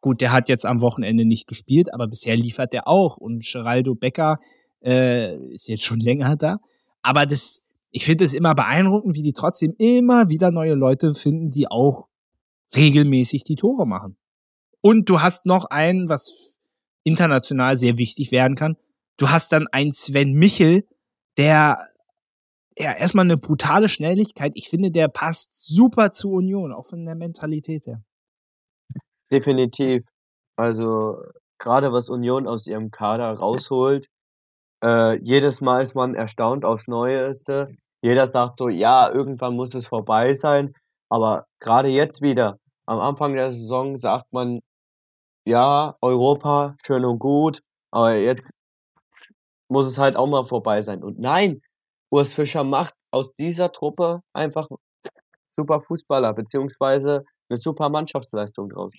Gut, 0.00 0.20
der 0.20 0.32
hat 0.32 0.48
jetzt 0.48 0.66
am 0.66 0.80
Wochenende 0.80 1.24
nicht 1.24 1.46
gespielt, 1.46 1.94
aber 1.94 2.08
bisher 2.08 2.36
liefert 2.36 2.72
der 2.72 2.88
auch. 2.88 3.16
Und 3.16 3.44
Geraldo 3.44 3.94
Becker 3.94 4.38
äh, 4.86 5.36
ist 5.52 5.68
jetzt 5.68 5.84
schon 5.84 6.00
länger 6.00 6.36
da. 6.36 6.58
Aber 7.02 7.26
das, 7.26 7.68
ich 7.90 8.04
finde 8.04 8.24
es 8.24 8.34
immer 8.34 8.54
beeindruckend, 8.54 9.16
wie 9.16 9.22
die 9.22 9.32
trotzdem 9.32 9.74
immer 9.78 10.28
wieder 10.28 10.50
neue 10.50 10.74
Leute 10.74 11.14
finden, 11.14 11.50
die 11.50 11.68
auch 11.68 12.08
regelmäßig 12.74 13.44
die 13.44 13.56
Tore 13.56 13.86
machen. 13.86 14.16
Und 14.80 15.10
du 15.10 15.20
hast 15.20 15.46
noch 15.46 15.66
einen, 15.66 16.08
was 16.08 16.60
international 17.04 17.76
sehr 17.76 17.98
wichtig 17.98 18.32
werden 18.32 18.56
kann. 18.56 18.76
Du 19.16 19.30
hast 19.30 19.52
dann 19.52 19.66
einen 19.68 19.92
Sven 19.92 20.32
Michel, 20.32 20.86
der 21.36 21.78
ja 22.78 22.92
erstmal 22.92 23.24
eine 23.24 23.36
brutale 23.36 23.88
Schnelligkeit. 23.88 24.52
Ich 24.54 24.68
finde, 24.68 24.90
der 24.90 25.08
passt 25.08 25.66
super 25.66 26.10
zu 26.10 26.30
Union, 26.30 26.72
auch 26.72 26.84
von 26.84 27.04
der 27.04 27.14
Mentalität 27.14 27.86
her. 27.86 28.02
Definitiv. 29.30 30.04
Also 30.56 31.16
gerade 31.58 31.92
was 31.92 32.08
Union 32.10 32.46
aus 32.46 32.66
ihrem 32.66 32.90
Kader 32.90 33.32
rausholt, 33.32 34.08
äh, 34.82 35.18
jedes 35.22 35.60
Mal 35.60 35.82
ist 35.82 35.94
man 35.94 36.14
erstaunt 36.14 36.64
aufs 36.64 36.88
Neueste. 36.88 37.68
Jeder 38.02 38.26
sagt 38.26 38.56
so, 38.56 38.68
ja, 38.68 39.10
irgendwann 39.10 39.56
muss 39.56 39.74
es 39.74 39.86
vorbei 39.86 40.34
sein. 40.34 40.74
Aber 41.08 41.46
gerade 41.60 41.88
jetzt 41.88 42.22
wieder, 42.22 42.58
am 42.86 43.00
Anfang 43.00 43.34
der 43.34 43.50
Saison 43.50 43.96
sagt 43.96 44.32
man, 44.32 44.60
ja, 45.46 45.96
Europa, 46.00 46.76
schön 46.84 47.04
und 47.04 47.18
gut, 47.20 47.60
aber 47.92 48.16
jetzt 48.16 48.50
muss 49.68 49.86
es 49.86 49.98
halt 49.98 50.16
auch 50.16 50.26
mal 50.26 50.44
vorbei 50.44 50.82
sein. 50.82 51.02
Und 51.02 51.18
nein, 51.18 51.62
Urs 52.10 52.34
Fischer 52.34 52.64
macht 52.64 52.94
aus 53.12 53.34
dieser 53.36 53.72
Truppe 53.72 54.20
einfach 54.32 54.68
super 55.56 55.80
Fußballer 55.80 56.34
beziehungsweise 56.34 57.24
eine 57.48 57.56
super 57.56 57.88
Mannschaftsleistung 57.88 58.68
draus. 58.70 58.92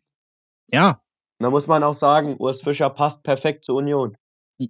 Ja. 0.72 1.02
Da 1.40 1.50
muss 1.50 1.68
man 1.68 1.84
auch 1.84 1.94
sagen, 1.94 2.36
Urs 2.40 2.64
Fischer 2.64 2.90
passt 2.90 3.24
perfekt 3.24 3.64
zur 3.64 3.76
Union 3.76 4.18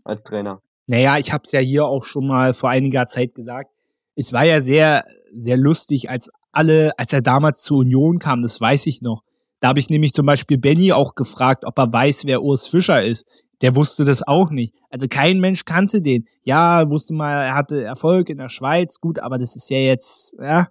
als 0.03 0.23
Trainer. 0.23 0.61
Naja, 0.87 1.17
ich 1.17 1.31
habe 1.31 1.43
es 1.43 1.51
ja 1.51 1.59
hier 1.59 1.85
auch 1.85 2.05
schon 2.05 2.27
mal 2.27 2.53
vor 2.53 2.69
einiger 2.69 3.05
Zeit 3.05 3.35
gesagt. 3.35 3.69
Es 4.15 4.33
war 4.33 4.45
ja 4.45 4.61
sehr, 4.61 5.05
sehr 5.33 5.57
lustig, 5.57 6.09
als 6.09 6.31
alle, 6.51 6.97
als 6.97 7.13
er 7.13 7.21
damals 7.21 7.61
zur 7.61 7.79
Union 7.79 8.19
kam, 8.19 8.41
das 8.41 8.59
weiß 8.59 8.87
ich 8.87 9.01
noch. 9.01 9.21
Da 9.59 9.69
habe 9.69 9.79
ich 9.79 9.89
nämlich 9.89 10.13
zum 10.13 10.25
Beispiel 10.25 10.57
Benny 10.57 10.91
auch 10.91 11.15
gefragt, 11.15 11.65
ob 11.65 11.77
er 11.77 11.91
weiß, 11.91 12.25
wer 12.25 12.41
Urs 12.41 12.67
Fischer 12.67 13.03
ist. 13.03 13.27
Der 13.61 13.75
wusste 13.75 14.05
das 14.05 14.25
auch 14.25 14.49
nicht. 14.51 14.75
Also 14.89 15.07
kein 15.07 15.39
Mensch 15.39 15.65
kannte 15.65 16.01
den. 16.01 16.25
Ja, 16.43 16.89
wusste 16.89 17.13
mal, 17.13 17.43
er 17.43 17.55
hatte 17.55 17.83
Erfolg 17.83 18.29
in 18.29 18.37
der 18.37 18.49
Schweiz, 18.49 18.99
gut, 18.99 19.19
aber 19.19 19.39
das 19.39 19.55
ist 19.55 19.69
ja 19.69 19.79
jetzt, 19.79 20.35
ja, 20.39 20.67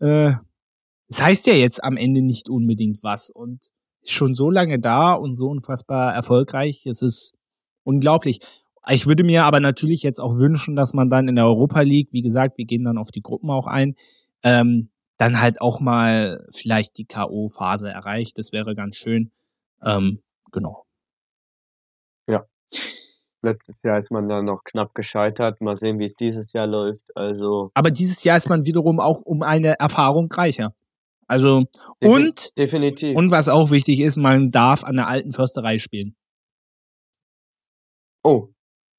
äh, 0.00 0.32
das 1.08 1.22
heißt 1.22 1.46
ja 1.46 1.54
jetzt 1.54 1.82
am 1.82 1.96
Ende 1.96 2.22
nicht 2.22 2.50
unbedingt 2.50 3.02
was. 3.02 3.30
Und 3.30 3.70
ist 4.02 4.12
schon 4.12 4.34
so 4.34 4.50
lange 4.50 4.78
da 4.78 5.12
und 5.12 5.36
so 5.36 5.48
unfassbar 5.48 6.14
erfolgreich. 6.14 6.86
Es 6.86 7.02
ist 7.02 7.34
unglaublich. 7.84 8.40
Ich 8.88 9.06
würde 9.06 9.24
mir 9.24 9.44
aber 9.44 9.60
natürlich 9.60 10.02
jetzt 10.02 10.20
auch 10.20 10.38
wünschen, 10.38 10.76
dass 10.76 10.94
man 10.94 11.10
dann 11.10 11.28
in 11.28 11.36
der 11.36 11.46
Europa 11.46 11.80
League, 11.80 12.08
wie 12.12 12.22
gesagt, 12.22 12.58
wir 12.58 12.64
gehen 12.64 12.84
dann 12.84 12.98
auf 12.98 13.10
die 13.10 13.22
Gruppen 13.22 13.50
auch 13.50 13.66
ein, 13.66 13.94
ähm, 14.42 14.90
dann 15.18 15.40
halt 15.40 15.60
auch 15.60 15.80
mal 15.80 16.46
vielleicht 16.54 16.96
die 16.98 17.04
K.O.-Phase 17.04 17.88
erreicht. 17.88 18.38
Das 18.38 18.52
wäre 18.52 18.74
ganz 18.74 18.96
schön. 18.96 19.30
Ähm, 19.82 20.22
genau. 20.52 20.84
Ja. 22.28 22.44
Letztes 23.42 23.82
Jahr 23.82 23.98
ist 23.98 24.10
man 24.10 24.28
da 24.28 24.42
noch 24.42 24.62
knapp 24.64 24.94
gescheitert. 24.94 25.60
Mal 25.60 25.76
sehen, 25.78 25.98
wie 25.98 26.06
es 26.06 26.14
dieses 26.14 26.52
Jahr 26.52 26.66
läuft. 26.66 27.04
Also. 27.16 27.70
Aber 27.74 27.90
dieses 27.90 28.24
Jahr 28.24 28.36
ist 28.36 28.48
man 28.48 28.64
wiederum 28.64 29.00
auch 29.00 29.20
um 29.22 29.42
eine 29.42 29.78
Erfahrung 29.78 30.30
reicher. 30.32 30.74
Also, 31.26 31.64
Defi 32.02 32.14
und, 32.14 32.58
definitiv. 32.58 33.16
Und 33.16 33.30
was 33.30 33.48
auch 33.48 33.70
wichtig 33.70 34.00
ist, 34.00 34.16
man 34.16 34.50
darf 34.50 34.82
an 34.82 34.96
der 34.96 35.08
alten 35.08 35.32
Försterei 35.32 35.78
spielen. 35.78 36.16
Oh, 38.24 38.48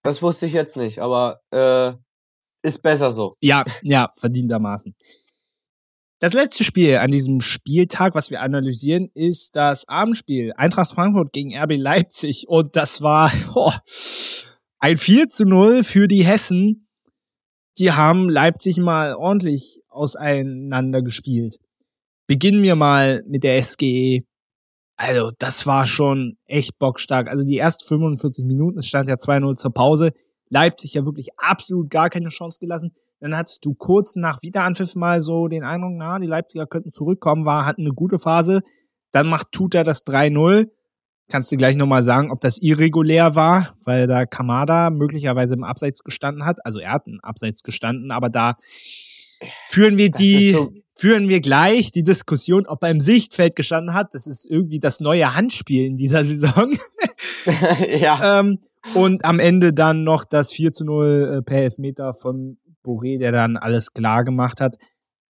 das 0.03 0.21
wusste 0.21 0.45
ich 0.45 0.53
jetzt 0.53 0.77
nicht, 0.77 0.99
aber 0.99 1.41
äh, 1.51 1.93
ist 2.61 2.81
besser 2.81 3.11
so. 3.11 3.33
Ja, 3.41 3.63
ja, 3.81 4.09
verdientermaßen. 4.15 4.95
Das 6.21 6.33
letzte 6.33 6.65
Spiel 6.65 6.97
an 6.97 7.11
diesem 7.11 7.39
Spieltag, 7.39 8.13
was 8.13 8.29
wir 8.29 8.41
analysieren, 8.41 9.09
ist 9.13 9.55
das 9.55 9.87
Abendspiel 9.87 10.51
Eintracht 10.57 10.91
Frankfurt 10.91 11.31
gegen 11.31 11.55
RB 11.55 11.77
Leipzig. 11.77 12.49
Und 12.49 12.75
das 12.75 13.01
war 13.01 13.31
oh, 13.55 13.71
ein 14.79 14.97
4 14.97 15.29
zu 15.29 15.45
0 15.45 15.85
für 15.85 16.09
die 16.09 16.25
Hessen. 16.25 16.89
Die 17.77 17.93
haben 17.93 18.29
Leipzig 18.29 18.77
mal 18.77 19.15
ordentlich 19.15 19.81
auseinander 19.87 21.01
gespielt. 21.01 21.59
Beginnen 22.27 22.63
wir 22.63 22.75
mal 22.75 23.23
mit 23.25 23.45
der 23.45 23.63
SGE. 23.63 24.25
Also, 25.01 25.31
das 25.39 25.65
war 25.65 25.85
schon 25.85 26.35
echt 26.45 26.77
bockstark. 26.77 27.29
Also, 27.29 27.45
die 27.45 27.57
ersten 27.57 27.87
45 27.87 28.43
Minuten, 28.43 28.79
es 28.79 28.87
stand 28.87 29.07
ja 29.07 29.15
2-0 29.15 29.55
zur 29.55 29.73
Pause. 29.73 30.11
Leipzig 30.49 30.93
ja 30.95 31.05
wirklich 31.05 31.29
absolut 31.37 31.89
gar 31.89 32.09
keine 32.09 32.27
Chance 32.27 32.59
gelassen. 32.59 32.91
Dann 33.21 33.37
hattest 33.37 33.63
du 33.65 33.75
kurz 33.75 34.17
nach 34.17 34.41
Wiederanpfiff 34.41 34.95
mal 34.95 35.21
so 35.21 35.47
den 35.47 35.63
Eindruck, 35.63 35.93
na, 35.95 36.19
die 36.19 36.27
Leipziger 36.27 36.67
könnten 36.67 36.91
zurückkommen, 36.91 37.45
war, 37.45 37.65
hatten 37.65 37.83
eine 37.83 37.93
gute 37.93 38.19
Phase. 38.19 38.61
Dann 39.13 39.27
macht 39.27 39.53
Tuta 39.53 39.85
das 39.85 40.05
3-0. 40.05 40.67
Kannst 41.31 41.51
du 41.53 41.55
gleich 41.55 41.77
nochmal 41.77 42.03
sagen, 42.03 42.29
ob 42.29 42.41
das 42.41 42.57
irregulär 42.57 43.35
war, 43.35 43.73
weil 43.85 44.05
da 44.05 44.25
Kamada 44.25 44.89
möglicherweise 44.89 45.53
im 45.53 45.63
Abseits 45.63 46.03
gestanden 46.03 46.43
hat. 46.43 46.65
Also 46.65 46.79
er 46.79 46.91
hat 46.91 47.07
im 47.07 47.21
Abseits 47.21 47.63
gestanden, 47.63 48.11
aber 48.11 48.29
da 48.29 48.55
führen 49.69 49.97
wir 49.97 50.11
die, 50.11 50.51
so 50.51 50.73
führen 50.99 51.29
wir 51.29 51.39
gleich 51.39 51.91
die 51.93 52.03
Diskussion, 52.03 52.67
ob 52.67 52.83
er 52.83 52.91
im 52.91 52.99
Sichtfeld 52.99 53.55
gestanden 53.55 53.93
hat. 53.93 54.13
Das 54.13 54.27
ist 54.27 54.45
irgendwie 54.45 54.79
das 54.79 54.99
neue 54.99 55.33
Handspiel 55.33 55.85
in 55.85 55.95
dieser 55.95 56.23
Saison. 56.25 56.73
ja. 57.99 58.39
ähm, 58.39 58.59
und 58.95 59.23
am 59.23 59.39
Ende 59.39 59.71
dann 59.71 60.03
noch 60.03 60.25
das 60.25 60.51
4 60.51 60.73
zu 60.73 60.83
0 60.83 61.37
äh, 61.37 61.41
per 61.41 61.59
Elfmeter 61.59 62.13
von 62.13 62.57
Boré, 62.83 63.17
der 63.17 63.31
dann 63.31 63.55
alles 63.55 63.93
klar 63.93 64.25
gemacht 64.25 64.59
hat. 64.59 64.75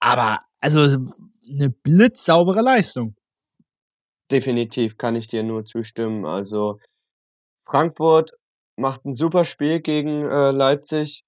Aber 0.00 0.40
also 0.60 0.80
eine 0.80 1.70
blitzsaubere 1.70 2.62
Leistung. 2.62 3.14
Definitiv 4.30 4.96
kann 4.96 5.16
ich 5.16 5.26
dir 5.26 5.42
nur 5.42 5.66
zustimmen. 5.66 6.24
Also 6.24 6.78
Frankfurt 7.66 8.32
macht 8.76 9.04
ein 9.04 9.12
super 9.12 9.44
Spiel 9.44 9.80
gegen 9.80 10.24
äh, 10.28 10.50
Leipzig. 10.50 11.24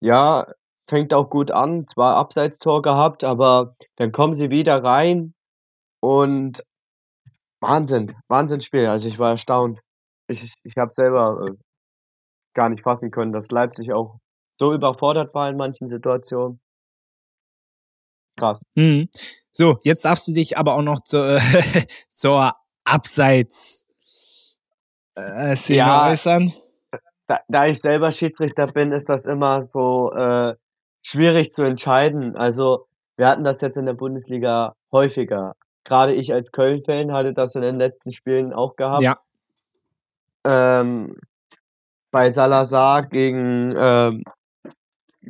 Ja, 0.00 0.46
fängt 0.88 1.14
auch 1.14 1.30
gut 1.30 1.50
an, 1.50 1.86
zwar 1.88 2.16
Abseitstor 2.16 2.82
gehabt, 2.82 3.24
aber 3.24 3.76
dann 3.96 4.12
kommen 4.12 4.34
sie 4.34 4.50
wieder 4.50 4.82
rein 4.82 5.34
und 6.00 6.64
Wahnsinn, 7.60 8.14
Wahnsinnsspiel. 8.28 8.86
Also 8.86 9.08
ich 9.08 9.18
war 9.18 9.30
erstaunt. 9.30 9.80
Ich, 10.28 10.52
ich 10.62 10.76
habe 10.76 10.92
selber 10.92 11.46
äh, 11.46 11.52
gar 12.54 12.68
nicht 12.68 12.82
fassen 12.82 13.10
können, 13.10 13.32
dass 13.32 13.50
Leipzig 13.50 13.92
auch 13.92 14.18
so 14.58 14.72
überfordert 14.72 15.34
war 15.34 15.48
in 15.48 15.56
manchen 15.56 15.88
Situationen. 15.88 16.60
Krass. 18.36 18.62
Mhm. 18.74 19.08
So, 19.50 19.78
jetzt 19.82 20.04
darfst 20.04 20.28
du 20.28 20.32
dich 20.32 20.58
aber 20.58 20.74
auch 20.74 20.82
noch 20.82 21.00
zu, 21.04 21.18
äh, 21.18 21.40
zur 22.10 22.54
Abseits 22.84 23.86
äh, 25.14 25.56
Szene 25.56 25.78
ja, 25.78 26.10
äußern. 26.10 26.52
Da, 27.26 27.40
da 27.48 27.66
ich 27.66 27.80
selber 27.80 28.12
Schiedsrichter 28.12 28.66
bin, 28.66 28.92
ist 28.92 29.08
das 29.08 29.24
immer 29.24 29.62
so 29.62 30.12
äh, 30.12 30.54
schwierig 31.04 31.52
zu 31.52 31.62
entscheiden. 31.62 32.36
Also 32.36 32.86
wir 33.16 33.28
hatten 33.28 33.44
das 33.44 33.60
jetzt 33.60 33.76
in 33.76 33.86
der 33.86 33.92
Bundesliga 33.92 34.74
häufiger. 34.90 35.54
Gerade 35.84 36.14
ich 36.14 36.32
als 36.32 36.50
Köln-Fan 36.50 37.12
hatte 37.12 37.34
das 37.34 37.54
in 37.54 37.62
den 37.62 37.78
letzten 37.78 38.10
Spielen 38.10 38.52
auch 38.52 38.74
gehabt. 38.74 39.02
Ja. 39.02 39.18
Ähm, 40.44 41.16
bei 42.10 42.30
Salazar 42.30 43.06
gegen 43.06 43.74
ähm, 43.76 44.24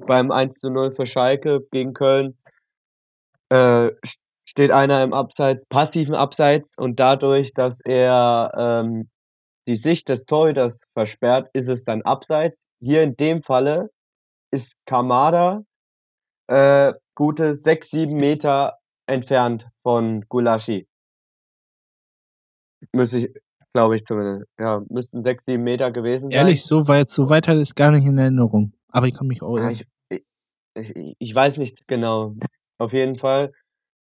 beim 0.07 0.31
1 0.31 0.59
zu 0.59 0.71
0 0.71 0.93
für 0.95 1.07
Schalke 1.07 1.61
gegen 1.71 1.93
Köln 1.93 2.37
äh, 3.49 3.91
steht 4.45 4.71
einer 4.71 5.03
im 5.03 5.13
Abseits, 5.13 5.65
passiven 5.67 6.15
Abseits 6.15 6.69
und 6.77 7.01
dadurch, 7.01 7.53
dass 7.55 7.81
er 7.85 8.53
ähm, 8.57 9.09
die 9.67 9.77
Sicht 9.77 10.09
des 10.09 10.25
Torhüters 10.25 10.83
versperrt, 10.93 11.49
ist 11.53 11.69
es 11.69 11.85
dann 11.85 12.03
Abseits. 12.03 12.57
Hier 12.81 13.03
in 13.03 13.17
dem 13.17 13.43
Falle 13.43 13.91
ist 14.55 14.77
Kamada 14.87 15.65
äh, 16.47 16.95
gute 17.17 17.55
6, 17.55 17.91
7 17.91 18.15
Meter 18.15 18.79
entfernt 19.07 19.69
von 19.83 20.25
Gulaschi. 20.29 20.87
Müsste 22.93 23.19
ich, 23.19 23.35
glaube 23.73 23.97
ich 23.97 24.05
zumindest. 24.05 24.47
Ja, 24.59 24.83
müssten 24.89 25.23
6, 25.23 25.45
7 25.45 25.63
Meter 25.63 25.91
gewesen 25.91 26.31
sein. 26.31 26.39
Ehrlich, 26.39 26.63
so 26.65 26.87
weit, 26.87 27.11
so 27.11 27.29
weit 27.29 27.49
hat 27.49 27.57
es 27.57 27.75
gar 27.75 27.91
nicht 27.91 28.07
in 28.07 28.19
Erinnerung. 28.19 28.73
Aber 28.89 29.09
ich 29.09 29.15
kann 29.15 29.27
mich 29.27 29.43
auch. 29.43 29.59
Ja, 29.59 29.71
ich, 29.71 29.87
ich, 30.11 31.17
ich 31.19 31.35
weiß 31.35 31.59
nicht 31.59 31.89
genau. 31.89 32.37
Auf 32.79 32.93
jeden 32.93 33.19
Fall. 33.19 33.53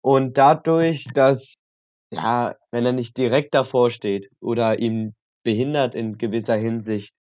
Und 0.04 0.38
dadurch, 0.38 1.06
dass, 1.14 1.54
ja, 2.12 2.56
wenn 2.72 2.86
er 2.86 2.93
nicht 2.93 3.16
direkt 3.18 3.54
davor 3.54 3.91
steht 3.91 4.30
oder 4.41 4.80
ihn 4.80 5.14
behindert 5.43 5.95
in 5.95 6.18
gewisser 6.18 6.56
Hinsicht, 6.56 7.14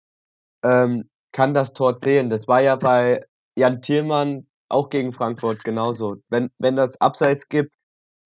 ähm, 0.63 1.10
kann 1.31 1.53
das 1.53 1.73
Tor 1.73 1.99
zählen. 1.99 2.29
Das 2.29 2.47
war 2.47 2.61
ja 2.61 2.75
bei 2.75 3.23
Jan 3.55 3.81
Thielmann 3.81 4.47
auch 4.69 4.89
gegen 4.89 5.11
Frankfurt 5.11 5.63
genauso. 5.63 6.17
Wenn, 6.29 6.49
wenn 6.59 6.75
das 6.75 6.99
Abseits 6.99 7.49
gibt, 7.49 7.71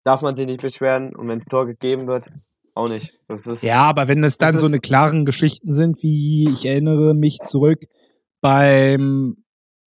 darf 0.04 0.22
man 0.22 0.36
sich 0.36 0.46
nicht 0.46 0.62
beschweren 0.62 1.16
und 1.16 1.28
wenn 1.28 1.40
das 1.40 1.48
Tor 1.48 1.66
gegeben 1.66 2.08
wird, 2.08 2.30
auch 2.76 2.90
nicht. 2.90 3.14
Ist, 3.30 3.64
ja, 3.64 3.82
aber 3.84 4.08
wenn 4.08 4.24
es 4.24 4.38
dann 4.38 4.58
so 4.58 4.66
eine 4.66 4.80
klaren 4.80 5.26
Geschichten 5.26 5.72
sind, 5.72 6.04
wie 6.04 6.50
ich 6.52 6.66
erinnere 6.66 7.14
mich 7.14 7.40
zurück 7.40 7.80
beim 8.42 9.38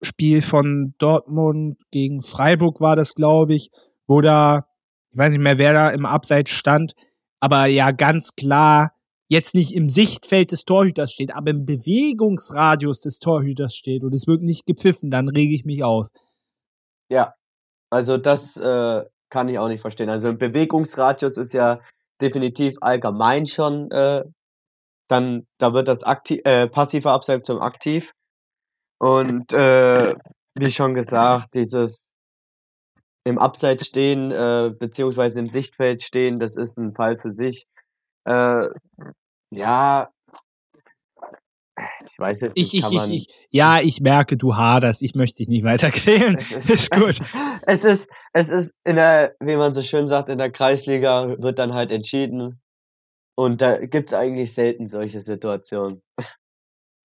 Spiel 0.02 0.42
von 0.42 0.94
Dortmund 0.98 1.80
gegen 1.90 2.22
Freiburg 2.22 2.80
war 2.80 2.96
das, 2.96 3.14
glaube 3.14 3.54
ich, 3.54 3.70
wo 4.06 4.20
da, 4.20 4.64
ich 5.12 5.18
weiß 5.18 5.32
nicht 5.32 5.42
mehr, 5.42 5.58
wer 5.58 5.72
da 5.72 5.90
im 5.90 6.06
Abseits 6.06 6.50
stand, 6.50 6.94
aber 7.40 7.66
ja 7.66 7.90
ganz 7.90 8.34
klar 8.34 8.92
jetzt 9.28 9.54
nicht 9.54 9.74
im 9.74 9.88
Sichtfeld 9.88 10.52
des 10.52 10.64
Torhüters 10.64 11.12
steht, 11.12 11.34
aber 11.34 11.50
im 11.50 11.66
Bewegungsradius 11.66 13.00
des 13.00 13.18
Torhüters 13.18 13.74
steht 13.74 14.04
und 14.04 14.14
es 14.14 14.26
wird 14.26 14.42
nicht 14.42 14.66
gepfiffen, 14.66 15.10
dann 15.10 15.28
rege 15.28 15.54
ich 15.54 15.64
mich 15.64 15.84
auf. 15.84 16.08
Ja, 17.10 17.34
also 17.90 18.16
das 18.16 18.56
äh, 18.56 19.04
kann 19.30 19.48
ich 19.48 19.58
auch 19.58 19.68
nicht 19.68 19.82
verstehen. 19.82 20.08
Also 20.08 20.34
Bewegungsradius 20.34 21.36
ist 21.36 21.52
ja 21.52 21.80
definitiv 22.20 22.76
allgemein 22.80 23.46
schon, 23.46 23.90
äh, 23.90 24.24
dann 25.08 25.46
da 25.58 25.72
wird 25.72 25.88
das 25.88 26.04
aktiv, 26.04 26.40
äh, 26.44 26.68
passive 26.68 27.10
Abseits 27.10 27.46
zum 27.46 27.60
aktiv. 27.60 28.12
Und 28.98 29.52
äh, 29.52 30.14
wie 30.58 30.72
schon 30.72 30.94
gesagt, 30.94 31.54
dieses 31.54 32.10
im 33.24 33.38
Abseits 33.38 33.86
stehen, 33.86 34.30
äh, 34.30 34.72
beziehungsweise 34.76 35.38
im 35.38 35.48
Sichtfeld 35.48 36.02
stehen, 36.02 36.40
das 36.40 36.56
ist 36.56 36.78
ein 36.78 36.94
Fall 36.94 37.18
für 37.18 37.30
sich. 37.30 37.66
Äh, 38.28 38.68
ja, 39.50 40.10
Ich 42.04 42.18
weiß 42.18 42.40
jetzt 42.40 42.56
Ich, 42.58 42.72
nicht, 42.72 42.92
ich, 42.92 42.92
ich, 42.92 43.10
ich, 43.10 43.48
ja, 43.50 43.80
ich 43.80 44.00
merke, 44.00 44.36
du 44.36 44.56
haderst. 44.56 45.02
Ich 45.02 45.14
möchte 45.14 45.38
dich 45.38 45.48
nicht 45.48 45.64
weiter 45.64 45.90
quälen. 45.90 46.36
Es 46.36 46.50
ist, 46.68 46.90
gut. 46.90 47.20
es 47.66 47.84
ist, 47.84 48.08
es 48.32 48.48
ist 48.48 48.70
in 48.84 48.96
der, 48.96 49.34
wie 49.40 49.56
man 49.56 49.72
so 49.72 49.82
schön 49.82 50.06
sagt, 50.06 50.28
in 50.28 50.38
der 50.38 50.50
Kreisliga 50.52 51.36
wird 51.38 51.58
dann 51.58 51.74
halt 51.74 51.90
entschieden. 51.90 52.60
Und 53.36 53.60
da 53.62 53.78
gibt's 53.78 54.12
eigentlich 54.12 54.52
selten 54.52 54.88
solche 54.88 55.20
Situationen. 55.20 56.02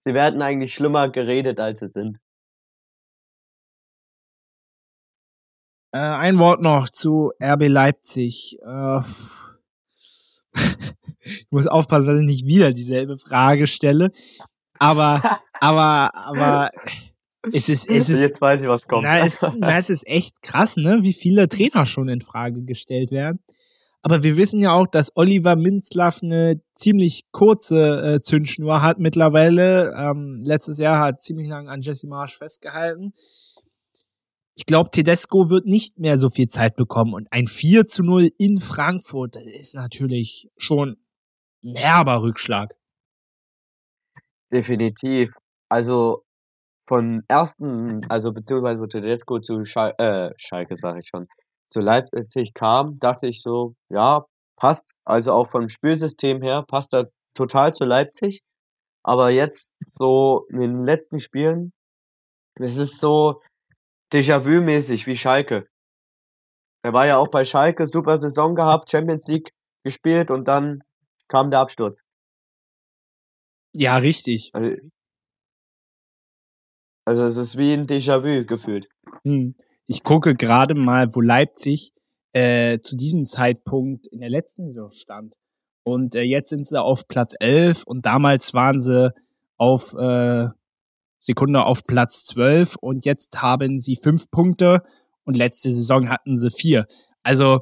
Sie 0.04 0.14
werden 0.14 0.42
eigentlich 0.42 0.74
schlimmer 0.74 1.10
geredet, 1.10 1.60
als 1.60 1.80
sie 1.80 1.88
sind. 1.88 2.18
Äh, 5.94 5.98
ein 5.98 6.38
Wort 6.38 6.62
noch 6.62 6.88
zu 6.88 7.32
RB 7.42 7.68
Leipzig. 7.68 8.58
Äh, 8.62 9.00
ich 11.24 11.46
muss 11.50 11.66
aufpassen, 11.66 12.06
dass 12.06 12.20
ich 12.20 12.26
nicht 12.26 12.46
wieder 12.46 12.72
dieselbe 12.72 13.16
Frage 13.16 13.66
stelle. 13.66 14.10
Aber, 14.78 15.22
aber, 15.60 16.14
aber 16.14 16.70
es 17.52 17.68
ist, 17.68 17.88
es 17.88 18.08
ist, 18.08 18.20
Jetzt 18.20 18.40
weiß 18.40 18.62
ich, 18.62 18.68
was 18.68 18.86
kommt. 18.86 19.04
na, 19.04 19.24
es, 19.24 19.40
na, 19.58 19.78
es 19.78 19.90
ist 19.90 20.06
echt 20.06 20.42
krass, 20.42 20.76
ne, 20.76 20.98
wie 21.02 21.12
viele 21.12 21.48
Trainer 21.48 21.86
schon 21.86 22.08
in 22.08 22.20
Frage 22.20 22.62
gestellt 22.62 23.10
werden. 23.10 23.40
Aber 24.04 24.24
wir 24.24 24.36
wissen 24.36 24.60
ja 24.60 24.72
auch, 24.72 24.88
dass 24.88 25.16
Oliver 25.16 25.54
Minzlaff 25.54 26.22
eine 26.22 26.60
ziemlich 26.74 27.30
kurze 27.30 28.14
äh, 28.16 28.20
Zündschnur 28.20 28.82
hat 28.82 28.98
mittlerweile. 28.98 29.94
Ähm, 29.96 30.40
letztes 30.44 30.78
Jahr 30.78 30.98
hat 30.98 31.22
ziemlich 31.22 31.48
lang 31.48 31.68
an 31.68 31.82
Jesse 31.82 32.08
Marsch 32.08 32.36
festgehalten. 32.36 33.12
Ich 34.54 34.66
glaube, 34.66 34.90
Tedesco 34.90 35.50
wird 35.50 35.66
nicht 35.66 36.00
mehr 36.00 36.18
so 36.18 36.28
viel 36.28 36.48
Zeit 36.48 36.74
bekommen. 36.74 37.14
Und 37.14 37.28
ein 37.30 37.46
4 37.46 37.86
zu 37.86 38.02
0 38.02 38.28
in 38.38 38.58
Frankfurt, 38.58 39.36
das 39.36 39.44
ist 39.44 39.76
natürlich 39.76 40.50
schon 40.56 40.96
ein 41.64 41.76
herber 41.76 42.22
Rückschlag. 42.22 42.74
Definitiv. 44.52 45.32
Also 45.68 46.24
von 46.88 47.22
ersten, 47.28 48.04
also 48.10 48.32
beziehungsweise 48.32 48.80
wo 48.80 48.86
Tedesco 48.86 49.40
zu 49.40 49.64
Schal 49.64 49.94
äh, 49.98 50.30
Schalke, 50.36 50.76
sage 50.76 51.00
ich 51.00 51.08
schon, 51.08 51.26
zu 51.70 51.80
Leipzig 51.80 52.52
kam, 52.54 52.98
dachte 52.98 53.28
ich 53.28 53.40
so, 53.40 53.74
ja, 53.88 54.26
passt. 54.56 54.92
Also 55.04 55.32
auch 55.32 55.50
vom 55.50 55.68
Spielsystem 55.68 56.42
her 56.42 56.64
passt 56.68 56.92
er 56.94 57.10
total 57.34 57.72
zu 57.72 57.84
Leipzig. 57.84 58.42
Aber 59.04 59.30
jetzt 59.30 59.68
so 59.98 60.46
in 60.50 60.60
den 60.60 60.84
letzten 60.84 61.20
Spielen, 61.20 61.72
es 62.60 62.76
ist 62.76 63.00
so 63.00 63.40
Déjà-vu-mäßig 64.12 65.06
wie 65.06 65.16
Schalke. 65.16 65.66
Er 66.84 66.92
war 66.92 67.06
ja 67.06 67.16
auch 67.16 67.28
bei 67.28 67.44
Schalke, 67.44 67.86
super 67.86 68.18
Saison 68.18 68.54
gehabt, 68.54 68.90
Champions 68.90 69.26
League 69.26 69.50
gespielt 69.84 70.30
und 70.30 70.46
dann 70.46 70.82
kam 71.32 71.50
der 71.50 71.60
Absturz. 71.60 71.98
Ja, 73.74 73.96
richtig. 73.96 74.50
Also, 74.52 74.76
also 77.06 77.24
es 77.24 77.36
ist 77.38 77.56
wie 77.56 77.72
ein 77.72 77.86
Déjà-vu 77.86 78.44
gefühlt. 78.44 78.88
Hm. 79.24 79.54
Ich 79.86 80.04
gucke 80.04 80.34
gerade 80.34 80.74
mal, 80.74 81.14
wo 81.14 81.22
Leipzig 81.22 81.92
äh, 82.32 82.80
zu 82.80 82.96
diesem 82.96 83.24
Zeitpunkt 83.24 84.06
in 84.08 84.20
der 84.20 84.28
letzten 84.28 84.68
Saison 84.68 84.90
stand. 84.90 85.36
Und 85.84 86.14
äh, 86.14 86.22
jetzt 86.22 86.50
sind 86.50 86.66
sie 86.66 86.80
auf 86.80 87.08
Platz 87.08 87.34
11 87.40 87.84
und 87.86 88.04
damals 88.04 88.52
waren 88.52 88.80
sie 88.82 89.10
auf 89.56 89.94
äh, 89.94 90.48
Sekunde 91.18 91.64
auf 91.64 91.82
Platz 91.84 92.26
12 92.26 92.76
und 92.76 93.06
jetzt 93.06 93.40
haben 93.40 93.80
sie 93.80 93.96
fünf 93.96 94.30
Punkte 94.30 94.82
und 95.24 95.36
letzte 95.36 95.72
Saison 95.72 96.10
hatten 96.10 96.36
sie 96.36 96.50
vier. 96.50 96.86
Also 97.22 97.60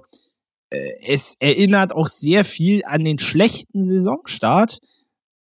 es 0.70 1.34
erinnert 1.40 1.92
auch 1.92 2.06
sehr 2.08 2.44
viel 2.44 2.82
an 2.84 3.04
den 3.04 3.18
schlechten 3.18 3.84
Saisonstart 3.84 4.78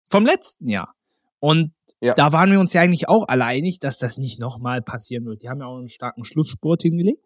vom 0.09 0.25
letzten 0.25 0.67
Jahr. 0.67 0.93
Und 1.39 1.73
Ja. 2.01 2.13
da 2.15 2.32
waren 2.32 2.51
wir 2.51 2.59
uns 2.59 2.73
ja 2.73 2.82
eigentlich 2.82 3.07
auch 3.09 3.27
alle 3.27 3.45
einig, 3.45 3.80
dass 3.80 3.97
das 3.99 4.17
nicht 4.17 4.39
nochmal 4.39 4.82
passieren 4.82 5.25
wird. 5.25 5.43
Die 5.43 5.49
haben 5.49 5.59
ja 5.59 5.67
auch 5.67 5.77
einen 5.77 5.88
starken 5.89 6.23
Schlussspurt 6.23 6.82
hingelegt. 6.82 7.23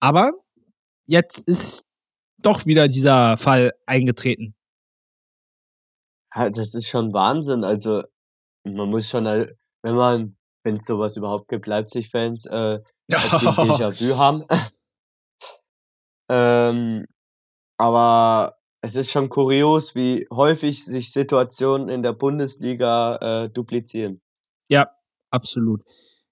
Aber 0.00 0.32
jetzt 1.06 1.48
ist 1.48 1.84
doch 2.38 2.66
wieder 2.66 2.88
dieser 2.88 3.36
Fall 3.36 3.72
eingetreten. 3.86 4.54
Das 6.34 6.74
ist 6.74 6.88
schon 6.88 7.12
Wahnsinn. 7.12 7.62
Also 7.64 8.02
man 8.64 8.88
muss 8.90 9.08
schon, 9.08 9.24
wenn 9.24 9.94
man, 9.94 10.36
wenn 10.64 10.76
es 10.78 10.86
sowas 10.86 11.16
überhaupt 11.16 11.48
gibt, 11.48 11.66
Leipzig-Fans, 11.66 12.46
äh, 12.46 12.78
ein 13.08 13.18
Déjà-vu 13.18 14.16
haben. 14.16 14.42
ähm, 16.28 17.06
aber 17.82 18.58
es 18.80 18.94
ist 18.94 19.10
schon 19.10 19.28
kurios, 19.28 19.96
wie 19.96 20.28
häufig 20.30 20.84
sich 20.84 21.10
Situationen 21.10 21.88
in 21.88 22.02
der 22.02 22.12
Bundesliga 22.12 23.16
äh, 23.16 23.50
duplizieren. 23.50 24.20
Ja, 24.68 24.90
absolut. 25.30 25.82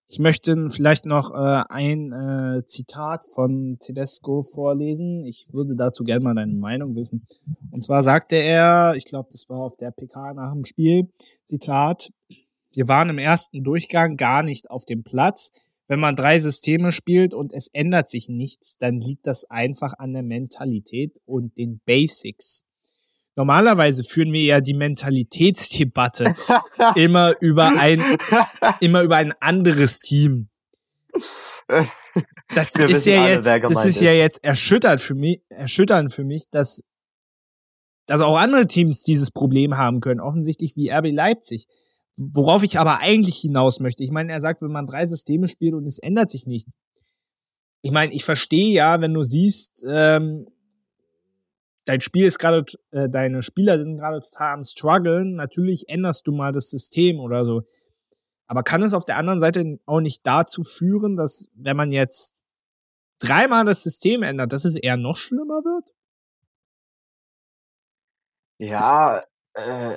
Ich 0.06 0.20
möchte 0.20 0.70
vielleicht 0.70 1.06
noch 1.06 1.32
äh, 1.32 1.64
ein 1.68 2.12
äh, 2.12 2.64
Zitat 2.66 3.24
von 3.34 3.78
Tedesco 3.80 4.42
vorlesen. 4.42 5.24
Ich 5.26 5.48
würde 5.52 5.74
dazu 5.74 6.04
gerne 6.04 6.22
mal 6.22 6.34
deine 6.36 6.54
Meinung 6.54 6.94
wissen. 6.94 7.24
Und 7.72 7.82
zwar 7.82 8.04
sagte 8.04 8.36
er, 8.36 8.94
ich 8.94 9.04
glaube, 9.04 9.28
das 9.32 9.48
war 9.48 9.58
auf 9.58 9.74
der 9.74 9.90
PK 9.90 10.34
nach 10.34 10.52
dem 10.52 10.64
Spiel, 10.64 11.08
Zitat, 11.44 12.10
wir 12.74 12.86
waren 12.86 13.08
im 13.08 13.18
ersten 13.18 13.64
Durchgang 13.64 14.16
gar 14.16 14.44
nicht 14.44 14.70
auf 14.70 14.84
dem 14.84 15.02
Platz. 15.02 15.69
Wenn 15.90 15.98
man 15.98 16.14
drei 16.14 16.38
Systeme 16.38 16.92
spielt 16.92 17.34
und 17.34 17.52
es 17.52 17.66
ändert 17.66 18.08
sich 18.08 18.28
nichts, 18.28 18.78
dann 18.78 19.00
liegt 19.00 19.26
das 19.26 19.50
einfach 19.50 19.92
an 19.98 20.12
der 20.12 20.22
Mentalität 20.22 21.20
und 21.26 21.58
den 21.58 21.80
Basics. 21.84 22.64
Normalerweise 23.34 24.04
führen 24.04 24.32
wir 24.32 24.44
ja 24.44 24.60
die 24.60 24.74
Mentalitätsdebatte 24.74 26.36
immer 26.94 27.34
über 27.40 27.76
ein 27.76 28.18
immer 28.78 29.02
über 29.02 29.16
ein 29.16 29.34
anderes 29.40 29.98
Team. 29.98 30.48
Das 32.54 32.72
Wir 32.76 32.88
ist 32.88 33.06
ja 33.06 33.24
alle, 33.24 33.34
jetzt, 33.34 33.46
das 33.46 33.60
gemeint 33.60 33.86
ist 33.88 34.00
ja 34.00 34.12
ist. 34.12 34.18
jetzt 34.18 34.44
erschütternd 34.44 35.00
für 35.00 35.16
mich, 35.16 35.42
erschütternd 35.48 36.14
für 36.14 36.22
mich, 36.22 36.50
dass, 36.50 36.84
dass 38.06 38.20
auch 38.20 38.36
andere 38.36 38.68
Teams 38.68 39.02
dieses 39.02 39.32
Problem 39.32 39.76
haben 39.76 40.00
können, 40.00 40.20
offensichtlich 40.20 40.76
wie 40.76 40.88
RB 40.92 41.10
Leipzig. 41.10 41.66
Worauf 42.20 42.62
ich 42.62 42.78
aber 42.78 42.98
eigentlich 42.98 43.38
hinaus 43.38 43.80
möchte. 43.80 44.04
Ich 44.04 44.10
meine, 44.10 44.32
er 44.32 44.40
sagt, 44.40 44.62
wenn 44.62 44.70
man 44.70 44.86
drei 44.86 45.06
Systeme 45.06 45.48
spielt 45.48 45.74
und 45.74 45.86
es 45.86 45.98
ändert 45.98 46.30
sich 46.30 46.46
nichts. 46.46 46.72
Ich 47.82 47.92
meine, 47.92 48.12
ich 48.12 48.24
verstehe 48.24 48.72
ja, 48.72 49.00
wenn 49.00 49.14
du 49.14 49.24
siehst, 49.24 49.86
ähm, 49.90 50.46
dein 51.86 52.00
Spiel 52.00 52.26
ist 52.26 52.38
gerade, 52.38 52.64
äh, 52.90 53.08
deine 53.08 53.42
Spieler 53.42 53.78
sind 53.78 53.96
gerade 53.96 54.20
total 54.20 54.54
am 54.54 54.62
struggeln. 54.62 55.34
Natürlich 55.34 55.88
änderst 55.88 56.26
du 56.26 56.32
mal 56.32 56.52
das 56.52 56.70
System 56.70 57.18
oder 57.18 57.44
so. 57.46 57.62
Aber 58.46 58.62
kann 58.62 58.82
es 58.82 58.94
auf 58.94 59.04
der 59.04 59.16
anderen 59.16 59.40
Seite 59.40 59.78
auch 59.86 60.00
nicht 60.00 60.26
dazu 60.26 60.62
führen, 60.62 61.16
dass 61.16 61.50
wenn 61.54 61.76
man 61.76 61.92
jetzt 61.92 62.42
dreimal 63.20 63.64
das 63.64 63.82
System 63.82 64.22
ändert, 64.22 64.52
dass 64.52 64.64
es 64.64 64.76
eher 64.76 64.96
noch 64.96 65.16
schlimmer 65.16 65.62
wird? 65.64 65.94
Ja, 68.58 69.24
äh, 69.54 69.96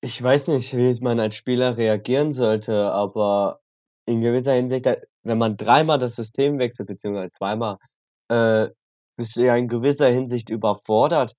ich 0.00 0.22
weiß 0.22 0.48
nicht, 0.48 0.76
wie 0.76 0.96
man 1.02 1.20
als 1.20 1.34
Spieler 1.34 1.76
reagieren 1.76 2.32
sollte, 2.32 2.92
aber 2.92 3.60
in 4.06 4.20
gewisser 4.20 4.52
Hinsicht, 4.52 4.86
äh, 4.86 5.00
wenn 5.22 5.38
man 5.38 5.56
dreimal 5.56 5.98
das 5.98 6.16
System 6.16 6.58
wechselt, 6.58 6.88
beziehungsweise 6.88 7.32
zweimal, 7.32 7.78
äh, 8.28 8.68
bist 9.16 9.36
du 9.36 9.44
ja 9.44 9.56
in 9.56 9.68
gewisser 9.68 10.08
Hinsicht 10.08 10.50
überfordert. 10.50 11.34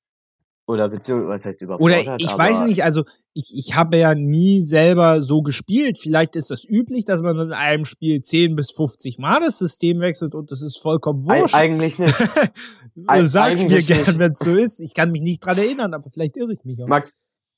Oder 0.67 0.87
beziehungsweise, 0.87 1.33
was 1.33 1.45
heißt 1.45 1.63
Oder 1.63 2.01
überfordert? 2.01 2.21
ich 2.21 2.37
weiß 2.37 2.61
nicht, 2.67 2.83
also 2.83 3.03
ich, 3.33 3.53
ich 3.55 3.75
habe 3.75 3.97
ja 3.97 4.13
nie 4.13 4.61
selber 4.61 5.23
so 5.23 5.41
gespielt. 5.41 5.97
Vielleicht 5.97 6.35
ist 6.35 6.51
das 6.51 6.63
üblich, 6.63 7.05
dass 7.05 7.21
man 7.21 7.39
in 7.39 7.53
einem 7.53 7.85
Spiel 7.85 8.21
10 8.21 8.55
bis 8.55 8.69
50 8.71 9.17
Mal 9.17 9.39
das 9.39 9.57
System 9.57 9.99
wechselt 9.99 10.35
und 10.35 10.51
das 10.51 10.61
ist 10.61 10.77
vollkommen 10.79 11.25
wurscht. 11.25 11.55
eigentlich 11.55 11.97
nicht. 11.97 12.13
du 12.95 13.25
sagst 13.25 13.67
mir 13.67 13.81
gern, 13.81 14.19
wenn 14.19 14.33
es 14.33 14.39
so 14.39 14.53
ist. 14.53 14.79
Ich 14.79 14.93
kann 14.93 15.09
mich 15.09 15.21
nicht 15.21 15.43
dran 15.43 15.57
erinnern, 15.57 15.95
aber 15.95 16.07
vielleicht 16.11 16.37
irre 16.37 16.53
ich 16.53 16.63
mich 16.65 16.83
auch. 16.83 16.87
Max, 16.87 17.13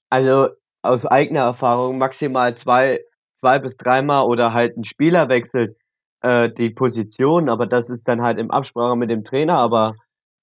also 0.09 0.47
aus 0.81 1.05
eigener 1.05 1.41
Erfahrung 1.41 1.97
maximal 1.97 2.55
zwei, 2.55 3.01
zwei 3.39 3.59
bis 3.59 3.77
dreimal 3.77 4.25
oder 4.25 4.53
halt 4.53 4.77
ein 4.77 4.83
Spieler 4.83 5.29
wechselt 5.29 5.77
äh, 6.21 6.49
die 6.51 6.69
Position, 6.69 7.49
aber 7.49 7.67
das 7.67 7.89
ist 7.89 8.07
dann 8.07 8.21
halt 8.21 8.39
im 8.39 8.51
Absprache 8.51 8.95
mit 8.95 9.09
dem 9.09 9.23
Trainer, 9.23 9.57
aber 9.57 9.93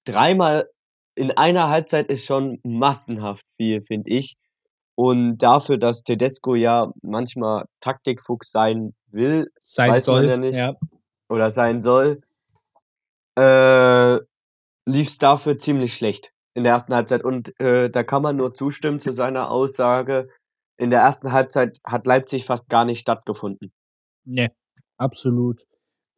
dreimal 0.05 0.69
in 1.15 1.31
einer 1.31 1.69
Halbzeit 1.69 2.07
ist 2.07 2.25
schon 2.25 2.59
massenhaft 2.63 3.43
viel, 3.57 3.81
finde 3.81 4.09
ich. 4.11 4.37
Und 4.95 5.37
dafür, 5.37 5.77
dass 5.77 6.03
Tedesco 6.03 6.55
ja 6.55 6.91
manchmal 7.01 7.65
Taktikfuchs 7.79 8.51
sein 8.51 8.93
will 9.07 9.49
Sein 9.61 9.91
weiß 9.91 10.07
man 10.07 10.15
soll. 10.17 10.29
ja 10.29 10.37
nicht. 10.37 10.55
Ja. 10.55 10.73
oder 11.29 11.49
sein 11.49 11.81
soll, 11.81 12.21
äh, 13.37 14.15
lief 14.85 15.07
es 15.07 15.17
dafür 15.17 15.57
ziemlich 15.57 15.93
schlecht 15.93 16.31
in 16.53 16.63
der 16.63 16.73
ersten 16.73 16.93
Halbzeit. 16.93 17.23
Und 17.23 17.59
äh, 17.59 17.89
da 17.89 18.03
kann 18.03 18.21
man 18.21 18.35
nur 18.35 18.53
zustimmen 18.53 18.99
zu 18.99 19.11
seiner 19.11 19.49
Aussage. 19.51 20.29
In 20.77 20.89
der 20.89 21.01
ersten 21.01 21.31
Halbzeit 21.31 21.77
hat 21.85 22.05
Leipzig 22.07 22.45
fast 22.45 22.69
gar 22.69 22.85
nicht 22.85 22.99
stattgefunden. 22.99 23.71
Nee, 24.25 24.49
absolut. 24.97 25.63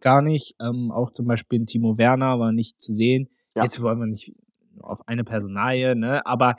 Gar 0.02 0.22
nicht. 0.22 0.56
Ähm, 0.62 0.92
auch 0.92 1.12
zum 1.14 1.28
Beispiel 1.28 1.66
Timo 1.66 1.98
Werner 1.98 2.40
war 2.40 2.52
nicht 2.52 2.82
zu 2.82 2.94
sehen. 2.94 3.28
Ja. 3.56 3.64
Jetzt 3.64 3.82
wollen 3.82 4.00
wir 4.00 4.08
nicht 4.08 4.32
auf 4.80 5.00
eine 5.08 5.24
Personalie, 5.24 5.96
ne? 5.96 6.26
Aber 6.26 6.56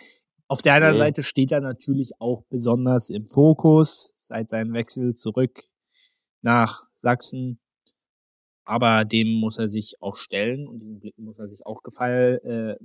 Auf 0.49 0.61
der 0.61 0.75
anderen 0.75 0.95
Nee. 0.95 1.01
Seite 1.01 1.23
steht 1.23 1.51
er 1.51 1.63
natürlich 1.63 2.11
auch 2.19 2.43
besonders 2.51 3.09
im 3.09 3.27
Fokus 3.27 4.27
seit 4.27 4.51
seinem 4.51 4.75
Wechsel 4.75 5.15
zurück 5.15 5.59
nach 6.43 6.75
Sachsen. 6.93 7.59
Aber 8.65 9.05
dem 9.07 9.41
muss 9.41 9.59
er 9.59 9.69
sich 9.69 9.95
auch 10.01 10.17
stellen 10.17 10.69
und 10.69 10.79
diesen 10.83 11.01
Blicken 11.01 11.25
muss 11.25 11.39
er 11.39 11.49
sich 11.49 11.65
auch 11.65 11.83
gefallen, 11.83 12.39
äh, 12.43 12.77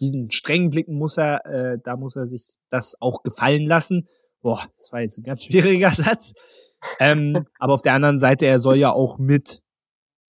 diesen 0.00 0.30
strengen 0.30 0.70
Blicken 0.70 0.96
muss 0.96 1.18
er, 1.18 1.44
äh, 1.46 1.78
da 1.82 1.96
muss 1.96 2.16
er 2.16 2.26
sich 2.26 2.56
das 2.68 2.96
auch 3.00 3.22
gefallen 3.22 3.66
lassen. 3.66 4.06
Boah, 4.40 4.62
das 4.76 4.92
war 4.92 5.00
jetzt 5.00 5.18
ein 5.18 5.24
ganz 5.24 5.44
schwieriger 5.44 5.90
Satz. 5.90 6.78
Ähm, 7.00 7.46
aber 7.58 7.74
auf 7.74 7.82
der 7.82 7.94
anderen 7.94 8.18
Seite, 8.18 8.46
er 8.46 8.60
soll 8.60 8.76
ja 8.76 8.92
auch 8.92 9.18
mit 9.18 9.62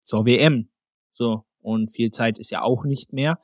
zur 0.03 0.26
WM. 0.26 0.70
So. 1.09 1.43
Und 1.59 1.91
viel 1.91 2.11
Zeit 2.11 2.39
ist 2.39 2.51
ja 2.51 2.61
auch 2.61 2.86
nicht 2.86 3.11
mehr. 3.11 3.38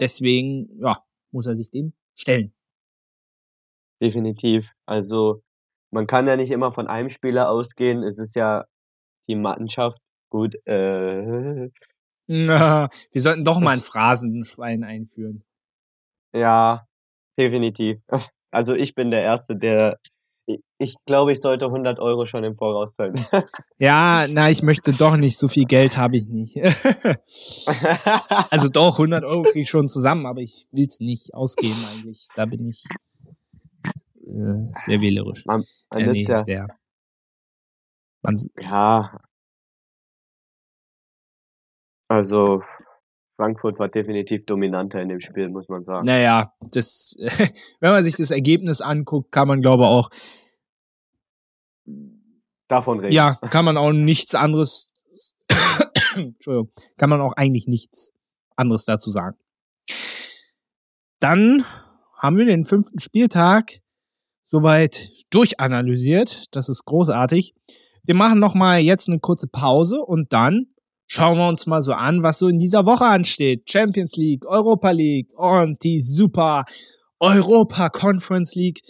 Deswegen, 0.00 0.70
ja, 0.80 1.04
muss 1.30 1.46
er 1.46 1.54
sich 1.54 1.70
dem 1.70 1.92
stellen. 2.14 2.54
Definitiv. 4.00 4.70
Also, 4.86 5.42
man 5.90 6.06
kann 6.06 6.26
ja 6.26 6.36
nicht 6.36 6.50
immer 6.50 6.72
von 6.72 6.86
einem 6.86 7.10
Spieler 7.10 7.50
ausgehen. 7.50 8.02
Es 8.02 8.18
ist 8.18 8.34
ja 8.34 8.64
die 9.28 9.34
Mannschaft. 9.34 9.98
Gut, 10.30 10.54
äh, 10.66 11.68
Na, 12.32 12.88
Wir 13.12 13.22
sollten 13.22 13.44
doch 13.44 13.58
mal 13.58 13.72
ein 13.72 13.80
Phrasenschwein 13.80 14.84
einführen. 14.84 15.42
ja, 16.34 16.86
definitiv. 17.38 17.98
Also, 18.52 18.74
ich 18.74 18.96
bin 18.96 19.12
der 19.12 19.22
Erste, 19.22 19.54
der 19.54 20.00
ich 20.78 20.96
glaube, 21.06 21.30
ich 21.32 21.40
sollte 21.40 21.66
100 21.66 22.00
Euro 22.00 22.26
schon 22.26 22.42
im 22.42 22.56
Voraus 22.56 22.94
zahlen. 22.96 23.24
Ja, 23.78 24.26
na, 24.28 24.50
ich 24.50 24.64
möchte 24.64 24.90
doch 24.90 25.16
nicht. 25.16 25.38
So 25.38 25.46
viel 25.46 25.66
Geld 25.66 25.96
habe 25.96 26.16
ich 26.16 26.26
nicht. 26.26 26.56
also 28.50 28.68
doch, 28.68 28.94
100 28.94 29.22
Euro 29.22 29.42
kriege 29.44 29.60
ich 29.60 29.70
schon 29.70 29.88
zusammen, 29.88 30.26
aber 30.26 30.40
ich 30.40 30.66
will 30.72 30.86
es 30.88 30.98
nicht 30.98 31.32
ausgeben 31.32 31.78
eigentlich. 31.92 32.26
Da 32.34 32.46
bin 32.46 32.66
ich 32.66 32.84
äh, 34.26 34.64
sehr 34.64 35.00
wählerisch. 35.00 35.46
Man 35.46 35.62
man 35.92 36.00
Äh, 36.00 36.06
nee, 36.08 36.24
ja 36.24 36.38
sehr. 36.38 36.66
Man, 38.22 38.36
ja. 38.58 39.20
Also, 42.10 42.64
Frankfurt 43.36 43.78
war 43.78 43.88
definitiv 43.88 44.44
dominanter 44.44 45.00
in 45.00 45.08
dem 45.10 45.20
Spiel, 45.20 45.48
muss 45.48 45.68
man 45.68 45.84
sagen. 45.84 46.04
naja, 46.06 46.52
das, 46.72 47.16
wenn 47.80 47.92
man 47.92 48.02
sich 48.02 48.16
das 48.16 48.32
Ergebnis 48.32 48.80
anguckt, 48.80 49.30
kann 49.30 49.46
man 49.46 49.62
glaube 49.62 49.86
auch, 49.86 50.10
Davon 52.66 52.98
reden. 52.98 53.12
ja, 53.12 53.34
kann 53.50 53.64
man 53.64 53.76
auch 53.76 53.92
nichts 53.92 54.34
anderes, 54.34 54.92
Entschuldigung, 56.16 56.72
kann 56.96 57.10
man 57.10 57.20
auch 57.20 57.34
eigentlich 57.34 57.68
nichts 57.68 58.12
anderes 58.56 58.84
dazu 58.86 59.10
sagen. 59.10 59.38
Dann 61.20 61.64
haben 62.18 62.38
wir 62.38 62.44
den 62.44 62.64
fünften 62.64 62.98
Spieltag 62.98 63.70
soweit 64.42 65.10
durchanalysiert. 65.30 66.56
Das 66.56 66.68
ist 66.68 66.86
großartig. 66.86 67.54
Wir 68.02 68.16
machen 68.16 68.40
noch 68.40 68.56
mal 68.56 68.80
jetzt 68.80 69.08
eine 69.08 69.20
kurze 69.20 69.46
Pause 69.46 70.00
und 70.00 70.32
dann 70.32 70.66
schauen 71.10 71.38
wir 71.38 71.48
uns 71.48 71.66
mal 71.66 71.82
so 71.82 71.92
an, 71.92 72.22
was 72.22 72.38
so 72.38 72.48
in 72.48 72.58
dieser 72.58 72.86
Woche 72.86 73.04
ansteht. 73.04 73.68
Champions 73.68 74.16
League, 74.16 74.46
Europa 74.46 74.90
League 74.90 75.36
und 75.36 75.82
die 75.82 76.00
Super 76.00 76.64
Europa 77.18 77.88
Conference 77.88 78.54
League. 78.54 78.80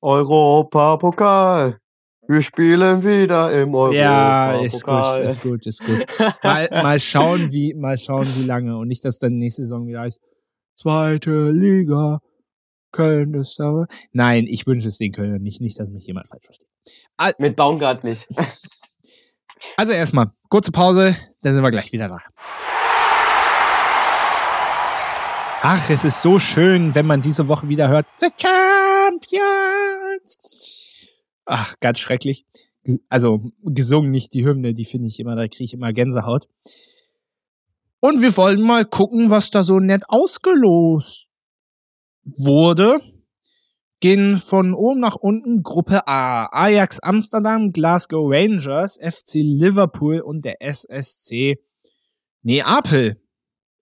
Europapokal. 0.00 1.80
Wir 2.28 2.42
spielen 2.42 3.02
wieder 3.04 3.52
im 3.60 3.72
Ja, 3.92 4.60
ist 4.60 4.84
gut, 4.84 5.24
ist 5.24 5.42
gut, 5.42 5.66
ist 5.66 5.84
gut. 5.84 6.06
Mal, 6.42 6.68
mal 6.70 7.00
schauen, 7.00 7.52
wie, 7.52 7.74
mal 7.74 7.98
schauen, 7.98 8.28
wie 8.36 8.44
lange. 8.44 8.76
Und 8.76 8.88
nicht, 8.88 9.04
dass 9.04 9.18
dann 9.18 9.36
nächste 9.36 9.62
Saison 9.62 9.86
wieder 9.86 10.00
heißt, 10.00 10.20
zweite 10.76 11.50
Liga, 11.50 12.20
Köln 12.92 13.34
ist 13.34 13.60
aber. 13.60 13.86
Nein, 14.12 14.46
ich 14.48 14.66
wünsche 14.66 14.88
es 14.88 14.98
den 14.98 15.12
Kölnern 15.12 15.42
nicht, 15.42 15.60
nicht, 15.60 15.78
dass 15.78 15.90
mich 15.90 16.06
jemand 16.06 16.28
falsch 16.28 16.46
versteht. 16.46 16.68
Mit 17.38 17.56
Baumgart 17.56 18.04
nicht. 18.04 18.28
Also 19.76 19.92
erstmal, 19.92 20.30
kurze 20.48 20.72
Pause, 20.72 21.16
dann 21.42 21.54
sind 21.54 21.62
wir 21.62 21.70
gleich 21.70 21.92
wieder 21.92 22.08
da. 22.08 22.18
Ach, 25.62 25.90
es 25.90 26.04
ist 26.04 26.22
so 26.22 26.38
schön, 26.38 26.94
wenn 26.94 27.06
man 27.06 27.22
diese 27.22 27.48
Woche 27.48 27.68
wieder 27.68 27.88
hört. 27.88 28.06
The 28.20 28.28
Champions! 28.36 29.48
Ach, 31.44 31.74
ganz 31.80 31.98
schrecklich. 31.98 32.44
Also 33.08 33.40
gesungen, 33.64 34.12
nicht 34.12 34.32
die 34.34 34.44
Hymne, 34.46 34.74
die 34.74 34.84
finde 34.84 35.08
ich 35.08 35.18
immer, 35.18 35.34
da 35.34 35.48
kriege 35.48 35.64
ich 35.64 35.74
immer 35.74 35.92
Gänsehaut. 35.92 36.48
Und 38.00 38.22
wir 38.22 38.36
wollen 38.36 38.60
mal 38.60 38.84
gucken, 38.84 39.30
was 39.30 39.50
da 39.50 39.64
so 39.64 39.80
nett 39.80 40.04
ausgelost 40.08 41.30
wurde. 42.24 43.00
Gehen 44.00 44.36
von 44.36 44.74
oben 44.74 45.00
nach 45.00 45.16
unten 45.16 45.62
Gruppe 45.62 46.06
A. 46.06 46.46
Ajax 46.52 47.00
Amsterdam, 47.00 47.72
Glasgow 47.72 48.30
Rangers, 48.30 48.98
FC 48.98 49.36
Liverpool 49.36 50.20
und 50.20 50.44
der 50.44 50.60
SSC 50.62 51.56
Neapel. 52.42 53.16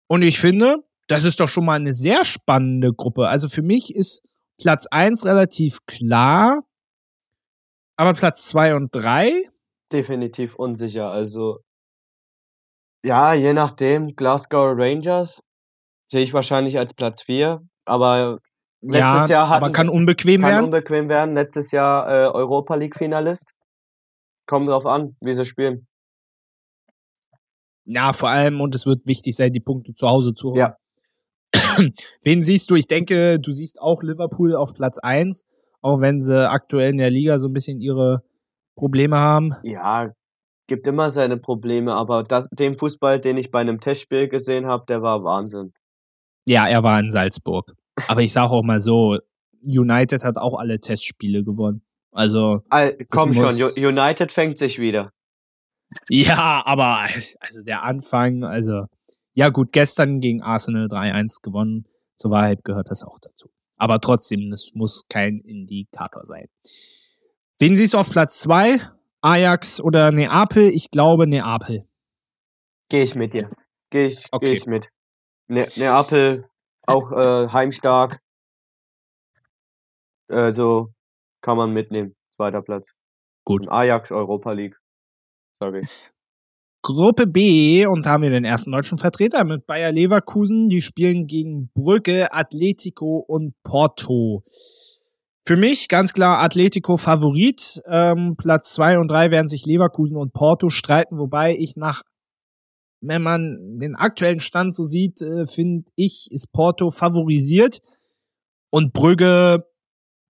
Und 0.07 0.21
ich 0.21 0.39
finde, 0.39 0.83
das 1.07 1.23
ist 1.23 1.39
doch 1.39 1.47
schon 1.47 1.65
mal 1.65 1.75
eine 1.75 1.93
sehr 1.93 2.23
spannende 2.25 2.93
Gruppe. 2.93 3.27
Also 3.27 3.47
für 3.47 3.63
mich 3.63 3.95
ist 3.95 4.45
Platz 4.61 4.85
1 4.85 5.25
relativ 5.25 5.79
klar, 5.87 6.61
aber 7.97 8.13
Platz 8.13 8.45
2 8.45 8.75
und 8.75 8.89
3, 8.93 9.43
Definitiv 9.93 10.55
unsicher. 10.55 11.11
Also, 11.11 11.59
ja, 13.05 13.35
je 13.35 13.53
nachdem, 13.53 14.15
Glasgow 14.15 14.73
Rangers 14.75 15.43
sehe 16.09 16.23
ich 16.23 16.33
wahrscheinlich 16.33 16.79
als 16.79 16.95
Platz 16.95 17.21
4. 17.21 17.61
Aber 17.85 18.39
letztes 18.83 18.99
ja, 18.99 19.27
Jahr 19.27 19.49
hatten 19.49 19.63
aber 19.63 19.73
kann 19.73 19.89
unbequem 19.89 20.41
kann 20.41 20.51
werden. 20.51 20.65
unbequem 20.65 21.09
werden. 21.09 21.33
Letztes 21.35 21.71
Jahr 21.71 22.07
äh, 22.07 22.27
Europa 22.27 22.75
League 22.75 22.95
Finalist. 22.95 23.53
Kommt 24.45 24.67
drauf 24.67 24.85
an, 24.85 25.15
wie 25.21 25.33
sie 25.33 25.45
spielen. 25.45 25.87
Ja, 27.85 28.13
vor 28.13 28.29
allem, 28.29 28.61
und 28.61 28.75
es 28.75 28.85
wird 28.85 29.07
wichtig 29.07 29.35
sein, 29.35 29.51
die 29.51 29.59
Punkte 29.59 29.93
zu 29.93 30.07
Hause 30.07 30.33
zu 30.33 30.51
holen. 30.51 30.57
Ja. 30.59 30.77
Wen 32.23 32.41
siehst 32.41 32.69
du? 32.69 32.75
Ich 32.75 32.87
denke, 32.87 33.39
du 33.39 33.51
siehst 33.51 33.81
auch 33.81 34.03
Liverpool 34.03 34.55
auf 34.55 34.73
Platz 34.73 34.97
1, 34.97 35.45
auch 35.81 35.99
wenn 35.99 36.19
sie 36.19 36.49
aktuell 36.49 36.91
in 36.91 36.97
der 36.97 37.09
Liga 37.09 37.39
so 37.39 37.47
ein 37.47 37.53
bisschen 37.53 37.81
ihre 37.81 38.23
Probleme 38.75 39.17
haben. 39.17 39.53
Ja, 39.63 40.11
gibt 40.67 40.87
immer 40.87 41.09
seine 41.09 41.37
Probleme, 41.37 41.93
aber 41.93 42.23
das, 42.23 42.47
den 42.51 42.77
Fußball, 42.77 43.19
den 43.19 43.37
ich 43.37 43.51
bei 43.51 43.59
einem 43.59 43.79
Testspiel 43.79 44.29
gesehen 44.29 44.65
habe, 44.65 44.85
der 44.87 45.01
war 45.01 45.23
Wahnsinn. 45.23 45.73
Ja, 46.47 46.67
er 46.67 46.83
war 46.83 46.99
in 46.99 47.11
Salzburg. 47.11 47.73
Aber 48.07 48.21
ich 48.21 48.33
sage 48.33 48.51
auch 48.51 48.63
mal 48.63 48.81
so, 48.81 49.17
United 49.65 50.23
hat 50.23 50.37
auch 50.37 50.57
alle 50.57 50.79
Testspiele 50.79 51.43
gewonnen. 51.43 51.83
Also, 52.11 52.61
Al 52.69 52.95
komm 53.09 53.33
schon, 53.33 53.55
United 53.83 54.31
fängt 54.31 54.57
sich 54.57 54.77
wieder. 54.79 55.11
ja, 56.09 56.61
aber 56.65 56.99
also 57.39 57.63
der 57.63 57.83
Anfang, 57.83 58.43
also 58.43 58.85
ja 59.33 59.49
gut, 59.49 59.71
gestern 59.71 60.19
gegen 60.19 60.41
Arsenal 60.41 60.85
3-1 60.87 61.41
gewonnen. 61.41 61.85
Zur 62.15 62.31
Wahrheit 62.31 62.63
gehört 62.63 62.91
das 62.91 63.03
auch 63.03 63.17
dazu. 63.19 63.49
Aber 63.77 63.99
trotzdem, 63.99 64.51
es 64.51 64.71
muss 64.75 65.05
kein 65.09 65.39
Indikator 65.39 66.23
sein. 66.25 66.45
Wen 67.59 67.75
siehst 67.75 67.93
du 67.95 67.97
auf 67.97 68.09
Platz 68.11 68.39
2? 68.41 68.79
Ajax 69.21 69.81
oder 69.81 70.11
Neapel? 70.11 70.69
Ich 70.69 70.91
glaube 70.91 71.25
Neapel. 71.27 71.85
Gehe 72.89 73.03
ich 73.03 73.15
mit 73.15 73.33
dir. 73.33 73.49
Gehe 73.89 74.07
ich, 74.07 74.25
Okay. 74.31 74.45
geh 74.45 74.53
ich 74.53 74.65
mit. 74.67 74.89
Ne 75.47 75.67
Neapel, 75.75 76.45
auch 76.87 77.11
äh, 77.11 77.47
heimstark. 77.49 78.19
Also 80.29 80.93
kann 81.41 81.57
man 81.57 81.71
mitnehmen. 81.71 82.15
Zweiter 82.35 82.61
Platz. 82.61 82.87
Gut. 83.45 83.67
Und 83.67 83.73
Ajax 83.73 84.11
Europa 84.11 84.51
League. 84.53 84.77
Sorry. 85.59 85.85
Gruppe 86.81 87.27
B 87.27 87.85
und 87.85 88.05
da 88.05 88.11
haben 88.11 88.23
wir 88.23 88.29
den 88.29 88.43
ersten 88.43 88.71
deutschen 88.71 88.97
Vertreter 88.97 89.45
mit 89.45 89.65
Bayer 89.65 89.91
Leverkusen. 89.91 90.67
Die 90.67 90.81
spielen 90.81 91.27
gegen 91.27 91.69
Brügge, 91.73 92.33
Atletico 92.33 93.23
und 93.25 93.53
Porto. 93.63 94.41
Für 95.45 95.55
mich 95.55 95.87
ganz 95.87 96.13
klar 96.13 96.41
Atletico 96.41 96.97
Favorit. 96.97 97.81
Ähm, 97.89 98.35
Platz 98.37 98.73
zwei 98.73 98.99
und 98.99 99.07
drei 99.07 99.31
werden 99.31 99.47
sich 99.47 99.65
Leverkusen 99.65 100.17
und 100.17 100.33
Porto 100.33 100.69
streiten, 100.69 101.17
wobei 101.17 101.55
ich 101.55 101.77
nach, 101.77 102.01
wenn 103.03 103.21
man 103.21 103.77
den 103.79 103.95
aktuellen 103.95 104.39
Stand 104.39 104.73
so 104.73 104.83
sieht, 104.83 105.21
äh, 105.21 105.45
finde 105.45 105.91
ich, 105.95 106.29
ist 106.31 106.53
Porto 106.53 106.89
favorisiert 106.89 107.81
und 108.69 108.93
Brügge 108.93 109.65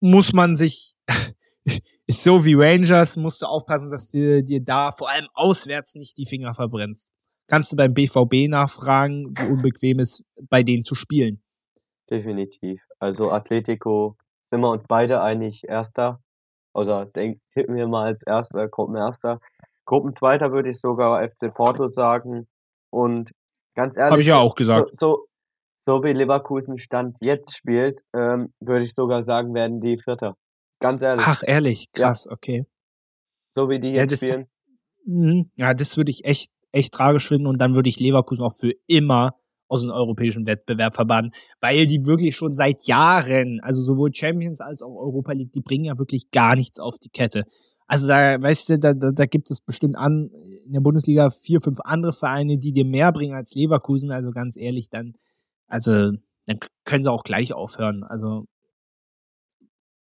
muss 0.02 0.34
man 0.34 0.56
sich 0.56 0.96
ist 2.08 2.24
so 2.24 2.44
wie 2.44 2.56
Rangers, 2.56 3.16
musst 3.18 3.42
du 3.42 3.46
aufpassen, 3.46 3.90
dass 3.90 4.12
du 4.12 4.44
dir 4.44 4.64
da 4.64 4.92
vor 4.92 5.10
allem 5.10 5.28
auswärts 5.34 5.96
nicht 5.96 6.18
die 6.18 6.26
Finger 6.26 6.54
verbrennst. 6.54 7.12
Kannst 7.48 7.72
du 7.72 7.76
beim 7.76 7.94
BVB 7.94 8.50
nachfragen, 8.50 9.34
wie 9.38 9.52
unbequem 9.52 10.00
es 10.00 10.26
bei 10.50 10.64
denen 10.64 10.84
zu 10.84 10.96
spielen. 10.96 11.42
Definitiv. 12.10 12.82
Also 13.00 13.32
Atletico 13.32 14.18
sind 14.50 14.62
wir 14.62 14.70
uns 14.70 14.84
beide 14.88 15.22
einig, 15.22 15.64
Erster. 15.68 16.22
Oder 16.74 17.06
denk, 17.06 17.40
tippen 17.54 17.76
wir 17.76 17.88
mal 17.88 18.08
als 18.08 18.24
Erster, 18.24 18.68
Gruppenerster. 18.68 19.40
Gruppenzweiter 19.86 20.52
würde 20.52 20.70
ich 20.70 20.80
sogar 20.80 21.28
FC 21.28 21.54
Porto 21.54 21.88
sagen. 21.90 22.48
Und 22.94 23.32
ganz 23.76 23.98
ehrlich, 23.98 24.12
Habe 24.12 24.22
ich 24.22 24.28
ja 24.28 24.38
auch 24.38 24.54
gesagt. 24.54 24.90
So, 25.00 25.26
so, 25.88 25.98
so 25.98 26.04
wie 26.04 26.14
Leverkusen 26.14 26.78
Stand 26.78 27.18
jetzt 27.22 27.58
spielt, 27.58 28.02
ähm, 28.16 28.54
würde 28.60 28.86
ich 28.86 28.94
sogar 28.94 29.24
sagen, 29.24 29.56
werden 29.56 29.82
die 29.82 29.98
Vierter. 29.98 30.36
Ganz 30.80 31.02
ehrlich. 31.02 31.26
Ach, 31.28 31.42
ehrlich, 31.46 31.92
krass, 31.92 32.26
ja. 32.26 32.32
okay. 32.32 32.66
So 33.56 33.70
wie 33.70 33.80
die 33.80 33.90
jetzt 33.90 34.00
ja, 34.00 34.06
das, 34.06 34.20
spielen. 34.20 34.48
Mh, 35.06 35.44
ja, 35.56 35.74
das 35.74 35.98
würde 35.98 36.12
ich 36.12 36.26
echt, 36.26 36.52
echt 36.72 36.94
tragisch 36.94 37.28
finden 37.28 37.48
und 37.48 37.60
dann 37.60 37.74
würde 37.74 37.90
ich 37.90 38.00
Leverkusen 38.00 38.46
auch 38.46 38.54
für 38.54 38.74
immer 38.86 39.32
aus 39.68 39.82
dem 39.82 39.92
europäischen 39.92 40.46
Wettbewerb 40.46 40.94
verbannen, 40.94 41.32
weil 41.60 41.88
die 41.88 42.06
wirklich 42.06 42.36
schon 42.36 42.54
seit 42.54 42.86
Jahren, 42.86 43.60
also 43.64 43.82
sowohl 43.82 44.14
Champions 44.14 44.62
als 44.62 44.84
auch 44.84 44.96
Europa 44.96 45.32
League, 45.32 45.52
die 45.52 45.62
bringen 45.62 45.86
ja 45.86 45.98
wirklich 45.98 46.30
gar 46.30 46.56
nichts 46.56 46.80
auf 46.80 47.00
die 47.00 47.10
Kette. 47.10 47.44
Also 47.88 48.08
da, 48.08 48.42
weißt 48.42 48.70
du, 48.70 48.80
da, 48.80 48.94
da, 48.94 49.12
da 49.12 49.26
gibt 49.26 49.52
es 49.52 49.62
bestimmt 49.62 49.96
an 49.96 50.30
in 50.66 50.74
der 50.74 50.80
Bundesliga 50.80 51.30
vier, 51.30 51.62
fünf 51.62 51.80
andere 51.84 52.14
Vereine, 52.14 52.58
die 52.58 52.72
dir 52.72 52.86
mehr 52.86 53.12
bringen 53.12 53.36
als 53.36 53.54
Leverkusen. 53.56 54.12
Also 54.12 54.32
ganz 54.32 54.58
ehrlich, 54.58 54.90
dann 54.90 55.14
also, 55.74 56.12
dann 56.46 56.60
können 56.86 57.04
sie 57.04 57.12
auch 57.12 57.24
gleich 57.24 57.52
aufhören. 57.52 58.04
Also, 58.04 58.46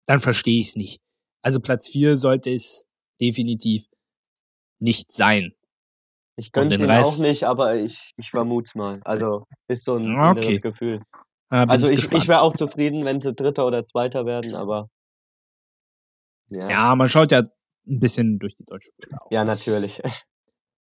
dann 0.07 0.18
verstehe 0.18 0.61
ich 0.61 0.70
es 0.70 0.77
nicht. 0.77 1.01
Also 1.41 1.61
Platz 1.61 1.89
4 1.89 2.16
sollte 2.16 2.51
es 2.51 2.89
definitiv 3.20 3.85
nicht 4.81 5.12
sein. 5.12 5.53
Ich 6.37 6.51
könnte 6.51 6.75
ihn 6.75 6.85
Rest, 6.85 7.20
auch 7.20 7.25
nicht, 7.25 7.45
aber 7.45 7.77
ich, 7.77 8.12
ich 8.16 8.31
vermute 8.31 8.77
mal. 8.77 9.01
Also 9.05 9.47
ist 9.68 9.85
so 9.85 9.95
ein 9.95 10.16
ah, 10.16 10.33
okay. 10.33 10.59
Gefühl. 10.59 11.01
also 11.49 11.89
ich, 11.89 12.07
ich, 12.07 12.12
ich 12.12 12.27
wäre 12.27 12.41
auch 12.41 12.57
zufrieden, 12.57 13.05
wenn 13.05 13.20
sie 13.20 13.33
Dritter 13.33 13.64
oder 13.64 13.85
Zweiter 13.85 14.27
werden, 14.27 14.57
aber 14.57 14.89
ja. 16.49 16.68
ja, 16.68 16.97
man 16.97 17.09
schaut 17.09 17.31
ja 17.31 17.45
ein 17.87 17.99
bisschen 17.99 18.39
durch 18.39 18.57
die 18.57 18.64
deutsche 18.64 18.91
Brille 18.97 19.18
Ja, 19.30 19.45
natürlich. 19.45 20.03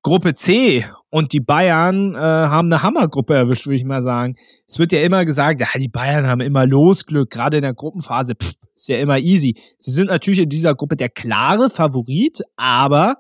Gruppe 0.03 0.35
C 0.35 0.85
und 1.11 1.33
die 1.33 1.41
Bayern 1.41 2.15
äh, 2.15 2.19
haben 2.19 2.73
eine 2.73 2.83
Hammergruppe 2.83 3.35
erwischt, 3.35 3.67
würde 3.67 3.77
ich 3.77 3.85
mal 3.85 4.03
sagen. 4.03 4.37
Es 4.67 4.79
wird 4.79 4.93
ja 4.93 5.01
immer 5.01 5.25
gesagt, 5.25 5.61
ja, 5.61 5.67
die 5.77 5.89
Bayern 5.89 6.27
haben 6.27 6.41
immer 6.41 6.67
Losglück, 6.67 7.31
gerade 7.31 7.57
in 7.59 7.63
der 7.63 7.75
Gruppenphase, 7.75 8.35
pff, 8.35 8.55
ist 8.75 8.89
ja 8.89 8.99
immer 8.99 9.19
easy. 9.19 9.55
Sie 9.77 9.91
sind 9.91 10.09
natürlich 10.09 10.41
in 10.41 10.49
dieser 10.49 10.75
Gruppe 10.75 10.97
der 10.97 11.09
klare 11.09 11.69
Favorit, 11.69 12.43
aber 12.57 13.17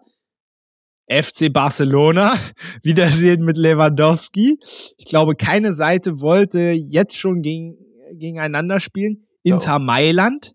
FC 1.10 1.52
Barcelona, 1.52 2.34
Wiedersehen 2.82 3.44
mit 3.44 3.56
Lewandowski. 3.56 4.58
Ich 4.98 5.06
glaube, 5.06 5.34
keine 5.34 5.72
Seite 5.72 6.20
wollte 6.20 6.70
jetzt 6.70 7.16
schon 7.16 7.42
gegen, 7.42 7.76
gegeneinander 8.12 8.78
spielen. 8.78 9.26
Inter. 9.42 9.78
Mailand 9.78 10.54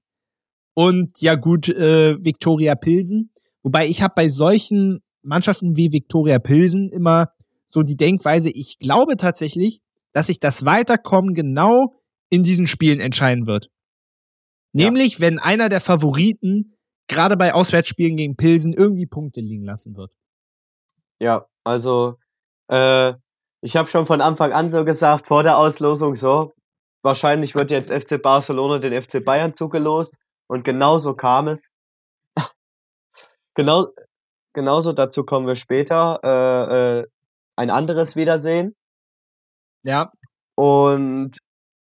und 0.74 1.22
ja 1.22 1.36
gut, 1.36 1.70
äh, 1.70 2.18
Viktoria 2.24 2.76
Pilsen. 2.76 3.32
Wobei 3.62 3.88
ich 3.88 4.02
habe 4.02 4.14
bei 4.16 4.28
solchen 4.28 5.02
Mannschaften 5.22 5.78
wie 5.78 5.92
Viktoria 5.92 6.40
Pilsen 6.40 6.90
immer 6.90 7.30
so 7.68 7.82
die 7.82 7.98
Denkweise, 7.98 8.50
ich 8.50 8.80
glaube 8.80 9.18
tatsächlich, 9.18 9.82
dass 10.12 10.28
sich 10.28 10.40
das 10.40 10.66
Weiterkommen 10.66 11.34
genau 11.34 11.94
in 12.30 12.44
diesen 12.44 12.68
Spielen 12.68 13.00
entscheiden 13.00 13.48
wird. 13.48 13.70
Nämlich, 14.74 15.16
ja. 15.16 15.22
wenn 15.22 15.40
einer 15.40 15.70
der 15.70 15.82
Favoriten 15.82 16.76
gerade 17.08 17.38
bei 17.38 17.54
Auswärtsspielen 17.54 18.18
gegen 18.18 18.36
Pilsen 18.36 18.74
irgendwie 18.74 19.06
Punkte 19.06 19.42
liegen 19.42 19.64
lassen 19.64 19.96
wird. 19.96 20.14
Ja, 21.20 21.46
also 21.64 22.18
äh, 22.70 23.14
ich 23.62 23.76
habe 23.76 23.90
schon 23.90 24.06
von 24.06 24.22
Anfang 24.22 24.52
an 24.52 24.72
so 24.72 24.84
gesagt, 24.84 25.28
vor 25.28 25.44
der 25.44 25.58
Auslosung 25.58 26.16
so, 26.16 26.54
wahrscheinlich 27.02 27.56
wird 27.56 27.72
jetzt 27.72 27.92
FC 27.92 28.22
Barcelona 28.22 28.80
den 28.80 29.00
FC 29.02 29.24
Bayern 29.24 29.54
zugelost 29.54 30.16
und 30.48 30.64
genauso 30.64 31.16
kam 31.16 31.48
es. 31.48 31.70
genau, 33.56 33.88
genauso, 34.54 34.94
dazu 34.94 35.24
kommen 35.24 35.48
wir 35.48 35.56
später. 35.56 36.20
Äh, 36.24 37.00
äh, 37.00 37.08
ein 37.56 37.70
anderes 37.70 38.16
Wiedersehen. 38.16 38.76
Ja. 39.84 40.12
Und 40.56 41.38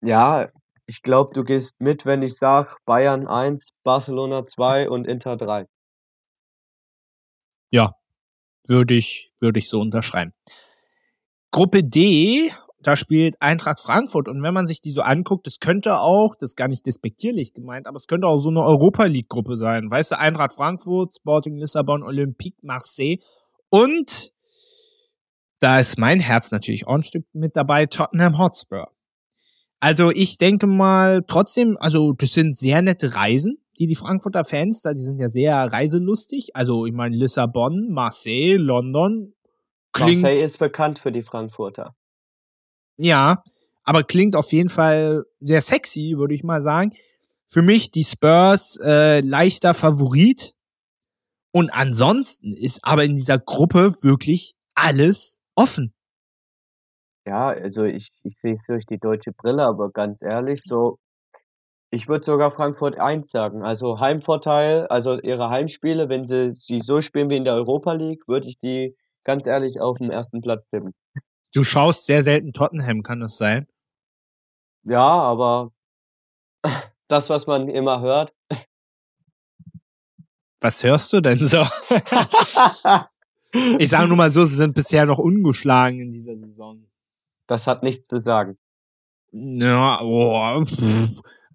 ja, 0.01 0.49
ich 0.85 1.01
glaube, 1.01 1.33
du 1.33 1.43
gehst 1.43 1.79
mit, 1.79 2.05
wenn 2.05 2.21
ich 2.21 2.37
sage 2.37 2.75
Bayern 2.85 3.27
1, 3.27 3.69
Barcelona 3.83 4.45
2 4.45 4.89
und 4.89 5.07
Inter 5.07 5.37
3. 5.37 5.65
Ja, 7.71 7.95
würde 8.67 8.93
ich, 8.93 9.31
würde 9.39 9.59
ich 9.59 9.69
so 9.69 9.79
unterschreiben. 9.79 10.33
Gruppe 11.51 11.83
D 11.83 12.51
da 12.86 12.95
spielt 12.95 13.41
Eintracht 13.41 13.79
Frankfurt. 13.79 14.29
Und 14.29 14.43
wenn 14.43 14.53
man 14.53 14.67
sich 14.67 14.79
die 14.79 14.91
so 14.91 15.01
anguckt, 15.01 15.47
das 15.47 15.59
könnte 15.59 15.99
auch, 15.99 16.36
das 16.36 16.51
ist 16.51 16.55
gar 16.55 16.67
nicht 16.67 16.86
despektierlich 16.86 17.53
gemeint, 17.53 17.88
aber 17.88 17.97
es 17.97 18.05
könnte 18.05 18.27
auch 18.27 18.38
so 18.38 18.49
eine 18.49 18.63
Europa 18.63 19.05
League-Gruppe 19.05 19.57
sein. 19.57 19.89
Weißt 19.89 20.11
du, 20.11 20.19
Eintracht 20.19 20.53
Frankfurt, 20.53 21.15
Sporting 21.15 21.57
Lissabon, 21.57 22.03
Olympique 22.03 22.57
Marseille 22.61 23.17
und 23.69 24.33
da 25.59 25.79
ist 25.79 25.97
mein 25.97 26.19
Herz 26.19 26.51
natürlich 26.51 26.86
auch 26.86 26.93
ein 26.93 27.03
Stück 27.03 27.25
mit 27.33 27.55
dabei, 27.55 27.88
Tottenham 27.88 28.38
Hotspur. 28.38 28.91
Also 29.79 30.11
ich 30.11 30.38
denke 30.38 30.67
mal 30.67 31.23
trotzdem, 31.25 31.77
also 31.79 32.13
das 32.13 32.33
sind 32.33 32.55
sehr 32.55 32.83
nette 32.83 33.15
Reisen, 33.15 33.57
die 33.79 33.88
die 33.88 33.95
Frankfurter 33.95 34.45
Fans 34.45 34.81
da, 34.81 34.93
die 34.93 35.01
sind 35.01 35.19
ja 35.19 35.29
sehr 35.29 35.55
reiselustig. 35.55 36.55
Also 36.55 36.86
ich 36.86 36.93
meine 36.93 37.15
Lissabon, 37.15 37.89
Marseille, 37.89 38.57
London. 38.57 39.33
Klingt, 39.91 40.21
Marseille 40.21 40.43
ist 40.43 40.59
bekannt 40.59 40.99
für 40.99 41.11
die 41.11 41.23
Frankfurter. 41.23 41.95
Ja, 42.97 43.43
aber 43.83 44.03
klingt 44.03 44.35
auf 44.35 44.51
jeden 44.51 44.69
Fall 44.69 45.25
sehr 45.39 45.61
sexy, 45.61 46.15
würde 46.17 46.33
ich 46.33 46.43
mal 46.43 46.61
sagen. 46.61 46.91
Für 47.45 47.61
mich 47.61 47.91
die 47.91 48.03
Spurs 48.03 48.79
äh, 48.83 49.21
leichter 49.21 49.73
Favorit. 49.73 50.53
Und 51.51 51.69
ansonsten 51.69 52.53
ist 52.53 52.83
aber 52.83 53.03
in 53.03 53.15
dieser 53.15 53.39
Gruppe 53.39 53.93
wirklich 54.01 54.55
alles 54.73 55.41
offen. 55.55 55.93
Ja, 57.27 57.49
also 57.49 57.85
ich, 57.85 58.09
ich 58.23 58.35
sehe 58.35 58.55
es 58.55 58.63
durch 58.67 58.85
die 58.85 58.99
deutsche 58.99 59.31
Brille, 59.31 59.63
aber 59.63 59.89
ganz 59.91 60.21
ehrlich, 60.21 60.61
so, 60.63 60.99
ich 61.89 62.07
würde 62.07 62.25
sogar 62.25 62.51
Frankfurt 62.51 62.99
1 62.99 63.29
sagen. 63.29 63.63
Also 63.63 63.99
Heimvorteil, 63.99 64.85
also 64.87 65.19
ihre 65.19 65.49
Heimspiele, 65.49 66.09
wenn 66.09 66.27
sie 66.27 66.51
sie 66.55 66.81
so 66.81 67.01
spielen 67.01 67.29
wie 67.29 67.37
in 67.37 67.45
der 67.45 67.53
Europa 67.53 67.93
League, 67.93 68.27
würde 68.27 68.47
ich 68.47 68.59
die 68.59 68.95
ganz 69.23 69.47
ehrlich 69.47 69.79
auf 69.79 69.97
den 69.97 70.11
ersten 70.11 70.41
Platz 70.41 70.67
tippen. 70.69 70.93
Du 71.55 71.63
schaust 71.63 72.05
sehr 72.05 72.21
selten 72.21 72.51
Tottenham, 72.51 73.01
kann 73.01 73.21
das 73.21 73.37
sein? 73.37 73.65
Ja, 74.83 75.07
aber 75.07 75.71
das, 77.07 77.29
was 77.29 77.47
man 77.47 77.69
immer 77.69 78.01
hört. 78.01 78.33
Was 80.59 80.83
hörst 80.83 81.13
du 81.13 81.21
denn 81.21 81.37
so? 81.37 81.61
ich 83.79 83.89
sage 83.89 84.09
nur 84.09 84.17
mal 84.17 84.29
so, 84.29 84.43
sie 84.43 84.55
sind 84.55 84.75
bisher 84.75 85.05
noch 85.05 85.17
ungeschlagen 85.17 86.01
in 86.01 86.11
dieser 86.11 86.35
Saison. 86.35 86.85
Das 87.47 87.67
hat 87.67 87.83
nichts 87.83 88.09
zu 88.09 88.19
sagen. 88.19 88.57
Ja, 89.31 90.01
oh, 90.01 90.61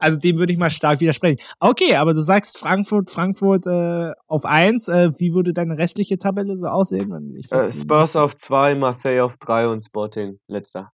also 0.00 0.18
dem 0.18 0.38
würde 0.38 0.52
ich 0.52 0.58
mal 0.58 0.70
stark 0.70 1.00
widersprechen. 1.00 1.38
Okay, 1.60 1.96
aber 1.96 2.14
du 2.14 2.20
sagst 2.20 2.58
Frankfurt, 2.58 3.10
Frankfurt 3.10 3.66
äh, 3.66 4.12
auf 4.26 4.44
eins. 4.44 4.88
Äh, 4.88 5.10
wie 5.18 5.34
würde 5.34 5.52
deine 5.52 5.78
restliche 5.78 6.18
Tabelle 6.18 6.56
so 6.56 6.66
aussehen? 6.66 7.36
Äh, 7.50 7.72
Spurs 7.72 8.16
auf 8.16 8.36
zwei, 8.36 8.74
Marseille 8.74 9.20
auf 9.22 9.36
drei 9.38 9.68
und 9.68 9.84
Sporting 9.84 10.38
letzter. 10.48 10.90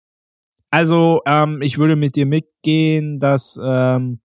Also 0.71 1.23
ähm, 1.27 1.63
ich 1.63 1.79
würde 1.79 1.97
mit 1.97 2.17
dir 2.17 2.27
mitgehen, 2.27 3.19
dass 3.19 3.59
ähm, 3.63 4.21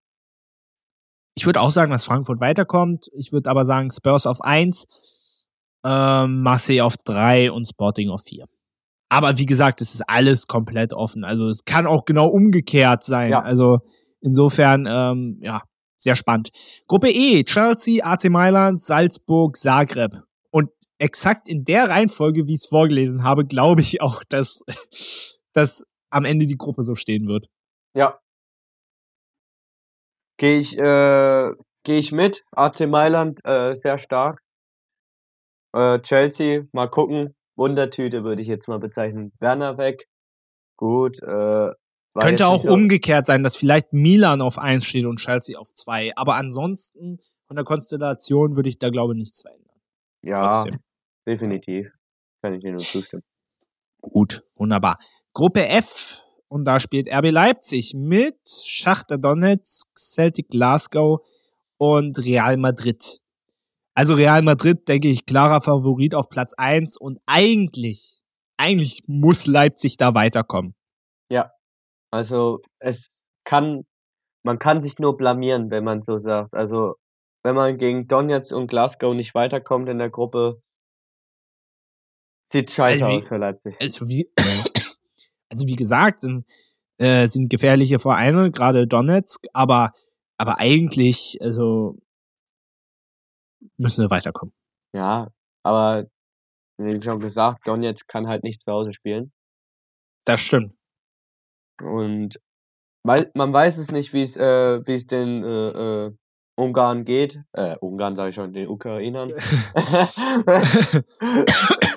ich 1.36 1.46
würde 1.46 1.62
auch 1.62 1.72
sagen, 1.72 1.92
dass 1.92 2.04
Frankfurt 2.04 2.42
weiterkommt. 2.42 3.08
Ich 3.14 3.32
würde 3.32 3.50
aber 3.50 3.66
sagen 3.66 3.92
Spurs 3.92 4.26
auf 4.26 4.42
eins, 4.42 5.48
ähm, 5.86 6.42
Marseille 6.42 6.82
auf 6.82 6.98
drei 6.98 7.52
und 7.52 7.70
Sporting 7.70 8.10
auf 8.10 8.24
vier. 8.24 8.46
Aber 9.10 9.38
wie 9.38 9.46
gesagt, 9.46 9.82
es 9.82 9.94
ist 9.94 10.04
alles 10.08 10.48
komplett 10.48 10.94
offen. 10.94 11.24
Also 11.24 11.50
es 11.50 11.66
kann 11.66 11.86
auch 11.86 12.06
genau 12.06 12.28
umgekehrt 12.28 13.04
sein. 13.04 13.32
Ja. 13.32 13.42
Also 13.42 13.80
insofern, 14.22 14.86
ähm, 14.88 15.40
ja, 15.42 15.62
sehr 15.98 16.16
spannend. 16.16 16.52
Gruppe 16.88 17.10
E, 17.10 17.44
Chelsea, 17.44 18.04
AC 18.04 18.30
Mailand, 18.30 18.82
Salzburg, 18.82 19.56
Zagreb. 19.56 20.24
Und 20.50 20.70
exakt 20.98 21.48
in 21.48 21.64
der 21.64 21.90
Reihenfolge, 21.90 22.48
wie 22.48 22.54
ich 22.54 22.62
es 22.62 22.66
vorgelesen 22.66 23.24
habe, 23.24 23.46
glaube 23.46 23.82
ich 23.82 24.02
auch, 24.02 24.24
dass, 24.24 24.64
dass 25.54 25.86
am 26.10 26.26
Ende 26.26 26.48
die 26.48 26.58
Gruppe 26.58 26.84
so 26.84 26.96
stehen 26.96 27.28
wird. 27.28 27.48
Ja. 27.94 28.20
Gehe 30.38 30.58
ich, 30.58 30.78
äh, 30.78 31.52
geh 31.84 31.98
ich 31.98 32.12
mit. 32.12 32.44
AC 32.52 32.88
Mailand 32.88 33.40
äh, 33.44 33.76
sehr 33.76 33.98
stark. 33.98 34.42
Äh, 35.74 36.00
Chelsea, 36.00 36.64
mal 36.74 36.90
gucken. 36.90 37.36
Wundertüte 37.56 38.24
würde 38.24 38.42
ich 38.42 38.48
jetzt 38.48 38.68
mal 38.68 38.80
bezeichnen. 38.80 39.34
Werner 39.40 39.78
weg. 39.78 40.08
Gut. 40.78 41.22
Äh, 41.22 41.72
Könnte 42.20 42.48
auch 42.48 42.66
umgekehrt 42.66 43.26
sein, 43.26 43.42
dass 43.42 43.56
vielleicht 43.56 43.94
Milan 43.94 44.42
auf 44.42 44.58
1 44.58 44.86
steht 44.86 45.06
und 45.06 45.20
Chelsea 45.20 45.58
auf 45.58 45.74
2. 45.74 46.18
Aber 46.18 46.36
ansonsten 46.36 47.18
von 47.48 47.56
der 47.56 47.64
Konstellation 47.64 48.56
würde 48.58 48.70
ich 48.70 48.80
da, 48.80 48.90
glaube 48.90 49.14
ich, 49.14 49.20
nichts 49.20 49.42
verändern. 49.42 49.78
Ja, 50.22 50.64
Trotzdem. 50.64 50.80
definitiv. 51.26 51.88
Kann 52.42 52.54
ich 52.54 52.62
dir 52.62 52.72
nur 52.72 52.80
zustimmen. 52.80 53.24
Gut, 54.02 54.44
wunderbar. 54.56 54.98
Gruppe 55.34 55.68
F. 55.68 56.22
Und 56.50 56.66
da 56.66 56.82
spielt 56.82 57.08
RB 57.08 57.32
Leipzig 57.32 57.94
mit 57.94 58.36
Schachter 58.46 59.18
Donetsk, 59.18 59.88
Celtic 59.98 60.50
Glasgow 60.50 61.22
und 61.78 62.20
Real 62.26 62.58
Madrid. 62.58 63.22
Also 63.94 64.16
Real 64.16 64.42
Madrid, 64.42 64.88
denke 64.90 65.08
ich, 65.08 65.26
klarer 65.26 65.62
Favorit 65.62 66.14
auf 66.14 66.28
Platz 66.28 66.54
eins 66.58 66.98
und 66.98 67.20
eigentlich, 67.26 68.24
eigentlich 68.58 69.04
muss 69.08 69.48
Leipzig 69.48 69.96
da 69.96 70.14
weiterkommen. 70.14 70.76
Also, 72.12 72.62
es 72.80 73.08
kann 73.46 73.86
man 74.44 74.60
kann 74.60 74.82
sich 74.82 74.98
nur 75.00 75.18
blamieren, 75.18 75.70
wenn 75.70 75.84
man 75.84 76.02
so 76.02 76.18
sagt. 76.18 76.54
Also, 76.54 76.96
wenn 77.44 77.56
man 77.56 77.78
gegen 77.78 78.08
Donetsk 78.08 78.54
und 78.54 78.68
Glasgow 78.68 79.14
nicht 79.14 79.36
weiterkommt 79.36 79.90
in 79.90 79.98
der 79.98 80.10
Gruppe 80.10 80.62
sieht 82.52 82.72
scheiße 82.72 83.06
Also 83.06 83.18
aus 83.18 83.24
wie 83.24 83.28
für 83.28 83.38
Leipzig. 83.38 83.76
also 83.80 84.10
wie 84.10 84.30
also 85.50 85.68
wie 85.68 85.76
gesagt, 85.76 86.20
sind 86.20 86.46
äh, 86.98 87.28
sind 87.28 87.50
gefährliche 87.50 87.98
Vereine, 87.98 88.52
grade 88.52 88.88
Donetsk, 88.88 89.48
aber 89.54 89.92
aber 90.38 90.60
eigentlich, 90.60 91.38
also 91.42 91.98
müssen 93.78 94.04
wir 94.04 94.10
weiterkommen. 94.10 94.54
Ja, 94.94 95.30
aber 95.64 96.08
wie 96.78 97.02
schon 97.02 97.20
gesagt, 97.20 97.68
Donetsk 97.68 98.08
kann 98.08 98.28
halt 98.28 98.44
nicht 98.44 98.62
zu 98.62 98.72
Hause 98.72 98.94
spielen. 98.94 99.32
Das 100.26 100.42
stimmt. 100.42 100.76
Und 101.84 102.40
weil 103.04 103.32
man 103.34 103.52
weiß 103.52 103.78
es 103.78 103.92
nicht, 103.92 104.14
wie's 104.14 104.38
äh, 104.38 104.82
wie's 104.86 105.08
den, 105.08 105.44
äh, 105.44 106.08
äh, 106.08 106.12
Ungarn 106.56 107.06
geht. 107.06 107.42
Äh, 107.54 107.78
Ungarn 107.78 108.16
sage 108.16 108.30
ich 108.30 108.36
schon, 108.36 108.54
den 108.54 108.68
Ukrainern. 108.68 109.34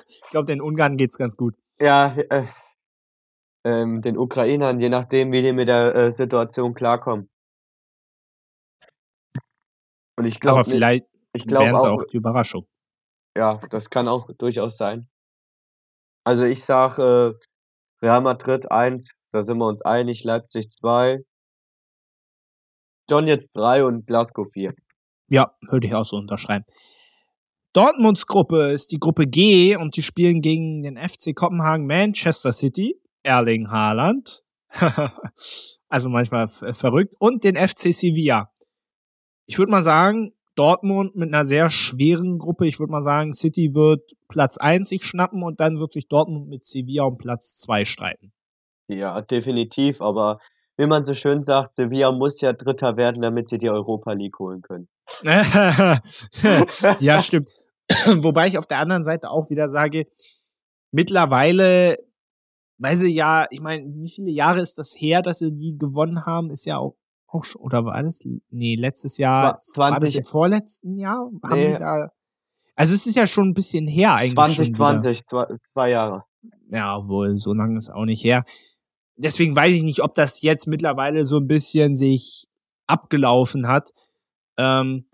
Ich 0.06 0.30
glaube, 0.30 0.46
den 0.46 0.60
Ungarn 0.60 0.96
geht's 0.96 1.16
ganz 1.16 1.36
gut. 1.36 1.54
Ja, 1.78 2.12
äh, 2.16 2.46
ähm, 3.64 4.00
den 4.00 4.18
Ukrainern, 4.18 4.80
je 4.80 4.88
nachdem, 4.88 5.30
wie 5.30 5.42
die 5.42 5.52
mit 5.52 5.68
der, 5.68 5.94
äh, 5.94 6.10
Situation 6.10 6.74
klarkommen. 6.74 7.30
Und 10.16 10.24
ich 10.24 10.36
Aber 10.36 10.62
glaube 10.62 10.64
vielleicht 10.64 11.06
ich 11.32 11.46
glaube 11.46 11.66
wären 11.66 11.80
sie 11.80 11.88
auch 11.88 12.02
auch 12.02 12.04
die 12.04 12.16
Überraschung. 12.16 12.66
Ja, 13.36 13.60
das 13.70 13.90
kann 13.90 14.08
auch 14.08 14.30
durchaus 14.38 14.76
sein. 14.76 15.08
Also, 16.24 16.44
ich 16.44 16.64
sage, 16.64 17.38
äh, 17.42 18.04
Real 18.04 18.20
Madrid 18.20 18.70
1, 18.70 19.14
da 19.34 19.42
sind 19.42 19.58
wir 19.58 19.66
uns 19.66 19.82
einig, 19.82 20.22
Leipzig 20.22 20.70
2 20.70 21.24
Donetsk 23.08 23.52
3 23.54 23.84
und 23.84 24.06
Glasgow 24.06 24.46
4. 24.52 24.74
Ja, 25.28 25.54
würde 25.68 25.88
ich 25.88 25.94
auch 25.94 26.04
so 26.04 26.16
unterschreiben. 26.16 26.64
Dortmunds 27.72 28.26
Gruppe 28.26 28.70
ist 28.70 28.92
die 28.92 29.00
Gruppe 29.00 29.26
G 29.26 29.76
und 29.76 29.96
die 29.96 30.02
spielen 30.02 30.40
gegen 30.40 30.82
den 30.82 30.96
FC 30.96 31.34
Kopenhagen 31.34 31.86
Manchester 31.86 32.52
City, 32.52 33.00
Erling 33.24 33.70
Haaland. 33.70 34.44
also 35.88 36.08
manchmal 36.08 36.46
verrückt. 36.46 37.16
Und 37.18 37.42
den 37.42 37.56
FC 37.56 37.92
Sevilla. 37.92 38.52
Ich 39.46 39.58
würde 39.58 39.72
mal 39.72 39.82
sagen, 39.82 40.32
Dortmund 40.54 41.16
mit 41.16 41.34
einer 41.34 41.44
sehr 41.44 41.68
schweren 41.70 42.38
Gruppe. 42.38 42.68
Ich 42.68 42.78
würde 42.78 42.92
mal 42.92 43.02
sagen, 43.02 43.32
City 43.32 43.74
wird 43.74 44.12
Platz 44.28 44.56
1 44.56 44.88
sich 44.88 45.04
schnappen 45.04 45.42
und 45.42 45.58
dann 45.58 45.80
wird 45.80 45.92
sich 45.92 46.06
Dortmund 46.06 46.48
mit 46.48 46.64
Sevilla 46.64 47.02
um 47.02 47.18
Platz 47.18 47.56
2 47.56 47.84
streiten. 47.84 48.33
Ja, 48.88 49.20
definitiv, 49.22 50.00
aber 50.00 50.38
wie 50.76 50.86
man 50.86 51.04
so 51.04 51.14
schön 51.14 51.44
sagt, 51.44 51.74
Sevilla 51.74 52.12
muss 52.12 52.40
ja 52.40 52.52
Dritter 52.52 52.96
werden, 52.96 53.22
damit 53.22 53.48
sie 53.48 53.58
die 53.58 53.70
Europa 53.70 54.12
League 54.12 54.38
holen 54.38 54.60
können. 54.62 54.88
ja, 57.00 57.22
stimmt. 57.22 57.50
Wobei 58.06 58.48
ich 58.48 58.58
auf 58.58 58.66
der 58.66 58.78
anderen 58.78 59.04
Seite 59.04 59.30
auch 59.30 59.50
wieder 59.50 59.68
sage, 59.68 60.06
mittlerweile, 60.90 61.98
weil 62.78 62.96
sie 62.96 63.12
ja, 63.12 63.46
ich 63.50 63.60
meine, 63.60 63.84
wie 63.94 64.10
viele 64.10 64.30
Jahre 64.30 64.60
ist 64.60 64.78
das 64.78 64.94
her, 64.98 65.22
dass 65.22 65.38
sie 65.38 65.54
die 65.54 65.76
gewonnen 65.76 66.26
haben, 66.26 66.50
ist 66.50 66.64
ja 66.66 66.78
auch, 66.78 66.96
auch 67.28 67.44
schon, 67.44 67.62
oder 67.62 67.84
war 67.84 68.02
das, 68.02 68.20
nee, 68.50 68.76
letztes 68.76 69.18
Jahr, 69.18 69.60
War 69.76 69.92
war 69.92 70.00
das 70.00 70.12
20 70.12 70.16
im 70.16 70.24
vorletzten 70.24 70.96
Jahr? 70.96 71.30
Haben 71.42 71.60
Ne. 71.60 71.72
die 71.72 71.76
da, 71.76 72.08
also 72.76 72.94
es 72.94 73.06
ist 73.06 73.16
ja 73.16 73.26
schon 73.26 73.48
ein 73.48 73.54
bisschen 73.54 73.86
her 73.86 74.14
eigentlich 74.14 74.54
schon 74.54 74.66
wieder. 74.66 74.76
2020, 74.76 75.26
zwei, 75.26 75.46
zwei 75.72 75.90
Jahre. 75.90 76.24
Ja, 76.70 77.06
wohl, 77.06 77.36
so 77.36 77.52
lange 77.54 77.76
ist 77.76 77.90
auch 77.90 78.04
nicht 78.04 78.24
her. 78.24 78.44
Deswegen 79.16 79.54
weiß 79.54 79.72
ich 79.74 79.82
nicht, 79.82 80.02
ob 80.02 80.14
das 80.14 80.42
jetzt 80.42 80.66
mittlerweile 80.66 81.24
so 81.24 81.38
ein 81.38 81.46
bisschen 81.46 81.94
sich 81.94 82.48
abgelaufen 82.86 83.68
hat. 83.68 83.90
Ähm, 84.56 85.06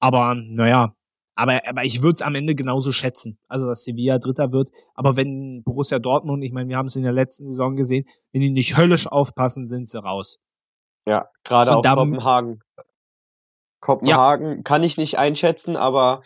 aber 0.00 0.34
naja, 0.34 0.94
aber, 1.34 1.60
aber 1.66 1.84
ich 1.84 2.02
würde 2.02 2.14
es 2.16 2.22
am 2.22 2.34
Ende 2.34 2.54
genauso 2.54 2.92
schätzen. 2.92 3.38
Also, 3.48 3.66
dass 3.66 3.84
Sevilla 3.84 4.18
Dritter 4.18 4.52
wird. 4.52 4.70
Aber 4.94 5.16
wenn 5.16 5.62
Borussia 5.64 5.98
Dortmund, 5.98 6.44
ich 6.44 6.52
meine, 6.52 6.68
wir 6.68 6.76
haben 6.76 6.86
es 6.86 6.96
in 6.96 7.02
der 7.02 7.12
letzten 7.12 7.46
Saison 7.46 7.76
gesehen, 7.76 8.04
wenn 8.32 8.42
die 8.42 8.50
nicht 8.50 8.76
höllisch 8.76 9.06
aufpassen, 9.06 9.66
sind 9.66 9.88
sie 9.88 10.02
raus. 10.02 10.38
Ja, 11.06 11.28
gerade 11.44 11.76
auch 11.76 11.82
dann- 11.82 11.96
Kopenhagen. 11.96 12.60
Kopenhagen 13.80 14.62
kann 14.64 14.82
ich 14.82 14.96
nicht 14.96 15.18
einschätzen, 15.18 15.76
aber 15.76 16.22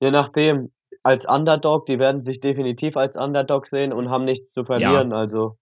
je 0.00 0.10
nachdem, 0.10 0.72
als 1.02 1.26
Underdog, 1.26 1.86
die 1.86 1.98
werden 1.98 2.20
sich 2.20 2.40
definitiv 2.40 2.96
als 2.96 3.16
Underdog 3.16 3.68
sehen 3.68 3.92
und 3.92 4.10
haben 4.10 4.24
nichts 4.24 4.50
zu 4.52 4.64
verlieren. 4.64 5.12
Also 5.12 5.50
kann 5.50 5.56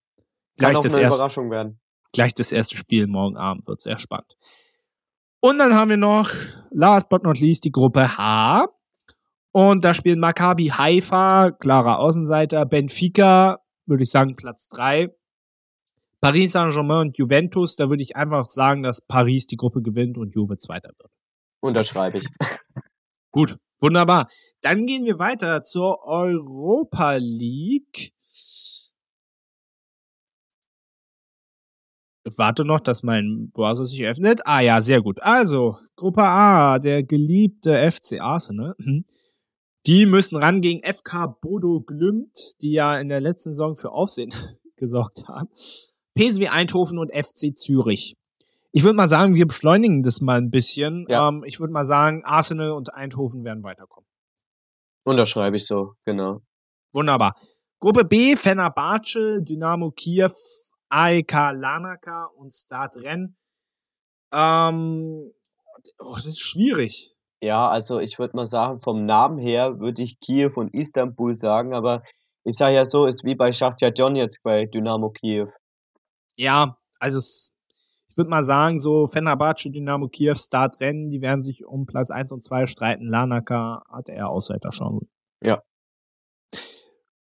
Gleich 0.57 0.76
auch 0.76 0.82
das, 0.82 0.94
eine 0.94 1.03
erste, 1.03 1.16
Überraschung 1.16 1.50
werden. 1.50 1.80
gleich 2.12 2.34
das 2.34 2.53
erste 2.53 2.76
Spiel 2.76 3.07
morgen 3.07 3.36
Abend 3.36 3.66
wird 3.66 3.80
sehr 3.80 3.98
spannend. 3.98 4.36
Und 5.40 5.59
dann 5.59 5.74
haben 5.74 5.90
wir 5.90 5.96
noch, 5.96 6.30
last 6.70 7.09
but 7.09 7.24
not 7.24 7.40
least, 7.40 7.64
die 7.64 7.72
Gruppe 7.72 8.16
H. 8.16 8.68
Und 9.50 9.84
da 9.84 9.92
spielen 9.92 10.20
Maccabi 10.20 10.68
Haifa, 10.68 11.50
klarer 11.50 11.98
Außenseiter, 11.98 12.64
Benfica, 12.64 13.59
würde 13.86 14.05
ich 14.05 14.11
sagen, 14.11 14.36
Platz 14.36 14.68
drei. 14.68 15.09
Paris 16.20 16.53
Saint-Germain 16.53 17.09
und 17.09 17.18
Juventus, 17.18 17.74
da 17.74 17.90
würde 17.90 18.03
ich 18.03 18.14
einfach 18.16 18.46
sagen, 18.46 18.84
dass 18.84 19.00
Paris 19.00 19.48
die 19.48 19.57
Gruppe 19.57 19.82
gewinnt 19.82 20.18
und 20.18 20.34
Juve 20.36 20.57
Zweiter 20.57 20.90
wird. 20.96 21.12
Unterschreibe 21.61 22.18
ich. 22.18 22.28
Gut, 23.32 23.57
wunderbar. 23.80 24.28
Dann 24.61 24.86
gehen 24.86 25.05
wir 25.05 25.18
weiter 25.18 25.64
zur 25.64 26.07
Europa 26.07 27.16
League. 27.18 28.12
Warte 32.25 32.64
noch, 32.64 32.81
dass 32.81 33.03
mein 33.03 33.51
Browser 33.53 33.85
sich 33.85 34.05
öffnet. 34.05 34.43
Ah 34.45 34.61
ja, 34.61 34.81
sehr 34.81 35.03
gut. 35.03 35.23
Also, 35.23 35.77
Gruppe 35.97 36.23
A, 36.23 36.79
der 36.79 37.03
geliebte 37.03 37.91
FC 37.91 38.20
Arsenal. 38.20 38.75
Mhm. 38.79 39.05
Die 39.87 40.07
müssen 40.07 40.37
ran 40.37 40.61
gegen 40.61 40.83
FK 40.85 41.27
Bodo 41.41 41.81
Glimt, 41.81 42.62
die 42.62 42.73
ja 42.73 42.99
in 42.99 43.09
der 43.09 43.20
letzten 43.20 43.51
Saison 43.51 43.75
für 43.75 43.91
Aufsehen 43.91 44.33
gesorgt 44.77 45.27
haben. 45.27 45.49
PSW 46.14 46.49
Eindhoven 46.49 46.99
und 46.99 47.12
FC 47.12 47.57
Zürich. 47.57 48.16
Ich 48.70 48.85
würde 48.85 48.97
mal 48.97 49.09
sagen, 49.09 49.35
wir 49.35 49.47
beschleunigen 49.47 50.03
das 50.03 50.20
mal 50.20 50.39
ein 50.39 50.51
bisschen. 50.51 51.07
Ja. 51.09 51.29
Ähm, 51.29 51.43
ich 51.45 51.59
würde 51.59 51.73
mal 51.73 51.85
sagen, 51.85 52.23
Arsenal 52.25 52.70
und 52.70 52.95
Eindhoven 52.95 53.45
werden 53.45 53.64
weiterkommen. 53.64 54.09
Unterschreibe 55.05 55.57
ich 55.57 55.66
so, 55.66 55.95
genau. 56.05 56.43
Wunderbar. 56.93 57.35
Gruppe 57.81 58.05
B, 58.05 58.37
Fenerbahce, 58.37 59.43
Dynamo 59.43 59.91
Kiew, 59.91 60.31
AEK 60.93 61.32
Larnaca 61.55 62.26
und 62.36 62.53
Start 62.53 62.97
Rennes. 62.97 63.30
Ähm, 64.32 65.32
oh, 65.99 66.14
das 66.14 66.26
ist 66.26 66.40
schwierig. 66.40 67.16
Ja, 67.40 67.68
also 67.68 67.99
ich 67.99 68.18
würde 68.18 68.36
mal 68.36 68.47
sagen, 68.47 68.80
vom 68.80 69.07
Namen 69.07 69.38
her 69.38 69.80
würde 69.80 70.03
ich 70.03 70.20
Kiew 70.20 70.53
und 70.55 70.72
Istanbul 70.74 71.34
sagen, 71.34 71.74
aber 71.74 72.03
ich 72.45 72.57
sage 72.57 72.76
ja 72.76 72.84
so, 72.84 73.07
ist 73.07 73.24
wie 73.24 73.34
bei 73.34 73.53
Schachtja 73.53 73.90
Donetsk 73.90 74.43
bei 74.43 74.66
Dynamo 74.66 75.11
Kiew. 75.11 75.49
Ja, 76.36 76.76
also 77.01 77.18
es, 77.18 77.57
ich 78.09 78.16
würde 78.16 78.30
mal 78.30 78.45
sagen, 78.45 78.78
so 78.78 79.07
Fenerbahce, 79.07 79.70
Dynamo 79.70 80.09
Kiew, 80.09 80.34
Start 80.34 80.78
Rennen, 80.80 81.09
die 81.09 81.22
werden 81.22 81.40
sich 81.40 81.64
um 81.64 81.86
Platz 81.86 82.11
1 82.11 82.32
und 82.32 82.45
2 82.45 82.66
streiten. 82.66 83.09
Larnaca 83.09 83.82
hat 83.90 84.11
eher 84.11 84.28
Außenseiterchancen. 84.28 85.11
Ja. 85.43 85.62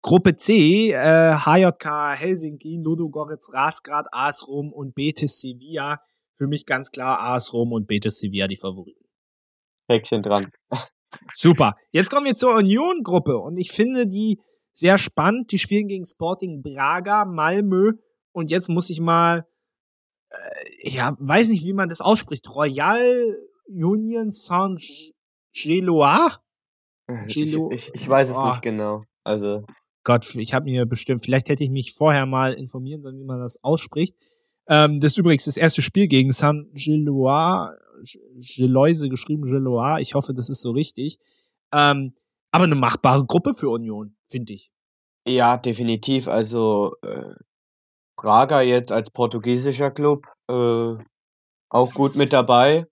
Gruppe 0.02 0.36
C, 0.36 0.92
äh, 0.92 1.34
HJK 1.34 2.14
Helsinki, 2.16 2.80
Ludogorets 2.82 3.52
Rasgrad, 3.52 4.06
AS 4.12 4.48
Rom 4.48 4.72
und 4.72 4.94
Betis 4.94 5.40
Sevilla. 5.40 6.00
Für 6.34 6.46
mich 6.46 6.64
ganz 6.64 6.90
klar 6.90 7.20
AS 7.20 7.52
Rom 7.52 7.72
und 7.72 7.86
Betis 7.86 8.18
Sevilla 8.18 8.48
die 8.48 8.56
Favoriten. 8.56 9.04
Häkchen 9.88 10.22
dran. 10.22 10.50
Super. 11.34 11.74
Jetzt 11.90 12.10
kommen 12.10 12.26
wir 12.26 12.34
zur 12.34 12.54
Union-Gruppe 12.54 13.36
und 13.38 13.58
ich 13.58 13.72
finde 13.72 14.06
die 14.06 14.40
sehr 14.72 14.96
spannend. 14.96 15.52
Die 15.52 15.58
spielen 15.58 15.88
gegen 15.88 16.06
Sporting 16.06 16.62
Braga, 16.62 17.24
Malmö 17.26 17.92
und 18.32 18.50
jetzt 18.50 18.68
muss 18.68 18.88
ich 18.88 19.00
mal, 19.00 19.44
äh, 20.30 20.88
ja, 20.88 21.14
weiß 21.18 21.48
nicht, 21.48 21.64
wie 21.64 21.72
man 21.74 21.88
das 21.88 22.00
ausspricht. 22.00 22.48
Royal 22.54 23.36
Union 23.66 24.30
Saint-Gelois? 24.30 26.38
Ich, 27.26 27.34
Gilo- 27.34 27.72
ich, 27.72 27.90
ich 27.92 28.08
weiß 28.08 28.30
es 28.30 28.36
Oh. 28.36 28.48
nicht 28.48 28.62
genau. 28.62 29.02
Also, 29.24 29.64
Gott, 30.04 30.34
ich 30.36 30.54
habe 30.54 30.64
mir 30.64 30.86
bestimmt, 30.86 31.24
vielleicht 31.24 31.48
hätte 31.48 31.64
ich 31.64 31.70
mich 31.70 31.92
vorher 31.92 32.26
mal 32.26 32.52
informieren 32.54 33.02
sollen, 33.02 33.18
wie 33.18 33.24
man 33.24 33.40
das 33.40 33.62
ausspricht. 33.62 34.16
Ähm, 34.68 35.00
das 35.00 35.12
ist 35.12 35.18
übrigens 35.18 35.44
das 35.44 35.56
erste 35.56 35.82
Spiel 35.82 36.06
gegen 36.08 36.32
Saint-Gelois, 36.32 37.70
Geloise 38.56 39.08
geschrieben, 39.08 39.42
Gelois. 39.42 40.00
Ich 40.00 40.14
hoffe, 40.14 40.32
das 40.32 40.48
ist 40.48 40.62
so 40.62 40.70
richtig. 40.70 41.18
Ähm, 41.72 42.14
aber 42.50 42.64
eine 42.64 42.74
machbare 42.74 43.26
Gruppe 43.26 43.54
für 43.54 43.68
Union, 43.68 44.16
finde 44.24 44.54
ich. 44.54 44.72
ja, 45.26 45.56
definitiv. 45.56 46.28
Also, 46.28 46.94
äh, 47.02 47.34
Braga 48.16 48.60
jetzt 48.62 48.92
als 48.92 49.10
portugiesischer 49.10 49.90
Club 49.90 50.26
äh, 50.48 50.94
auch 51.70 51.92
gut 51.94 52.16
mit 52.16 52.32
dabei. 52.32 52.86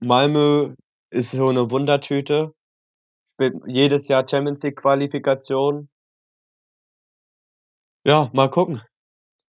Malmö 0.00 0.74
ist 1.10 1.32
so 1.32 1.48
eine 1.48 1.70
Wundertüte. 1.70 2.52
Spielt 3.34 3.54
jedes 3.66 4.08
Jahr 4.08 4.26
Champions 4.28 4.62
League 4.62 4.76
Qualifikation. 4.76 5.88
Ja, 8.08 8.30
mal 8.32 8.48
gucken. 8.48 8.80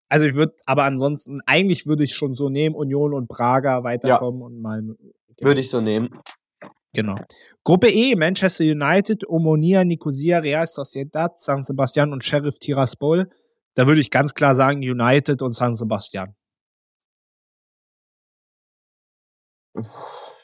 Also 0.09 0.25
ich 0.25 0.33
würde, 0.33 0.55
aber 0.65 0.85
ansonsten, 0.85 1.41
eigentlich 1.45 1.85
würde 1.85 2.03
ich 2.03 2.15
schon 2.15 2.33
so 2.33 2.49
nehmen, 2.49 2.73
Union 2.73 3.13
und 3.13 3.27
Praga 3.27 3.83
weiterkommen 3.83 4.39
ja. 4.39 4.45
und 4.47 4.61
mal. 4.61 4.81
Genau. 4.81 4.97
Würde 5.41 5.61
ich 5.61 5.69
so 5.69 5.79
nehmen. 5.79 6.09
Genau. 6.91 7.17
Gruppe 7.63 7.89
E, 7.91 8.15
Manchester 8.15 8.63
United, 8.63 9.29
Omonia, 9.29 9.83
Nicosia, 9.83 10.39
Real 10.39 10.65
Sociedad, 10.65 11.37
San 11.37 11.61
Sebastian 11.61 12.11
und 12.11 12.23
Sheriff 12.23 12.57
Tiraspol. 12.57 13.29
Da 13.75 13.85
würde 13.85 14.01
ich 14.01 14.09
ganz 14.09 14.33
klar 14.33 14.55
sagen 14.55 14.79
United 14.79 15.43
und 15.43 15.53
San 15.53 15.75
Sebastian. 15.75 16.35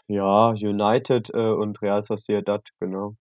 Ja, 0.08 0.50
United 0.50 1.32
äh, 1.34 1.48
und 1.48 1.82
Real 1.82 2.04
Sociedad, 2.04 2.70
genau. 2.80 3.16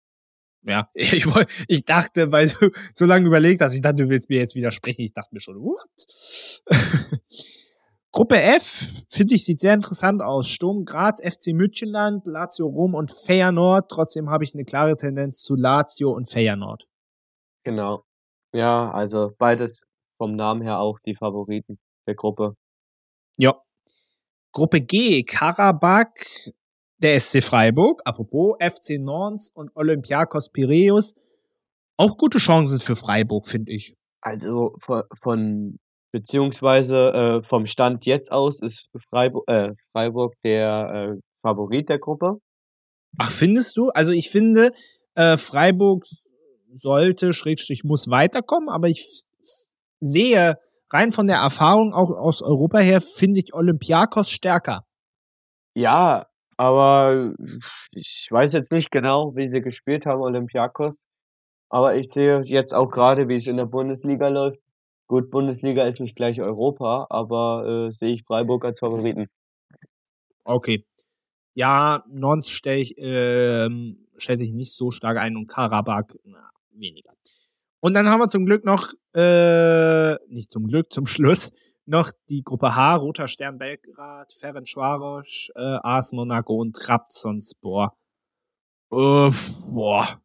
Ja, 0.62 0.90
ich, 0.94 1.26
ich 1.68 1.84
dachte, 1.84 2.32
weil 2.32 2.48
du 2.48 2.70
so 2.94 3.04
lange 3.04 3.26
überlegt 3.26 3.60
hast, 3.60 3.74
ich 3.74 3.80
dachte, 3.80 4.04
du 4.04 4.08
willst 4.08 4.30
mir 4.30 4.38
jetzt 4.38 4.54
widersprechen. 4.54 5.02
Ich 5.02 5.12
dachte 5.12 5.30
mir 5.32 5.40
schon, 5.40 5.56
what? 5.56 5.88
Gruppe 8.10 8.40
F, 8.40 9.04
finde 9.10 9.34
ich, 9.34 9.44
sieht 9.44 9.60
sehr 9.60 9.74
interessant 9.74 10.22
aus. 10.22 10.48
Sturm 10.48 10.84
Graz, 10.84 11.20
FC 11.20 11.52
Münchenland, 11.52 12.26
Lazio 12.26 12.66
Rom 12.66 12.94
und 12.94 13.12
Feyenoord. 13.12 13.90
Trotzdem 13.90 14.30
habe 14.30 14.44
ich 14.44 14.54
eine 14.54 14.64
klare 14.64 14.96
Tendenz 14.96 15.42
zu 15.42 15.54
Lazio 15.54 16.10
und 16.10 16.28
Feyenoord. 16.28 16.88
Genau. 17.64 18.04
Ja, 18.52 18.90
also 18.90 19.32
beides 19.38 19.84
vom 20.16 20.34
Namen 20.36 20.62
her 20.62 20.80
auch 20.80 20.98
die 21.00 21.14
Favoriten 21.14 21.78
der 22.06 22.14
Gruppe. 22.14 22.56
Ja. 23.36 23.62
Gruppe 24.52 24.80
G, 24.80 25.22
Karabakh, 25.22 26.50
der 26.98 27.18
SC 27.18 27.42
Freiburg, 27.42 28.00
apropos 28.04 28.56
FC 28.60 28.98
Norns 28.98 29.50
und 29.54 29.70
Olympiakos 29.74 30.50
Piraeus. 30.50 31.14
Auch 31.96 32.16
gute 32.16 32.38
Chancen 32.38 32.80
für 32.80 32.96
Freiburg, 32.96 33.46
finde 33.46 33.72
ich. 33.72 33.94
Also 34.20 34.76
von, 34.80 35.02
von 35.22 35.78
beziehungsweise 36.12 36.96
äh, 36.96 37.42
vom 37.42 37.66
Stand 37.66 38.04
jetzt 38.06 38.30
aus 38.30 38.60
ist 38.60 38.88
Freiburg, 39.10 39.44
äh, 39.48 39.70
Freiburg 39.92 40.34
der 40.44 41.14
äh, 41.14 41.20
Favorit 41.42 41.88
der 41.88 41.98
Gruppe. 41.98 42.38
Ach, 43.18 43.30
findest 43.30 43.76
du? 43.76 43.88
Also 43.90 44.12
ich 44.12 44.30
finde, 44.30 44.72
äh, 45.14 45.36
Freiburg 45.36 46.04
sollte, 46.72 47.32
Schrägstrich 47.32 47.84
muss 47.84 48.08
weiterkommen, 48.10 48.68
aber 48.68 48.88
ich 48.88 49.24
sehe 50.00 50.56
rein 50.90 51.12
von 51.12 51.26
der 51.26 51.38
Erfahrung 51.38 51.92
auch 51.92 52.10
aus 52.10 52.42
Europa 52.42 52.78
her, 52.78 53.00
finde 53.00 53.40
ich 53.40 53.54
Olympiakos 53.54 54.30
stärker. 54.30 54.84
Ja, 55.74 56.26
aber 56.58 57.32
ich 57.92 58.28
weiß 58.30 58.52
jetzt 58.52 58.72
nicht 58.72 58.90
genau, 58.90 59.34
wie 59.36 59.48
sie 59.48 59.62
gespielt 59.62 60.04
haben, 60.06 60.20
Olympiakos. 60.20 61.06
Aber 61.70 61.96
ich 61.96 62.10
sehe 62.10 62.40
jetzt 62.42 62.74
auch 62.74 62.90
gerade, 62.90 63.28
wie 63.28 63.36
es 63.36 63.46
in 63.46 63.56
der 63.56 63.66
Bundesliga 63.66 64.28
läuft. 64.28 64.58
Gut, 65.06 65.30
Bundesliga 65.30 65.84
ist 65.84 66.00
nicht 66.00 66.16
gleich 66.16 66.40
Europa, 66.40 67.06
aber 67.10 67.86
äh, 67.88 67.92
sehe 67.92 68.12
ich 68.12 68.24
Freiburg 68.24 68.64
als 68.64 68.80
Favoriten. 68.80 69.28
Okay. 70.44 70.84
Ja, 71.54 72.02
Nons 72.10 72.48
stelle 72.50 72.80
ich, 72.80 72.98
äh, 72.98 73.68
stellt 74.16 74.38
sich 74.38 74.52
nicht 74.52 74.72
so 74.72 74.90
stark 74.90 75.18
ein 75.18 75.36
und 75.36 75.46
Karabakh 75.46 76.18
na, 76.24 76.50
weniger. 76.70 77.12
Und 77.80 77.94
dann 77.94 78.08
haben 78.08 78.20
wir 78.20 78.28
zum 78.28 78.44
Glück 78.44 78.64
noch, 78.64 78.92
äh, 79.14 80.14
nicht 80.28 80.50
zum 80.50 80.66
Glück, 80.66 80.92
zum 80.92 81.06
Schluss, 81.06 81.52
noch 81.88 82.12
die 82.28 82.42
Gruppe 82.42 82.76
H, 82.76 82.96
Roter 82.96 83.28
Stern 83.28 83.58
Belgrad, 83.58 84.32
Ferencvaros, 84.32 85.50
äh, 85.56 85.78
AS 85.82 86.12
Monaco 86.12 86.54
und 86.54 86.76
Trabzonspor. 86.76 87.96
Äh, 88.92 89.30
boah, 89.74 90.20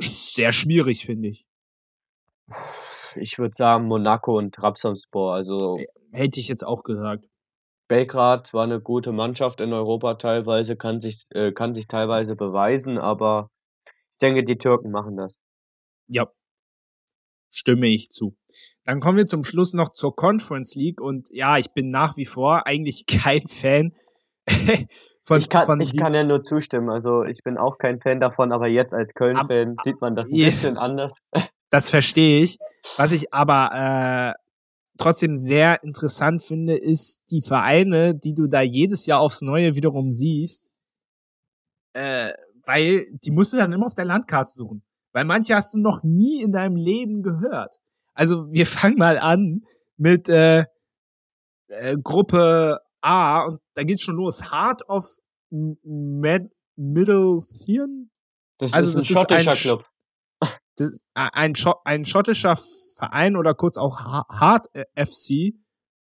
sehr 0.00 0.52
schwierig, 0.52 1.04
finde 1.04 1.28
ich. 1.28 1.46
Ich 3.16 3.38
würde 3.38 3.54
sagen 3.54 3.86
Monaco 3.86 4.38
und 4.38 4.54
Trabzonspor, 4.54 5.34
also 5.34 5.78
hätte 6.12 6.40
ich 6.40 6.48
jetzt 6.48 6.64
auch 6.64 6.82
gesagt. 6.84 7.28
Belgrad 7.88 8.54
war 8.54 8.64
eine 8.64 8.80
gute 8.80 9.12
Mannschaft 9.12 9.60
in 9.60 9.72
Europa 9.72 10.14
teilweise, 10.14 10.76
kann 10.76 11.00
sich, 11.00 11.24
äh, 11.30 11.52
kann 11.52 11.74
sich 11.74 11.86
teilweise 11.86 12.34
beweisen, 12.34 12.98
aber 12.98 13.50
ich 13.86 14.18
denke, 14.22 14.44
die 14.44 14.56
Türken 14.56 14.90
machen 14.90 15.16
das. 15.16 15.36
Ja, 16.06 16.30
stimme 17.50 17.88
ich 17.88 18.10
zu. 18.10 18.36
Dann 18.84 19.00
kommen 19.00 19.16
wir 19.16 19.26
zum 19.26 19.44
Schluss 19.44 19.72
noch 19.72 19.90
zur 19.90 20.14
Conference 20.14 20.74
League 20.74 21.00
und 21.00 21.30
ja, 21.30 21.58
ich 21.58 21.72
bin 21.72 21.90
nach 21.90 22.16
wie 22.16 22.26
vor 22.26 22.66
eigentlich 22.66 23.06
kein 23.06 23.46
Fan 23.46 23.92
von. 25.22 25.40
Ich 25.40 25.48
kann, 25.48 25.66
von 25.66 25.80
ich 25.80 25.96
kann 25.96 26.14
ja 26.14 26.24
nur 26.24 26.42
zustimmen. 26.42 26.90
Also 26.90 27.24
ich 27.24 27.42
bin 27.42 27.56
auch 27.56 27.78
kein 27.78 28.00
Fan 28.00 28.20
davon, 28.20 28.52
aber 28.52 28.68
jetzt 28.68 28.92
als 28.92 29.14
Köln-Fan 29.14 29.76
sieht 29.82 30.00
man 30.00 30.14
das 30.14 30.26
ein 30.26 30.34
yeah, 30.34 30.50
bisschen 30.50 30.78
anders. 30.78 31.12
Das 31.70 31.90
verstehe 31.90 32.44
ich. 32.44 32.58
Was 32.98 33.10
ich 33.10 33.34
aber 33.34 34.36
äh, 34.36 34.40
trotzdem 34.96 35.34
sehr 35.34 35.82
interessant 35.82 36.40
finde, 36.40 36.76
ist 36.76 37.22
die 37.32 37.42
Vereine, 37.42 38.14
die 38.14 38.32
du 38.32 38.46
da 38.46 38.60
jedes 38.60 39.06
Jahr 39.06 39.18
aufs 39.18 39.42
Neue 39.42 39.74
wiederum 39.74 40.12
siehst, 40.12 40.80
äh, 41.94 42.32
weil 42.64 43.06
die 43.24 43.32
musst 43.32 43.52
du 43.52 43.56
dann 43.56 43.72
immer 43.72 43.86
auf 43.86 43.94
der 43.94 44.04
Landkarte 44.04 44.52
suchen. 44.52 44.84
Weil 45.12 45.24
manche 45.24 45.56
hast 45.56 45.74
du 45.74 45.78
noch 45.78 46.04
nie 46.04 46.42
in 46.42 46.52
deinem 46.52 46.76
Leben 46.76 47.24
gehört. 47.24 47.80
Also 48.14 48.52
wir 48.52 48.66
fangen 48.66 48.98
mal 48.98 49.18
an 49.18 49.64
mit 49.96 50.28
äh, 50.28 50.64
äh, 51.68 51.96
Gruppe 52.02 52.80
A 53.00 53.44
und 53.44 53.60
da 53.74 53.84
geht's 53.84 54.02
schon 54.02 54.16
los. 54.16 54.52
Heart 54.52 54.88
of 54.88 55.18
Med 55.50 56.50
Middle 56.76 57.40
Thean. 57.40 58.10
Das 58.58 58.72
also 58.72 58.90
ist 58.90 58.94
ein 58.94 58.98
das 58.98 59.06
schottischer 59.06 59.40
ist 59.40 59.48
ein, 59.48 59.62
Club. 59.62 59.84
Das, 60.76 60.98
ein, 61.14 61.54
ein 61.84 62.04
schottischer 62.04 62.58
Verein 62.96 63.36
oder 63.36 63.54
kurz 63.54 63.76
auch 63.76 64.00
Hard 64.00 64.68
FC. 64.96 65.54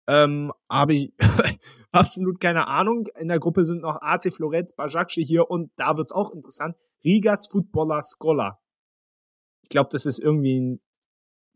Ähm, 0.07 0.51
habe 0.69 0.93
ich 0.93 1.13
absolut 1.91 2.39
keine 2.39 2.67
Ahnung. 2.67 3.07
In 3.19 3.29
der 3.29 3.39
Gruppe 3.39 3.65
sind 3.65 3.81
noch 3.81 3.99
AC 4.01 4.31
Florenz, 4.31 4.75
Bajakci 4.75 5.25
hier 5.25 5.49
und 5.49 5.71
da 5.77 5.97
wird's 5.97 6.11
auch 6.11 6.31
interessant. 6.31 6.75
Rigas 7.03 7.47
Footballer 7.47 8.03
Scholar 8.03 8.61
glaube, 9.71 9.89
das 9.91 10.05
ist 10.05 10.19
irgendwie 10.19 10.61
ein 10.61 10.81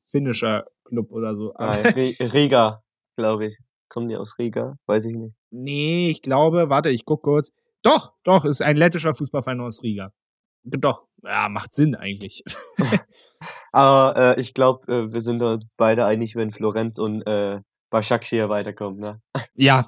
finnischer 0.06 0.66
Club 0.84 1.12
oder 1.12 1.36
so. 1.36 1.54
Nein, 1.58 1.86
Riga, 2.34 2.84
glaube 3.18 3.48
ich. 3.48 3.58
Kommen 3.90 4.08
die 4.10 4.16
aus 4.16 4.38
Riga? 4.40 4.78
Weiß 4.88 5.06
ich 5.06 5.16
nicht. 5.16 5.36
Nee, 5.52 6.10
ich 6.10 6.22
glaube, 6.22 6.70
warte, 6.70 6.90
ich 6.90 7.06
guck 7.06 7.24
kurz. 7.24 7.52
Doch, 7.84 8.14
doch, 8.24 8.46
ist 8.46 8.62
ein 8.62 8.78
lettischer 8.78 9.14
Fußballverein 9.14 9.62
aus 9.62 9.84
Riga. 9.84 10.12
Doch, 10.64 11.06
ja, 11.24 11.48
macht 11.50 11.74
Sinn 11.74 11.96
eigentlich. 11.96 12.44
Aber 13.72 14.38
äh, 14.38 14.42
ich 14.42 14.56
glaube, 14.56 14.92
äh, 14.92 15.14
wir 15.14 15.22
sind 15.22 15.42
uns 15.44 15.74
beide 15.78 16.06
einig, 16.06 16.36
wenn 16.36 16.52
Florenz 16.52 16.98
und 16.98 17.22
äh, 17.28 17.60
Başakşehir 17.92 18.50
weiterkommen, 18.50 19.00
ne? 19.00 19.22
Ja, 19.54 19.86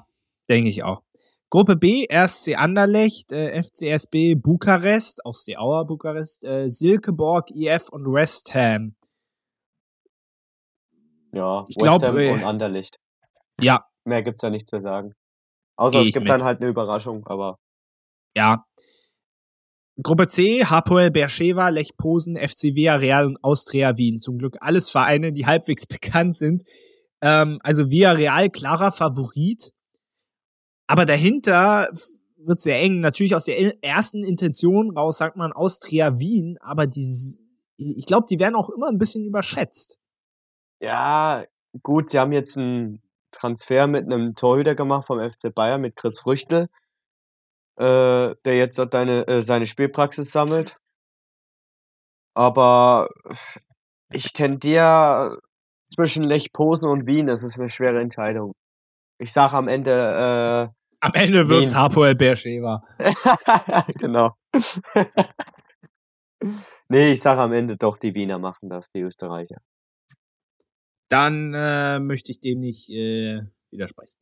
denke 0.48 0.68
ich 0.68 0.84
auch. 0.84 1.02
Gruppe 1.50 1.76
B, 1.76 2.06
RSC 2.12 2.56
Anderlecht, 2.56 3.32
äh, 3.32 3.60
FCSB 3.62 4.36
Bukarest, 4.36 5.24
auch 5.24 5.34
Steaua 5.34 5.84
Bukarest, 5.84 6.44
äh, 6.44 6.68
Silkeborg, 6.68 7.50
IF 7.50 7.88
und 7.88 8.06
West 8.12 8.54
Ham. 8.54 8.94
Ja, 11.32 11.66
ich 11.68 11.76
West 11.76 11.84
glaub, 11.84 12.02
Ham 12.02 12.18
äh, 12.18 12.30
und 12.30 12.44
Anderlecht. 12.44 12.96
Ja. 13.60 13.84
Mehr 14.04 14.22
gibt's 14.22 14.40
da 14.40 14.50
nicht 14.50 14.68
zu 14.68 14.80
sagen. 14.80 15.12
Außer 15.76 16.00
Geh 16.00 16.08
es 16.08 16.14
gibt 16.14 16.24
mit. 16.24 16.30
dann 16.30 16.44
halt 16.44 16.60
eine 16.60 16.70
Überraschung, 16.70 17.26
aber. 17.26 17.58
Ja. 18.36 18.64
Gruppe 20.02 20.28
C, 20.28 20.64
Hapoel 20.64 21.10
Beersheva, 21.10 21.68
Lech 21.70 21.96
Posen, 21.96 22.36
FC 22.36 22.74
Villarreal 22.74 23.26
und 23.26 23.42
Austria 23.42 23.96
Wien. 23.96 24.18
Zum 24.18 24.38
Glück 24.38 24.56
alles 24.60 24.90
Vereine, 24.90 25.32
die 25.32 25.46
halbwegs 25.46 25.86
bekannt 25.86 26.36
sind. 26.36 26.62
Ähm, 27.20 27.58
also 27.62 27.90
Villarreal 27.90 28.48
klarer 28.48 28.92
Favorit 28.92 29.72
aber 30.88 31.04
dahinter 31.04 31.88
wird 32.38 32.60
sehr 32.60 32.80
eng. 32.80 33.00
Natürlich 33.00 33.34
aus 33.34 33.44
der 33.44 33.84
ersten 33.84 34.24
Intention 34.24 34.96
raus 34.96 35.18
sagt 35.18 35.36
man 35.36 35.52
Austria 35.52 36.18
Wien, 36.18 36.56
aber 36.60 36.86
die, 36.86 37.38
ich 37.76 38.06
glaube, 38.06 38.26
die 38.28 38.40
werden 38.40 38.56
auch 38.56 38.70
immer 38.70 38.88
ein 38.88 38.98
bisschen 38.98 39.24
überschätzt. 39.24 39.98
Ja, 40.80 41.44
gut, 41.82 42.10
sie 42.10 42.18
haben 42.18 42.32
jetzt 42.32 42.56
einen 42.56 43.02
Transfer 43.32 43.86
mit 43.86 44.04
einem 44.04 44.34
Torhüter 44.34 44.74
gemacht 44.74 45.06
vom 45.06 45.20
FC 45.20 45.54
Bayern 45.54 45.80
mit 45.80 45.96
Chris 45.96 46.20
Früchtel, 46.20 46.68
äh, 47.76 48.34
der 48.44 48.56
jetzt 48.56 48.78
dort 48.78 48.94
deine, 48.94 49.26
äh, 49.28 49.42
seine 49.42 49.66
Spielpraxis 49.66 50.30
sammelt. 50.30 50.76
Aber 52.34 53.08
ich 54.12 54.32
tendiere 54.32 55.38
zwischen 55.94 56.22
Lech 56.24 56.52
Posen 56.52 56.88
und 56.88 57.06
Wien. 57.06 57.26
Das 57.26 57.42
ist 57.42 57.58
eine 57.58 57.68
schwere 57.68 58.00
Entscheidung. 58.00 58.54
Ich 59.18 59.32
sage 59.32 59.56
am 59.56 59.68
Ende 59.68 60.70
äh, 60.70 60.78
am 61.00 61.14
Ende 61.14 61.48
wird's 61.48 61.76
Hapoel 61.76 62.14
Beersheva. 62.14 62.82
genau. 63.98 64.34
nee, 66.88 67.12
ich 67.12 67.20
sage 67.20 67.40
am 67.40 67.52
Ende 67.52 67.76
doch, 67.76 67.98
die 67.98 68.14
Wiener 68.14 68.38
machen 68.38 68.68
das, 68.68 68.90
die 68.90 69.00
Österreicher. 69.00 69.58
Dann 71.08 71.54
äh, 71.54 72.00
möchte 72.00 72.32
ich 72.32 72.40
dem 72.40 72.60
nicht 72.60 72.90
äh, 72.90 73.40
widersprechen. 73.70 74.18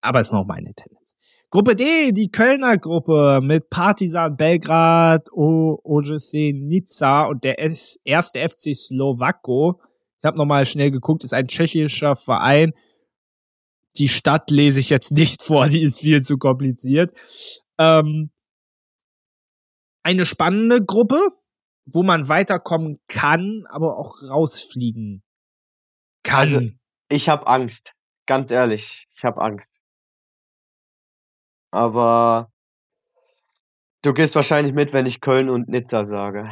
Aber 0.00 0.20
ist 0.20 0.32
noch 0.32 0.46
meine 0.46 0.72
Tendenz. 0.74 1.16
Gruppe 1.50 1.74
D, 1.74 2.12
die 2.12 2.30
Kölner 2.30 2.78
Gruppe 2.78 3.40
mit 3.42 3.70
Partizan 3.70 4.36
Belgrad, 4.36 5.28
OGC 5.32 6.52
Nizza 6.54 7.24
und 7.24 7.44
der 7.44 7.58
erste 7.58 8.48
FC 8.48 8.74
Slowako. 8.74 9.80
Ich 10.20 10.24
habe 10.24 10.36
nochmal 10.36 10.66
schnell 10.66 10.90
geguckt, 10.90 11.24
ist 11.24 11.34
ein 11.34 11.48
tschechischer 11.48 12.14
Verein 12.14 12.72
die 13.98 14.08
Stadt 14.08 14.50
lese 14.50 14.80
ich 14.80 14.90
jetzt 14.90 15.12
nicht 15.16 15.42
vor, 15.42 15.68
die 15.68 15.82
ist 15.82 16.00
viel 16.00 16.22
zu 16.22 16.38
kompliziert. 16.38 17.16
Ähm, 17.78 18.30
eine 20.02 20.24
spannende 20.24 20.84
Gruppe, 20.84 21.20
wo 21.84 22.02
man 22.02 22.28
weiterkommen 22.28 23.00
kann, 23.08 23.64
aber 23.68 23.98
auch 23.98 24.22
rausfliegen 24.22 25.22
kann. 26.26 26.54
Also, 26.54 26.70
ich 27.08 27.28
habe 27.28 27.46
Angst, 27.46 27.92
ganz 28.26 28.50
ehrlich, 28.50 29.08
ich 29.16 29.24
habe 29.24 29.40
Angst. 29.40 29.70
Aber 31.70 32.52
du 34.02 34.12
gehst 34.12 34.34
wahrscheinlich 34.34 34.74
mit, 34.74 34.92
wenn 34.92 35.06
ich 35.06 35.20
Köln 35.20 35.48
und 35.48 35.68
Nizza 35.68 36.04
sage. 36.04 36.50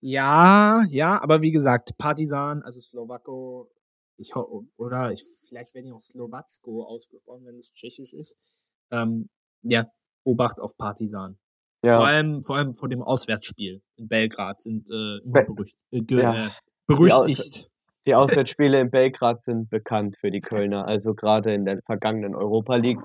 Ja, 0.00 0.84
ja, 0.88 1.20
aber 1.22 1.42
wie 1.42 1.50
gesagt, 1.50 1.96
Partisan, 1.98 2.62
also 2.62 2.80
Slowako, 2.80 3.70
ich 4.18 4.34
oder 4.76 5.10
ich 5.10 5.22
vielleicht 5.48 5.74
werde 5.74 5.88
ich 5.88 5.94
auch 5.94 6.00
Slowacko 6.00 6.84
ausgesprochen, 6.84 7.44
wenn 7.44 7.56
es 7.56 7.72
tschechisch 7.72 8.14
ist. 8.14 8.68
Ähm, 8.90 9.28
ja, 9.62 9.86
Obacht 10.24 10.60
auf 10.60 10.76
Partisan. 10.76 11.38
Ja. 11.82 11.98
Vor 11.98 12.06
allem, 12.06 12.42
vor 12.42 12.56
allem 12.56 12.74
vor 12.74 12.88
dem 12.88 13.02
Auswärtsspiel 13.02 13.82
in 13.96 14.08
Belgrad 14.08 14.62
sind 14.62 14.90
äh, 14.90 15.18
immer 15.18 15.44
berücht, 15.44 15.76
äh, 15.90 16.02
ja. 16.08 16.46
äh, 16.46 16.50
berüchtigt. 16.86 17.70
Die, 18.06 18.14
Auswärtsspiele 18.14 18.80
in 18.80 18.90
Belgrad 18.90 19.42
sind 19.42 19.68
bekannt 19.68 20.16
für 20.20 20.30
die 20.30 20.40
Kölner. 20.40 20.86
Also 20.86 21.14
gerade 21.14 21.52
in 21.52 21.64
der 21.64 21.80
vergangenen 21.82 22.36
Europa 22.36 22.76
League, 22.76 23.00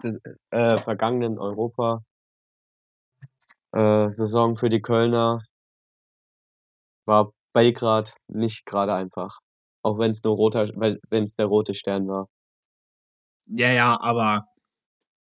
äh, 0.51 0.81
vergangenen 0.83 1.39
Europa 1.39 2.03
äh, 3.71 4.09
Saison 4.09 4.57
für 4.57 4.69
die 4.69 4.81
Kölner 4.81 5.43
war 7.05 7.33
Belgrad 7.53 8.13
nicht 8.27 8.65
gerade 8.65 8.93
einfach. 8.93 9.39
Auch 9.83 9.97
wenn 9.97 10.11
es 10.11 10.23
nur 10.23 10.35
roter, 10.35 10.67
wenn 10.75 11.23
es 11.23 11.35
der 11.35 11.47
rote 11.47 11.73
Stern 11.73 12.07
war. 12.07 12.27
Ja, 13.47 13.71
ja, 13.71 13.99
aber 13.99 14.45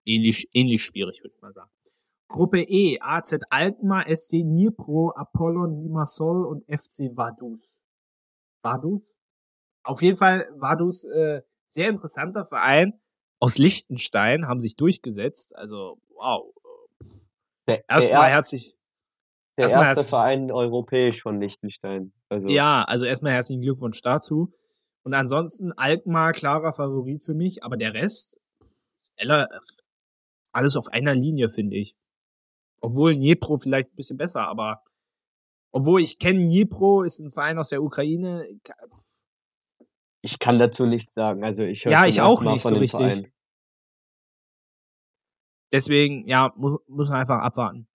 ähnlich, 0.05 0.49
ähnlich 0.53 0.83
schwierig, 0.83 1.23
würde 1.23 1.33
ich 1.35 1.41
mal 1.41 1.53
sagen. 1.53 1.71
Gruppe 2.27 2.61
E, 2.61 2.97
AZ 2.99 3.39
Alkmaar, 3.49 4.05
SC 4.13 4.43
Nipro, 4.43 5.11
Apollon 5.11 5.81
Limassol 5.81 6.45
und 6.45 6.63
FC 6.67 7.15
Vaduz. 7.15 7.85
Vaduz? 8.61 9.22
Auf 9.83 10.01
jeden 10.01 10.17
Fall 10.17 10.47
Vaduz, 10.57 11.03
äh, 11.05 11.41
sehr 11.67 11.89
interessanter 11.89 12.45
Verein 12.45 12.99
aus 13.39 13.57
Liechtenstein, 13.57 14.47
haben 14.47 14.59
sich 14.59 14.75
durchgesetzt. 14.75 15.55
Also, 15.55 15.99
wow. 16.15 16.53
Erstmal 17.65 18.29
herzlich. 18.29 18.77
Der 19.57 19.69
erste 19.69 19.85
herzlich, 19.85 20.07
Verein 20.07 20.51
europäisch 20.51 21.21
von 21.21 21.39
Liechtenstein. 21.39 22.13
Also. 22.29 22.47
Ja, 22.47 22.83
also 22.83 23.05
erstmal 23.05 23.33
herzlichen 23.33 23.61
Glückwunsch 23.61 24.01
dazu. 24.01 24.49
Und 25.03 25.13
ansonsten 25.13 25.71
Alkmaar 25.73 26.31
klarer 26.31 26.73
Favorit 26.73 27.23
für 27.23 27.33
mich, 27.33 27.63
aber 27.63 27.77
der 27.77 27.93
Rest 27.93 28.39
ist 28.95 29.13
alles 30.53 30.75
auf 30.75 30.87
einer 30.87 31.13
Linie, 31.13 31.49
finde 31.49 31.75
ich. 31.75 31.95
Obwohl 32.79 33.13
Dnipro 33.15 33.57
vielleicht 33.57 33.89
ein 33.89 33.95
bisschen 33.95 34.17
besser, 34.17 34.47
aber 34.47 34.81
obwohl 35.71 36.01
ich 36.01 36.19
kenne 36.19 36.39
Dnipro, 36.39 37.03
ist 37.03 37.19
ein 37.19 37.31
Verein 37.31 37.59
aus 37.59 37.69
der 37.69 37.83
Ukraine. 37.83 38.45
Ich 40.25 40.39
kann 40.39 40.57
dazu 40.57 40.85
nichts 40.85 41.13
sagen. 41.13 41.43
Also 41.43 41.63
ich 41.63 41.83
ja, 41.83 42.05
ich 42.05 42.21
auch 42.21 42.41
nicht 42.43 42.61
so 42.61 42.75
richtig. 42.75 42.99
Verein. 42.99 43.31
Deswegen, 45.73 46.23
ja, 46.25 46.53
mu 46.55 46.77
muss 46.87 47.09
man 47.09 47.19
einfach 47.19 47.41
abwarten. 47.41 47.87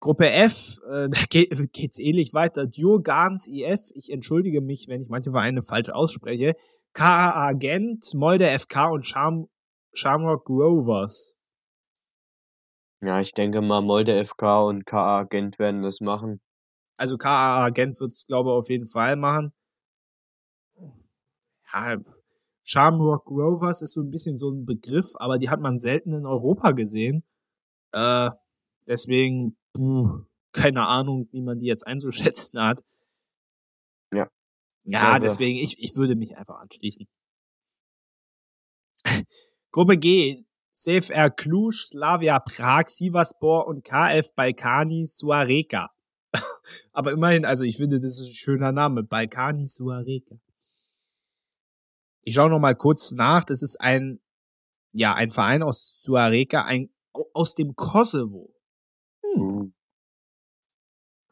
Gruppe 0.00 0.30
F, 0.30 0.78
äh, 0.90 1.08
da 1.10 1.18
geht, 1.28 1.72
geht's 1.72 1.98
ähnlich 1.98 2.32
weiter. 2.32 2.66
Djurgans 2.66 3.46
IF, 3.48 3.90
ich 3.94 4.10
entschuldige 4.10 4.62
mich, 4.62 4.86
wenn 4.88 5.02
ich 5.02 5.10
manche 5.10 5.32
Vereine 5.32 5.62
falsch 5.62 5.90
ausspreche. 5.90 6.54
KA 6.94 7.52
Gent, 7.52 8.14
Molde 8.14 8.46
FK 8.46 8.88
und 8.92 9.04
Sham 9.04 9.48
Shamrock 9.92 10.48
Rovers. 10.48 11.36
Ja, 13.02 13.20
ich 13.20 13.32
denke 13.32 13.60
mal, 13.60 13.82
Molde 13.82 14.24
FK 14.24 14.62
und 14.62 14.86
KA 14.86 15.24
Gent 15.24 15.58
werden 15.58 15.82
das 15.82 16.00
machen. 16.00 16.40
Also 16.98 17.18
KA 17.18 17.68
Gent 17.70 18.00
wird 18.00 18.12
es, 18.12 18.26
glaube 18.26 18.50
ich, 18.50 18.54
auf 18.54 18.70
jeden 18.70 18.86
Fall 18.86 19.16
machen. 19.16 19.52
Ja, 21.72 21.96
Shamrock 22.62 23.26
Rovers 23.28 23.82
ist 23.82 23.94
so 23.94 24.02
ein 24.02 24.10
bisschen 24.10 24.38
so 24.38 24.50
ein 24.50 24.64
Begriff, 24.64 25.12
aber 25.16 25.38
die 25.38 25.50
hat 25.50 25.60
man 25.60 25.78
selten 25.78 26.12
in 26.12 26.26
Europa 26.26 26.72
gesehen. 26.72 27.22
Äh, 27.92 28.30
deswegen 28.86 29.56
puh, 29.72 30.24
keine 30.52 30.86
Ahnung, 30.86 31.28
wie 31.32 31.42
man 31.42 31.58
die 31.58 31.66
jetzt 31.66 31.86
einzuschätzen 31.86 32.60
hat. 32.60 32.82
Ja. 34.12 34.28
Ja, 34.84 35.12
also. 35.12 35.26
deswegen, 35.26 35.58
ich, 35.58 35.82
ich 35.82 35.96
würde 35.96 36.16
mich 36.16 36.36
einfach 36.36 36.58
anschließen. 36.58 37.06
Gruppe 39.70 39.98
G, 39.98 40.44
CFR 40.72 41.30
Cluj, 41.30 41.72
Slavia 41.72 42.40
Prag, 42.40 42.88
Sivaspor 42.88 43.66
und 43.66 43.84
KF 43.84 44.34
Balkani 44.34 45.06
Suareka. 45.06 45.90
Aber 46.92 47.12
immerhin, 47.12 47.44
also 47.44 47.64
ich 47.64 47.76
finde, 47.76 47.96
das 47.96 48.20
ist 48.20 48.28
ein 48.28 48.34
schöner 48.34 48.72
Name. 48.72 49.02
Balkani 49.02 49.68
Suareka. 49.68 50.36
Ich 52.26 52.34
schaue 52.34 52.50
noch 52.50 52.58
mal 52.58 52.74
kurz 52.74 53.12
nach. 53.12 53.44
Das 53.44 53.62
ist 53.62 53.80
ein, 53.80 54.20
ja, 54.92 55.14
ein 55.14 55.30
Verein 55.30 55.62
aus 55.62 56.00
Suareka, 56.02 56.64
ein, 56.64 56.90
aus 57.32 57.54
dem 57.54 57.76
Kosovo. 57.76 58.52
Hm. 59.22 59.72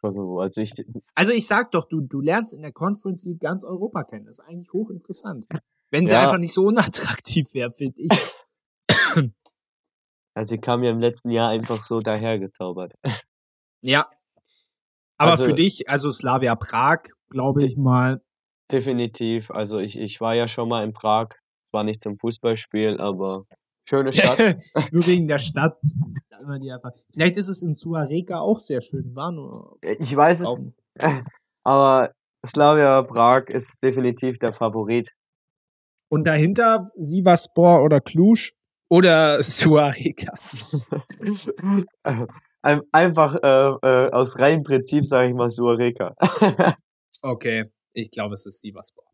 Kosovo. 0.01 0.41
Also 0.41 0.61
ich, 0.61 0.73
also 1.15 1.33
ich 1.33 1.47
sag 1.47 1.73
doch, 1.73 1.89
du, 1.89 2.01
du 2.01 2.21
lernst 2.21 2.55
in 2.55 2.63
der 2.63 2.73
Conference 2.73 3.25
League 3.25 3.41
ganz 3.41 3.65
Europa 3.65 4.05
kennen. 4.05 4.27
Das 4.27 4.39
ist 4.39 4.47
eigentlich 4.47 4.73
hochinteressant. 4.73 5.47
Wenn 5.91 6.07
sie 6.07 6.13
ja. 6.13 6.23
einfach 6.23 6.39
nicht 6.39 6.55
so 6.55 6.67
unattraktiv 6.67 7.53
wäre, 7.55 7.71
finde 7.73 8.03
ich. 8.03 8.11
Also 10.37 10.51
sie 10.51 10.59
kam 10.59 10.83
ja 10.83 10.91
im 10.91 10.99
letzten 10.99 11.31
Jahr 11.31 11.51
einfach 11.51 11.81
so 11.83 12.01
dahergezaubert. 12.01 12.93
Ja. 13.83 14.11
Aber 15.17 15.33
also, 15.33 15.45
für 15.45 15.55
dich, 15.55 15.89
also 15.89 16.11
Slavia 16.11 16.57
Prag, 16.57 17.03
glaube 17.31 17.65
ich 17.65 17.77
mal. 17.77 18.21
Definitiv. 18.75 19.53
Also 19.53 19.79
ich, 19.79 19.97
ich 19.97 20.21
war 20.21 20.35
ja 20.35 20.49
schon 20.49 20.69
mal 20.69 20.83
in 20.83 20.93
Prag. 20.93 21.29
Zwar 21.71 21.85
nicht 21.85 22.01
zum 22.01 22.19
Fußballspielen, 22.19 22.99
aber 22.99 23.45
schöne 23.89 24.13
Stadt. 24.13 24.57
Nur 24.91 25.07
wegen 25.07 25.29
der 25.29 25.39
Stadt. 25.39 25.79
Vielleicht 27.13 27.37
ist 27.37 27.47
es 27.47 27.63
in 27.63 27.75
Suareka 27.75 28.41
auch 28.41 28.59
sehr 28.59 28.81
schön, 28.81 29.15
war 29.15 29.31
nur. 29.31 29.79
Ich 29.81 30.17
weiß 30.17 30.41
es. 30.41 30.49
Aber 31.63 32.13
Slavia 32.45 33.03
Prag 33.03 33.45
ist 33.47 33.81
definitiv 33.83 34.41
der 34.41 34.53
Favorit. 34.53 35.13
Und 36.11 36.25
dahinter 36.25 36.85
Sivaspor 36.95 37.85
oder 37.85 38.01
Cluj 38.01 38.51
oder 38.91 39.41
Suareka. 39.43 40.33
Einfach 42.91 43.37
äh, 43.37 43.87
äh, 43.87 44.11
aus 44.11 44.37
reinem 44.37 44.65
Prinzip 44.65 45.07
sage 45.07 45.29
ich 45.29 45.35
mal 45.35 45.51
Suareka. 45.51 46.17
okay, 47.23 47.71
ich 47.95 48.11
glaube, 48.11 48.35
es 48.35 48.47
ist 48.47 48.61
Sivaspor. 48.61 49.05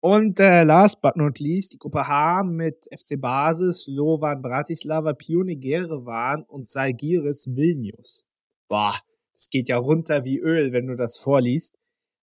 Und 0.00 0.40
äh, 0.40 0.64
last 0.64 1.00
but 1.00 1.16
not 1.16 1.38
least, 1.38 1.74
die 1.74 1.78
Gruppe 1.78 2.08
H 2.08 2.42
mit 2.42 2.86
FC 2.92 3.20
Basis, 3.20 3.84
Slovan 3.84 4.42
Bratislava, 4.42 5.12
Pionik 5.12 5.64
Yerevan 5.64 6.42
und 6.44 6.68
Salgiris 6.68 7.54
Vilnius. 7.54 8.26
Boah, 8.68 8.98
das 9.32 9.48
geht 9.48 9.68
ja 9.68 9.78
runter 9.78 10.24
wie 10.24 10.40
Öl, 10.40 10.72
wenn 10.72 10.88
du 10.88 10.96
das 10.96 11.18
vorliest. 11.18 11.76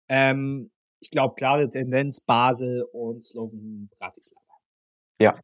Ähm, 0.09 0.71
ich 0.99 1.11
glaube, 1.11 1.35
klare 1.35 1.69
Tendenz 1.69 2.19
Basel 2.21 2.83
und 2.91 3.23
Slovan 3.23 3.89
Bratislava. 3.95 4.43
Ja. 5.19 5.39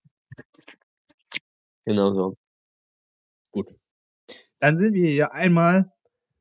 Genau 1.85 2.13
so. 2.13 2.35
Gut. 3.51 3.75
Dann 4.57 4.77
sind 4.77 4.95
wir 4.95 5.07
hier 5.07 5.33
einmal 5.33 5.91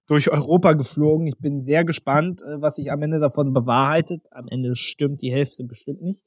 durch 0.06 0.30
Europa 0.30 0.72
geflogen. 0.72 1.26
Ich 1.26 1.38
bin 1.38 1.60
sehr 1.60 1.84
gespannt, 1.84 2.42
äh, 2.42 2.60
was 2.60 2.76
sich 2.76 2.90
am 2.90 3.02
Ende 3.02 3.18
davon 3.18 3.52
bewahrheitet. 3.52 4.26
Am 4.30 4.46
Ende 4.48 4.74
stimmt 4.76 5.22
die 5.22 5.32
Hälfte 5.32 5.64
bestimmt 5.64 6.02
nicht. 6.02 6.22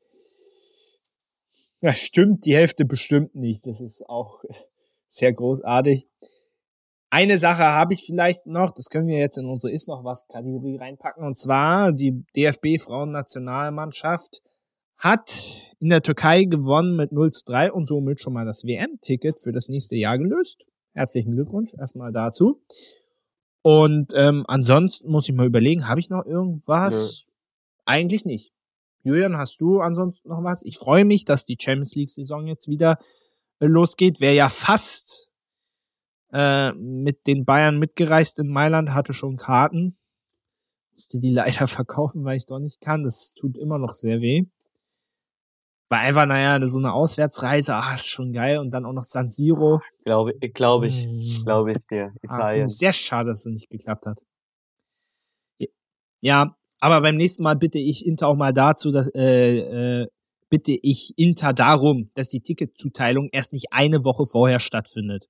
Ja, 1.81 1.93
stimmt 1.93 2.45
die 2.45 2.55
Hälfte 2.55 2.85
bestimmt 2.85 3.35
nicht. 3.35 3.67
Das 3.67 3.81
ist 3.81 4.07
auch 4.07 4.43
sehr 5.07 5.33
großartig. 5.33 6.07
Eine 7.09 7.37
Sache 7.37 7.63
habe 7.63 7.93
ich 7.93 8.03
vielleicht 8.05 8.45
noch, 8.45 8.71
das 8.71 8.85
können 8.89 9.07
wir 9.07 9.17
jetzt 9.17 9.37
in 9.37 9.45
unsere 9.45 9.71
Ist 9.71 9.87
noch 9.87 10.03
was 10.03 10.27
Kategorie 10.27 10.77
reinpacken, 10.77 11.23
und 11.23 11.37
zwar 11.37 11.93
die 11.93 12.25
DFB 12.35 12.81
Frauennationalmannschaft 12.81 14.41
hat 14.97 15.61
in 15.79 15.89
der 15.89 16.01
Türkei 16.01 16.43
gewonnen 16.43 16.95
mit 16.95 17.11
0 17.11 17.31
zu 17.31 17.45
3 17.45 17.71
und 17.71 17.87
somit 17.87 18.19
schon 18.19 18.33
mal 18.33 18.45
das 18.45 18.63
WM-Ticket 18.63 19.39
für 19.39 19.51
das 19.51 19.69
nächste 19.69 19.95
Jahr 19.95 20.17
gelöst. 20.17 20.67
Herzlichen 20.93 21.31
Glückwunsch 21.31 21.73
erstmal 21.77 22.11
dazu. 22.11 22.61
Und 23.65 24.13
ähm, 24.13 24.45
ansonsten 24.47 25.09
muss 25.09 25.27
ich 25.27 25.33
mal 25.33 25.47
überlegen, 25.47 25.87
habe 25.87 25.99
ich 25.99 26.11
noch 26.11 26.23
irgendwas? 26.23 27.25
Nö. 27.25 27.31
Eigentlich 27.85 28.23
nicht. 28.23 28.53
Julian, 29.01 29.39
hast 29.39 29.59
du 29.59 29.79
ansonsten 29.79 30.29
noch 30.29 30.43
was? 30.43 30.61
Ich 30.63 30.77
freue 30.77 31.03
mich, 31.03 31.25
dass 31.25 31.45
die 31.45 31.57
Champions 31.59 31.95
League-Saison 31.95 32.45
jetzt 32.45 32.67
wieder 32.67 32.99
äh, 33.59 33.65
losgeht. 33.65 34.21
Wer 34.21 34.33
ja 34.33 34.49
fast 34.49 35.33
äh, 36.31 36.73
mit 36.73 37.25
den 37.25 37.43
Bayern 37.43 37.79
mitgereist 37.79 38.37
in 38.37 38.49
Mailand, 38.49 38.93
hatte 38.93 39.13
schon 39.13 39.35
Karten. 39.35 39.95
Musste 40.91 41.17
die 41.17 41.31
leider 41.33 41.67
verkaufen, 41.67 42.23
weil 42.23 42.37
ich 42.37 42.45
doch 42.45 42.59
nicht 42.59 42.81
kann. 42.81 43.03
Das 43.03 43.33
tut 43.33 43.57
immer 43.57 43.79
noch 43.79 43.95
sehr 43.95 44.21
weh. 44.21 44.43
War 45.89 45.99
einfach, 45.99 46.25
naja, 46.25 46.65
so 46.67 46.79
eine 46.79 46.93
Auswärtsreise, 46.93 47.75
ah, 47.75 47.93
ist 47.95 48.07
schon 48.07 48.33
geil. 48.33 48.57
Und 48.57 48.71
dann 48.71 48.85
auch 48.85 48.93
noch 48.93 49.03
San 49.03 49.29
Siro. 49.29 49.81
Glaube 50.03 50.33
glaub 50.33 50.83
ich, 50.83 51.03
Hm. 51.03 51.43
glaube 51.45 51.71
ich 51.73 51.77
dir. 51.89 52.11
Ah, 52.27 52.37
Italien. 52.37 52.65
ich 52.65 52.77
sehr 52.77 52.93
schade, 52.93 53.27
dass 53.29 53.39
es 53.39 53.45
nicht 53.45 53.69
geklappt 53.69 54.05
hat. 54.07 54.21
Ja, 56.21 56.55
aber 56.79 57.01
beim 57.01 57.17
nächsten 57.17 57.43
Mal 57.43 57.55
bitte 57.55 57.77
ich 57.77 58.05
Inter 58.05 58.27
auch 58.29 58.35
mal 58.35 58.51
dazu, 58.53 58.91
dass, 58.91 59.09
äh, 59.13 60.01
äh, 60.01 60.07
bitte 60.49 60.75
ich 60.81 61.13
Inter 61.17 61.53
darum, 61.53 62.09
dass 62.15 62.29
die 62.29 62.41
Ticketzuteilung 62.41 63.29
erst 63.31 63.53
nicht 63.53 63.67
eine 63.71 64.03
Woche 64.05 64.25
vorher 64.25 64.59
stattfindet. 64.59 65.27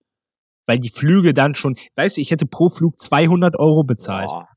Weil 0.66 0.80
die 0.80 0.90
Flüge 0.90 1.34
dann 1.34 1.54
schon, 1.54 1.76
weißt 1.96 2.16
du, 2.16 2.22
ich 2.22 2.32
hätte 2.32 2.46
pro 2.46 2.70
Flug 2.70 2.98
200 3.00 3.60
Euro 3.60 3.84
bezahlt. 3.84 4.28
Boah. 4.30 4.48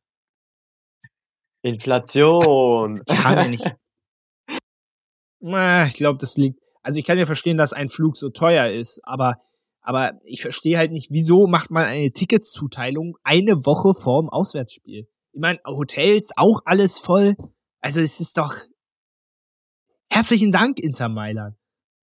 Inflation. 1.62 3.02
Die 3.08 3.18
haben 3.18 3.38
ja 3.38 3.48
nicht. 3.48 3.64
Na, 5.40 5.86
ich 5.86 5.94
glaube, 5.94 6.18
das 6.18 6.36
liegt. 6.36 6.58
Also 6.82 6.98
ich 6.98 7.04
kann 7.04 7.18
ja 7.18 7.26
verstehen, 7.26 7.56
dass 7.56 7.72
ein 7.72 7.88
Flug 7.88 8.16
so 8.16 8.30
teuer 8.30 8.68
ist, 8.70 9.00
aber, 9.04 9.36
aber 9.82 10.12
ich 10.24 10.42
verstehe 10.42 10.78
halt 10.78 10.90
nicht, 10.92 11.08
wieso 11.10 11.46
macht 11.46 11.70
man 11.70 11.84
eine 11.84 12.10
Ticketzuteilung 12.10 13.16
eine 13.22 13.64
Woche 13.66 13.94
vorm 13.94 14.28
Auswärtsspiel? 14.28 15.06
Ich 15.32 15.40
meine, 15.40 15.58
Hotels 15.66 16.30
auch 16.36 16.60
alles 16.64 16.98
voll. 16.98 17.36
Also 17.80 18.00
es 18.00 18.18
ist 18.20 18.38
doch. 18.38 18.54
Herzlichen 20.10 20.52
Dank, 20.52 20.80
Inter 20.80 21.08
Mailand. 21.08 21.56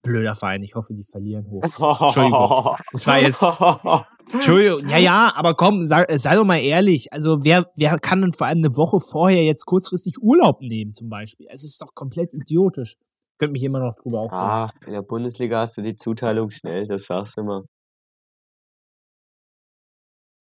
Blöder 0.03 0.35
Verein, 0.35 0.61
ich 0.61 0.75
hoffe, 0.75 0.93
die 0.93 1.03
verlieren 1.03 1.49
hoch. 1.49 1.63
Entschuldigung. 1.63 2.75
Das 2.91 3.07
war 3.07 3.19
jetzt- 3.19 3.43
Entschuldigung, 4.31 4.87
ja, 4.89 4.97
ja, 4.97 5.31
aber 5.35 5.53
komm, 5.55 5.85
sei, 5.85 6.05
sei 6.17 6.35
doch 6.35 6.45
mal 6.45 6.57
ehrlich. 6.57 7.13
Also, 7.13 7.43
wer, 7.43 7.71
wer 7.75 7.99
kann 7.99 8.21
denn 8.21 8.31
vor 8.31 8.47
allem 8.47 8.57
eine 8.59 8.75
Woche 8.75 8.99
vorher 8.99 9.43
jetzt 9.43 9.65
kurzfristig 9.65 10.15
Urlaub 10.21 10.61
nehmen, 10.61 10.93
zum 10.93 11.09
Beispiel? 11.09 11.45
Es 11.49 11.63
ist 11.63 11.79
doch 11.81 11.93
komplett 11.93 12.33
idiotisch. 12.33 12.97
Könnt 13.37 13.51
mich 13.53 13.63
immer 13.63 13.79
noch 13.79 13.95
drüber 13.95 14.21
aufregen. 14.21 14.43
Ah, 14.43 14.67
in 14.85 14.93
der 14.93 15.01
Bundesliga 15.01 15.59
hast 15.59 15.77
du 15.77 15.81
die 15.81 15.95
Zuteilung 15.95 16.51
schnell, 16.51 16.85
das 16.87 17.05
sagst 17.05 17.35
du 17.37 17.41
immer. 17.41 17.63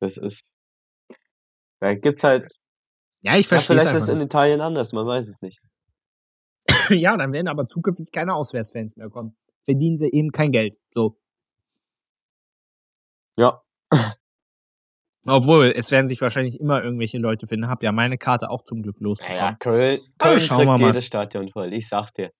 Das 0.00 0.16
ist. 0.16 0.46
Da 1.80 1.94
gibt's 1.94 2.22
halt. 2.22 2.52
Ja, 3.22 3.36
ich 3.36 3.46
Ja, 3.46 3.48
verstehe 3.48 3.76
es 3.76 3.82
vielleicht 3.82 3.96
ist 3.96 4.02
es 4.04 4.08
in 4.14 4.20
Italien 4.20 4.60
anders, 4.60 4.92
man 4.92 5.06
weiß 5.06 5.28
es 5.28 5.40
nicht. 5.40 5.60
Ja, 6.90 7.16
dann 7.16 7.32
werden 7.32 7.48
aber 7.48 7.66
zukünftig 7.66 8.12
keine 8.12 8.34
Auswärtsfans 8.34 8.96
mehr 8.96 9.08
kommen. 9.08 9.36
Verdienen 9.64 9.96
sie 9.96 10.10
eben 10.12 10.30
kein 10.32 10.52
Geld. 10.52 10.76
So. 10.92 11.18
Ja. 13.38 13.62
Obwohl, 15.26 15.72
es 15.74 15.90
werden 15.90 16.06
sich 16.06 16.20
wahrscheinlich 16.20 16.60
immer 16.60 16.82
irgendwelche 16.84 17.16
Leute 17.16 17.46
finden. 17.46 17.68
Hab 17.68 17.82
ja 17.82 17.92
meine 17.92 18.18
Karte 18.18 18.50
auch 18.50 18.62
zum 18.64 18.82
Glück 18.82 19.00
losbekommen. 19.00 19.58
Köln, 19.58 19.98
Aber 20.18 20.30
Köln 20.30 20.40
schauen 20.40 20.58
wir 20.58 20.66
kriegt 20.66 20.80
mal. 20.80 20.86
jedes 20.88 21.06
Stadion 21.06 21.48
voll, 21.50 21.72
ich 21.72 21.88
sag's 21.88 22.12
dir. 22.12 22.30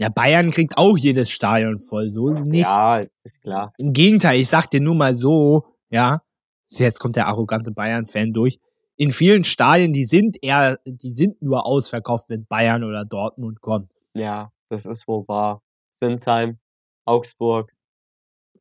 Ja, 0.00 0.08
Bayern 0.08 0.50
kriegt 0.50 0.78
auch 0.78 0.96
jedes 0.96 1.30
Stadion 1.30 1.78
voll. 1.78 2.08
So 2.08 2.28
ist 2.28 2.38
es 2.38 2.44
nicht. 2.46 2.64
Ja, 2.64 3.00
ist 3.00 3.40
klar. 3.42 3.74
Im 3.76 3.92
Gegenteil, 3.92 4.40
ich 4.40 4.48
sag 4.48 4.70
dir 4.70 4.80
nur 4.80 4.94
mal 4.94 5.14
so, 5.14 5.66
ja, 5.90 6.22
jetzt 6.70 7.00
kommt 7.00 7.16
der 7.16 7.26
arrogante 7.26 7.70
Bayern-Fan 7.70 8.32
durch. 8.32 8.58
In 8.96 9.10
vielen 9.10 9.44
Stadien, 9.44 9.92
die 9.92 10.06
sind 10.06 10.38
eher, 10.42 10.78
die 10.86 11.12
sind 11.12 11.42
nur 11.42 11.66
ausverkauft, 11.66 12.30
wenn 12.30 12.46
Bayern 12.48 12.82
oder 12.82 13.04
Dortmund 13.04 13.60
kommt. 13.60 13.92
Ja, 14.14 14.50
das 14.70 14.86
ist 14.86 15.06
wohl 15.06 15.28
wahr. 15.28 15.62
Sinsheim, 16.00 16.58
Augsburg. 17.04 17.70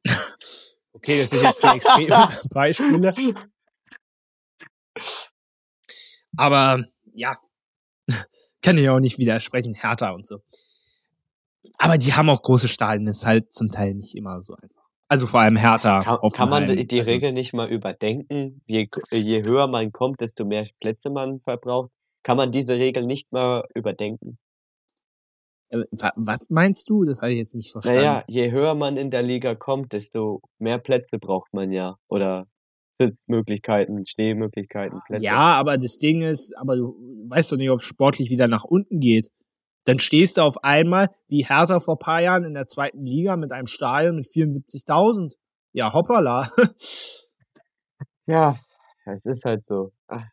Okay, 0.92 1.22
das 1.22 1.30
sind 1.30 1.44
jetzt 1.44 1.64
die 1.64 1.68
extremen 1.68 2.30
Beispiele. 2.52 3.14
Aber 6.36 6.84
ja, 7.14 7.38
kann 8.62 8.78
ich 8.78 8.90
auch 8.90 9.00
nicht 9.00 9.18
widersprechen, 9.18 9.76
Hertha 9.76 10.10
und 10.10 10.28
so. 10.28 10.40
Aber 11.80 11.98
die 11.98 12.14
haben 12.14 12.30
auch 12.30 12.42
große 12.42 12.68
Stadien, 12.68 13.08
ist 13.08 13.26
halt 13.26 13.52
zum 13.52 13.70
Teil 13.72 13.94
nicht 13.96 14.16
immer 14.16 14.42
so 14.42 14.54
einfach. 14.54 14.84
Also 15.08 15.26
vor 15.26 15.40
allem 15.40 15.56
Hertha. 15.56 16.04
Kann, 16.04 16.20
kann 16.34 16.50
man 16.50 16.68
die, 16.68 16.86
die 16.86 17.00
also- 17.00 17.10
Regel 17.12 17.32
nicht 17.32 17.54
mal 17.54 17.68
überdenken? 17.70 18.62
Je, 18.68 18.88
je 19.12 19.44
höher 19.44 19.68
man 19.68 19.92
kommt, 19.92 20.22
desto 20.22 20.46
mehr 20.46 20.68
Plätze 20.80 21.10
man 21.10 21.40
verbraucht. 21.40 21.90
Kann 22.22 22.38
man 22.38 22.52
diese 22.52 22.76
Regel 22.76 23.06
nicht 23.06 23.32
mal 23.32 23.64
überdenken? 23.74 24.38
Äh, 25.70 25.80
wa- 25.92 26.12
Was 26.16 26.50
meinst 26.50 26.90
du? 26.90 27.06
Das 27.06 27.22
habe 27.22 27.32
ich 27.32 27.40
jetzt 27.40 27.56
nicht 27.56 27.72
verstanden. 27.72 28.00
Naja, 28.02 28.24
je 28.28 28.52
höher 28.52 28.76
man 28.76 28.98
in 28.98 29.10
der 29.10 29.24
Liga 29.24 29.56
kommt, 29.56 29.94
desto 29.94 30.42
mehr 30.60 30.78
Plätze 30.80 31.18
braucht 31.18 31.54
man 31.54 31.72
ja. 31.72 31.96
Oder 32.08 32.46
Sitzmöglichkeiten, 33.02 34.06
Stehmöglichkeiten, 34.06 35.00
Plätze. 35.08 35.24
Ja, 35.24 35.54
aber 35.58 35.78
das 35.78 35.98
Ding 36.00 36.22
ist, 36.22 36.54
aber 36.58 36.76
du 36.76 36.96
weißt 37.30 37.52
doch 37.52 37.58
nicht, 37.58 37.70
ob 37.72 37.80
es 37.80 37.86
sportlich 37.86 38.30
wieder 38.30 38.48
nach 38.48 38.66
unten 38.66 39.00
geht. 39.00 39.30
Dann 39.86 40.00
stehst 40.00 40.38
du 40.38 40.42
auf 40.42 40.64
einmal 40.64 41.08
wie 41.28 41.46
Hertha 41.46 41.80
vor 41.80 41.98
paar 42.00 42.22
Jahren 42.22 42.44
in 42.44 42.54
der 42.54 42.68
zweiten 42.68 43.06
Liga 43.06 43.38
mit 43.38 43.52
einem 43.52 43.68
Stadion 43.68 44.16
mit 44.16 44.26
74.000. 44.26 45.36
Ja, 45.74 45.94
hoppala. 45.94 46.48
Ja, 48.26 48.56
es 49.06 49.26
ist 49.26 49.44
halt 49.44 49.64
so. 49.64 49.92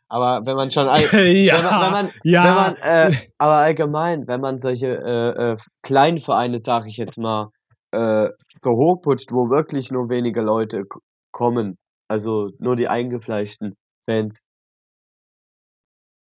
Aber 0.09 0.44
wenn 0.44 0.56
man 0.56 0.70
schon 0.70 0.86
all, 0.86 1.01
ja, 1.27 1.56
wenn 1.56 1.64
man, 1.64 1.82
wenn 1.82 1.93
man, 1.93 2.10
ja. 2.24 2.44
wenn 2.44 2.55
man 2.55 2.77
äh, 2.77 3.16
aber 3.39 3.55
allgemein, 3.55 4.27
wenn 4.27 4.40
man 4.40 4.59
solche 4.59 4.89
äh, 4.89 5.52
äh, 5.52 5.56
kleinen 5.82 6.20
Vereine, 6.20 6.59
sag 6.59 6.86
ich 6.86 6.98
jetzt 6.98 7.16
mal, 7.16 7.51
äh, 7.93 8.28
so 8.59 8.73
hochputscht, 8.73 9.32
wo 9.32 9.48
wirklich 9.48 9.90
nur 9.90 10.10
wenige 10.10 10.43
Leute 10.43 10.85
kommen, 11.32 11.78
also 12.09 12.51
nur 12.59 12.77
die 12.77 12.89
eingefleischten 12.89 13.77
Fans, 14.09 14.40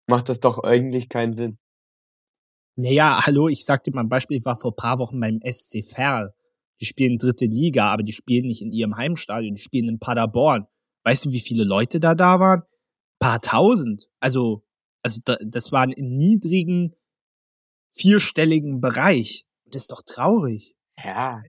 macht 0.07 0.29
das 0.29 0.39
doch 0.39 0.59
eigentlich 0.59 1.09
keinen 1.09 1.33
Sinn. 1.33 1.57
Naja, 2.75 3.25
hallo, 3.25 3.47
ich 3.47 3.63
sag 3.65 3.83
dir 3.83 3.91
mal 3.93 4.01
ein 4.01 4.09
Beispiel, 4.09 4.37
ich 4.37 4.45
war 4.45 4.57
vor 4.57 4.75
paar 4.75 4.99
Wochen 4.99 5.19
beim 5.19 5.39
SC 5.49 5.83
Verl. 5.83 6.33
Die 6.81 6.85
spielen 6.85 7.17
dritte 7.17 7.45
Liga, 7.45 7.91
aber 7.91 8.03
die 8.03 8.11
spielen 8.11 8.47
nicht 8.47 8.61
in 8.61 8.71
ihrem 8.71 8.97
Heimstadion, 8.97 9.55
die 9.55 9.61
spielen 9.61 9.87
in 9.87 9.99
Paderborn. 9.99 10.67
Weißt 11.03 11.25
du, 11.25 11.31
wie 11.31 11.39
viele 11.39 11.63
Leute 11.63 11.99
da 11.99 12.15
da 12.15 12.39
waren? 12.39 12.63
Paar 13.19 13.39
tausend. 13.39 14.09
Also, 14.19 14.63
also 15.03 15.21
da, 15.23 15.37
das 15.41 15.71
waren 15.71 15.91
im 15.91 16.17
niedrigen, 16.17 16.95
vierstelligen 17.91 18.81
Bereich. 18.81 19.45
Das 19.71 19.83
ist 19.83 19.91
doch 19.91 20.01
traurig. 20.01 20.75
Ja, 21.01 21.41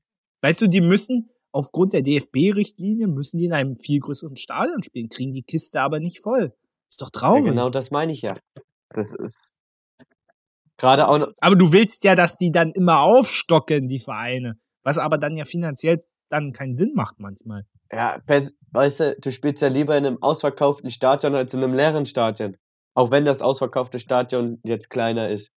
Weißt 0.42 0.60
du, 0.60 0.68
die 0.68 0.80
müssen, 0.80 1.28
aufgrund 1.50 1.92
der 1.92 2.02
DFB-Richtlinie, 2.02 3.08
müssen 3.08 3.38
die 3.38 3.46
in 3.46 3.52
einem 3.52 3.74
viel 3.74 3.98
größeren 3.98 4.36
Stadion 4.36 4.82
spielen, 4.82 5.08
kriegen 5.08 5.32
die 5.32 5.42
Kiste 5.42 5.80
aber 5.80 5.98
nicht 5.98 6.20
voll. 6.20 6.54
Ist 6.88 7.02
doch 7.02 7.10
ja 7.12 7.20
traurig. 7.20 7.46
genau 7.46 7.68
das 7.70 7.90
meine 7.90 8.12
ich 8.12 8.22
ja. 8.22 8.36
Das 8.90 9.12
ist 9.12 9.50
gerade 10.78 11.08
auch 11.08 11.28
Aber 11.40 11.56
du 11.56 11.72
willst 11.72 12.04
ja, 12.04 12.14
dass 12.14 12.36
die 12.36 12.50
dann 12.52 12.72
immer 12.72 13.00
aufstocken, 13.00 13.88
die 13.88 13.98
Vereine. 13.98 14.58
Was 14.82 14.98
aber 14.98 15.18
dann 15.18 15.36
ja 15.36 15.44
finanziell 15.44 15.98
dann 16.28 16.52
keinen 16.52 16.74
Sinn 16.74 16.92
macht 16.94 17.18
manchmal. 17.18 17.64
ja, 17.92 18.20
weißt 18.26 19.00
du, 19.00 19.16
du 19.20 19.32
spielst 19.32 19.62
ja 19.62 19.68
lieber 19.68 19.96
in 19.96 20.06
einem 20.06 20.22
ausverkauften 20.22 20.90
Stadion 20.90 21.34
als 21.34 21.54
in 21.54 21.62
einem 21.62 21.74
leeren 21.74 22.06
Stadion. 22.06 22.56
Auch 22.94 23.10
wenn 23.10 23.24
das 23.24 23.42
ausverkaufte 23.42 23.98
Stadion 23.98 24.58
jetzt 24.64 24.90
kleiner 24.90 25.28
ist. 25.28 25.50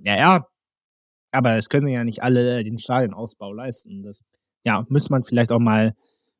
Ja, 0.00 0.16
ja. 0.16 0.46
Aber 1.32 1.56
es 1.56 1.68
können 1.68 1.88
ja 1.88 2.04
nicht 2.04 2.22
alle 2.22 2.62
den 2.62 2.78
Stadionausbau 2.78 3.52
leisten. 3.52 4.02
Das, 4.02 4.22
ja, 4.64 4.84
muss 4.88 5.10
man 5.10 5.22
vielleicht 5.22 5.50
auch 5.50 5.60
mal 5.60 5.88
ein 5.88 5.92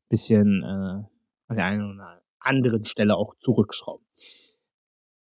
bisschen 0.08 0.62
äh, 0.62 1.06
an 1.48 1.56
der 1.56 1.64
einen 1.64 1.94
oder 1.94 2.22
anderen 2.40 2.84
Stelle 2.84 3.16
auch 3.16 3.34
zurückschrauben. 3.38 4.04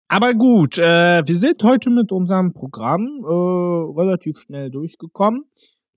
Aber 0.09 0.35
gut, 0.35 0.79
äh, 0.79 1.27
wir 1.27 1.37
sind 1.37 1.63
heute 1.65 1.91
mit 1.91 2.13
unserem 2.13 2.53
Programm 2.53 3.25
äh, 3.25 3.99
relativ 4.01 4.39
schnell 4.39 4.71
durchgekommen. 4.71 5.45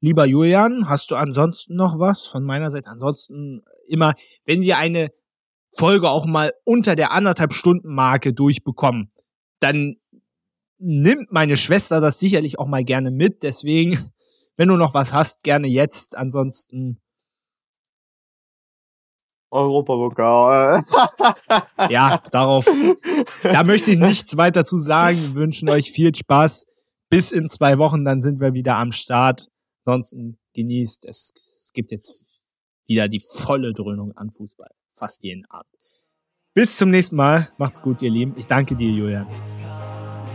Lieber 0.02 0.26
Julian, 0.26 0.90
hast 0.90 1.12
du 1.12 1.16
ansonsten 1.16 1.76
noch 1.76 2.00
was 2.00 2.26
von 2.26 2.44
meiner 2.44 2.72
Seite? 2.72 2.90
Ansonsten 2.90 3.62
immer, 3.88 4.14
wenn 4.46 4.62
wir 4.62 4.78
eine 4.78 5.10
Folge 5.72 6.10
auch 6.10 6.26
mal 6.26 6.52
unter 6.64 6.96
der 6.96 7.12
anderthalb 7.12 7.54
Stunden 7.54 7.94
Marke 7.94 8.34
durchbekommen, 8.34 9.12
dann 9.60 9.98
nimmt 10.80 11.32
meine 11.32 11.58
Schwester 11.58 12.02
das 12.02 12.20
sicherlich 12.20 12.58
auch 12.58 12.68
mal 12.68 12.84
gerne 12.84 13.12
mit. 13.12 13.44
Deswegen, 13.44 13.98
wenn 14.58 14.70
du 14.70 14.76
noch 14.76 14.96
was 14.96 15.14
hast, 15.14 15.44
gerne 15.44 15.68
jetzt. 15.68 16.18
Ansonsten, 16.18 17.00
Europapokal. 19.52 20.84
ja, 21.90 22.22
darauf, 22.32 22.66
da 23.44 23.64
möchte 23.64 23.92
ich 23.92 24.00
nichts 24.00 24.38
weiter 24.38 24.66
zu 24.66 24.78
sagen. 24.78 25.18
Wir 25.18 25.36
wünschen 25.36 25.70
euch 25.70 25.92
viel 25.92 26.14
Spaß. 26.14 26.66
Bis 27.10 27.32
in 27.32 27.50
zwei 27.50 27.78
Wochen, 27.80 28.06
dann 28.06 28.22
sind 28.22 28.40
wir 28.40 28.54
wieder 28.54 28.78
am 28.78 28.92
Start. 28.92 29.50
Ansonsten 29.86 30.38
genießt. 30.54 31.06
Es, 31.06 31.34
es 31.36 31.72
gibt 31.74 31.92
jetzt 31.92 32.46
wieder 32.88 33.08
die 33.08 33.20
volle 33.20 33.74
Dröhnung 33.74 34.12
an 34.14 34.32
Fußball. 34.32 34.70
Fast 34.94 35.24
jeden 35.24 35.46
Abend. 35.46 35.74
Bis 36.54 36.78
zum 36.78 36.90
nächsten 36.90 37.16
Mal. 37.16 37.48
Macht's 37.58 37.82
gut, 37.82 38.02
ihr 38.02 38.12
Lieben. 38.12 38.34
Ich 38.38 38.48
danke 38.48 38.76
dir, 38.76 38.92
Julian. 38.92 39.28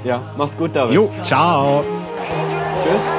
Ja, 0.04 0.34
mach's 0.36 0.56
gut, 0.56 0.74
David. 0.74 0.94
Jo, 0.94 1.10
ciao. 1.22 1.84
Tschüss. 2.84 3.14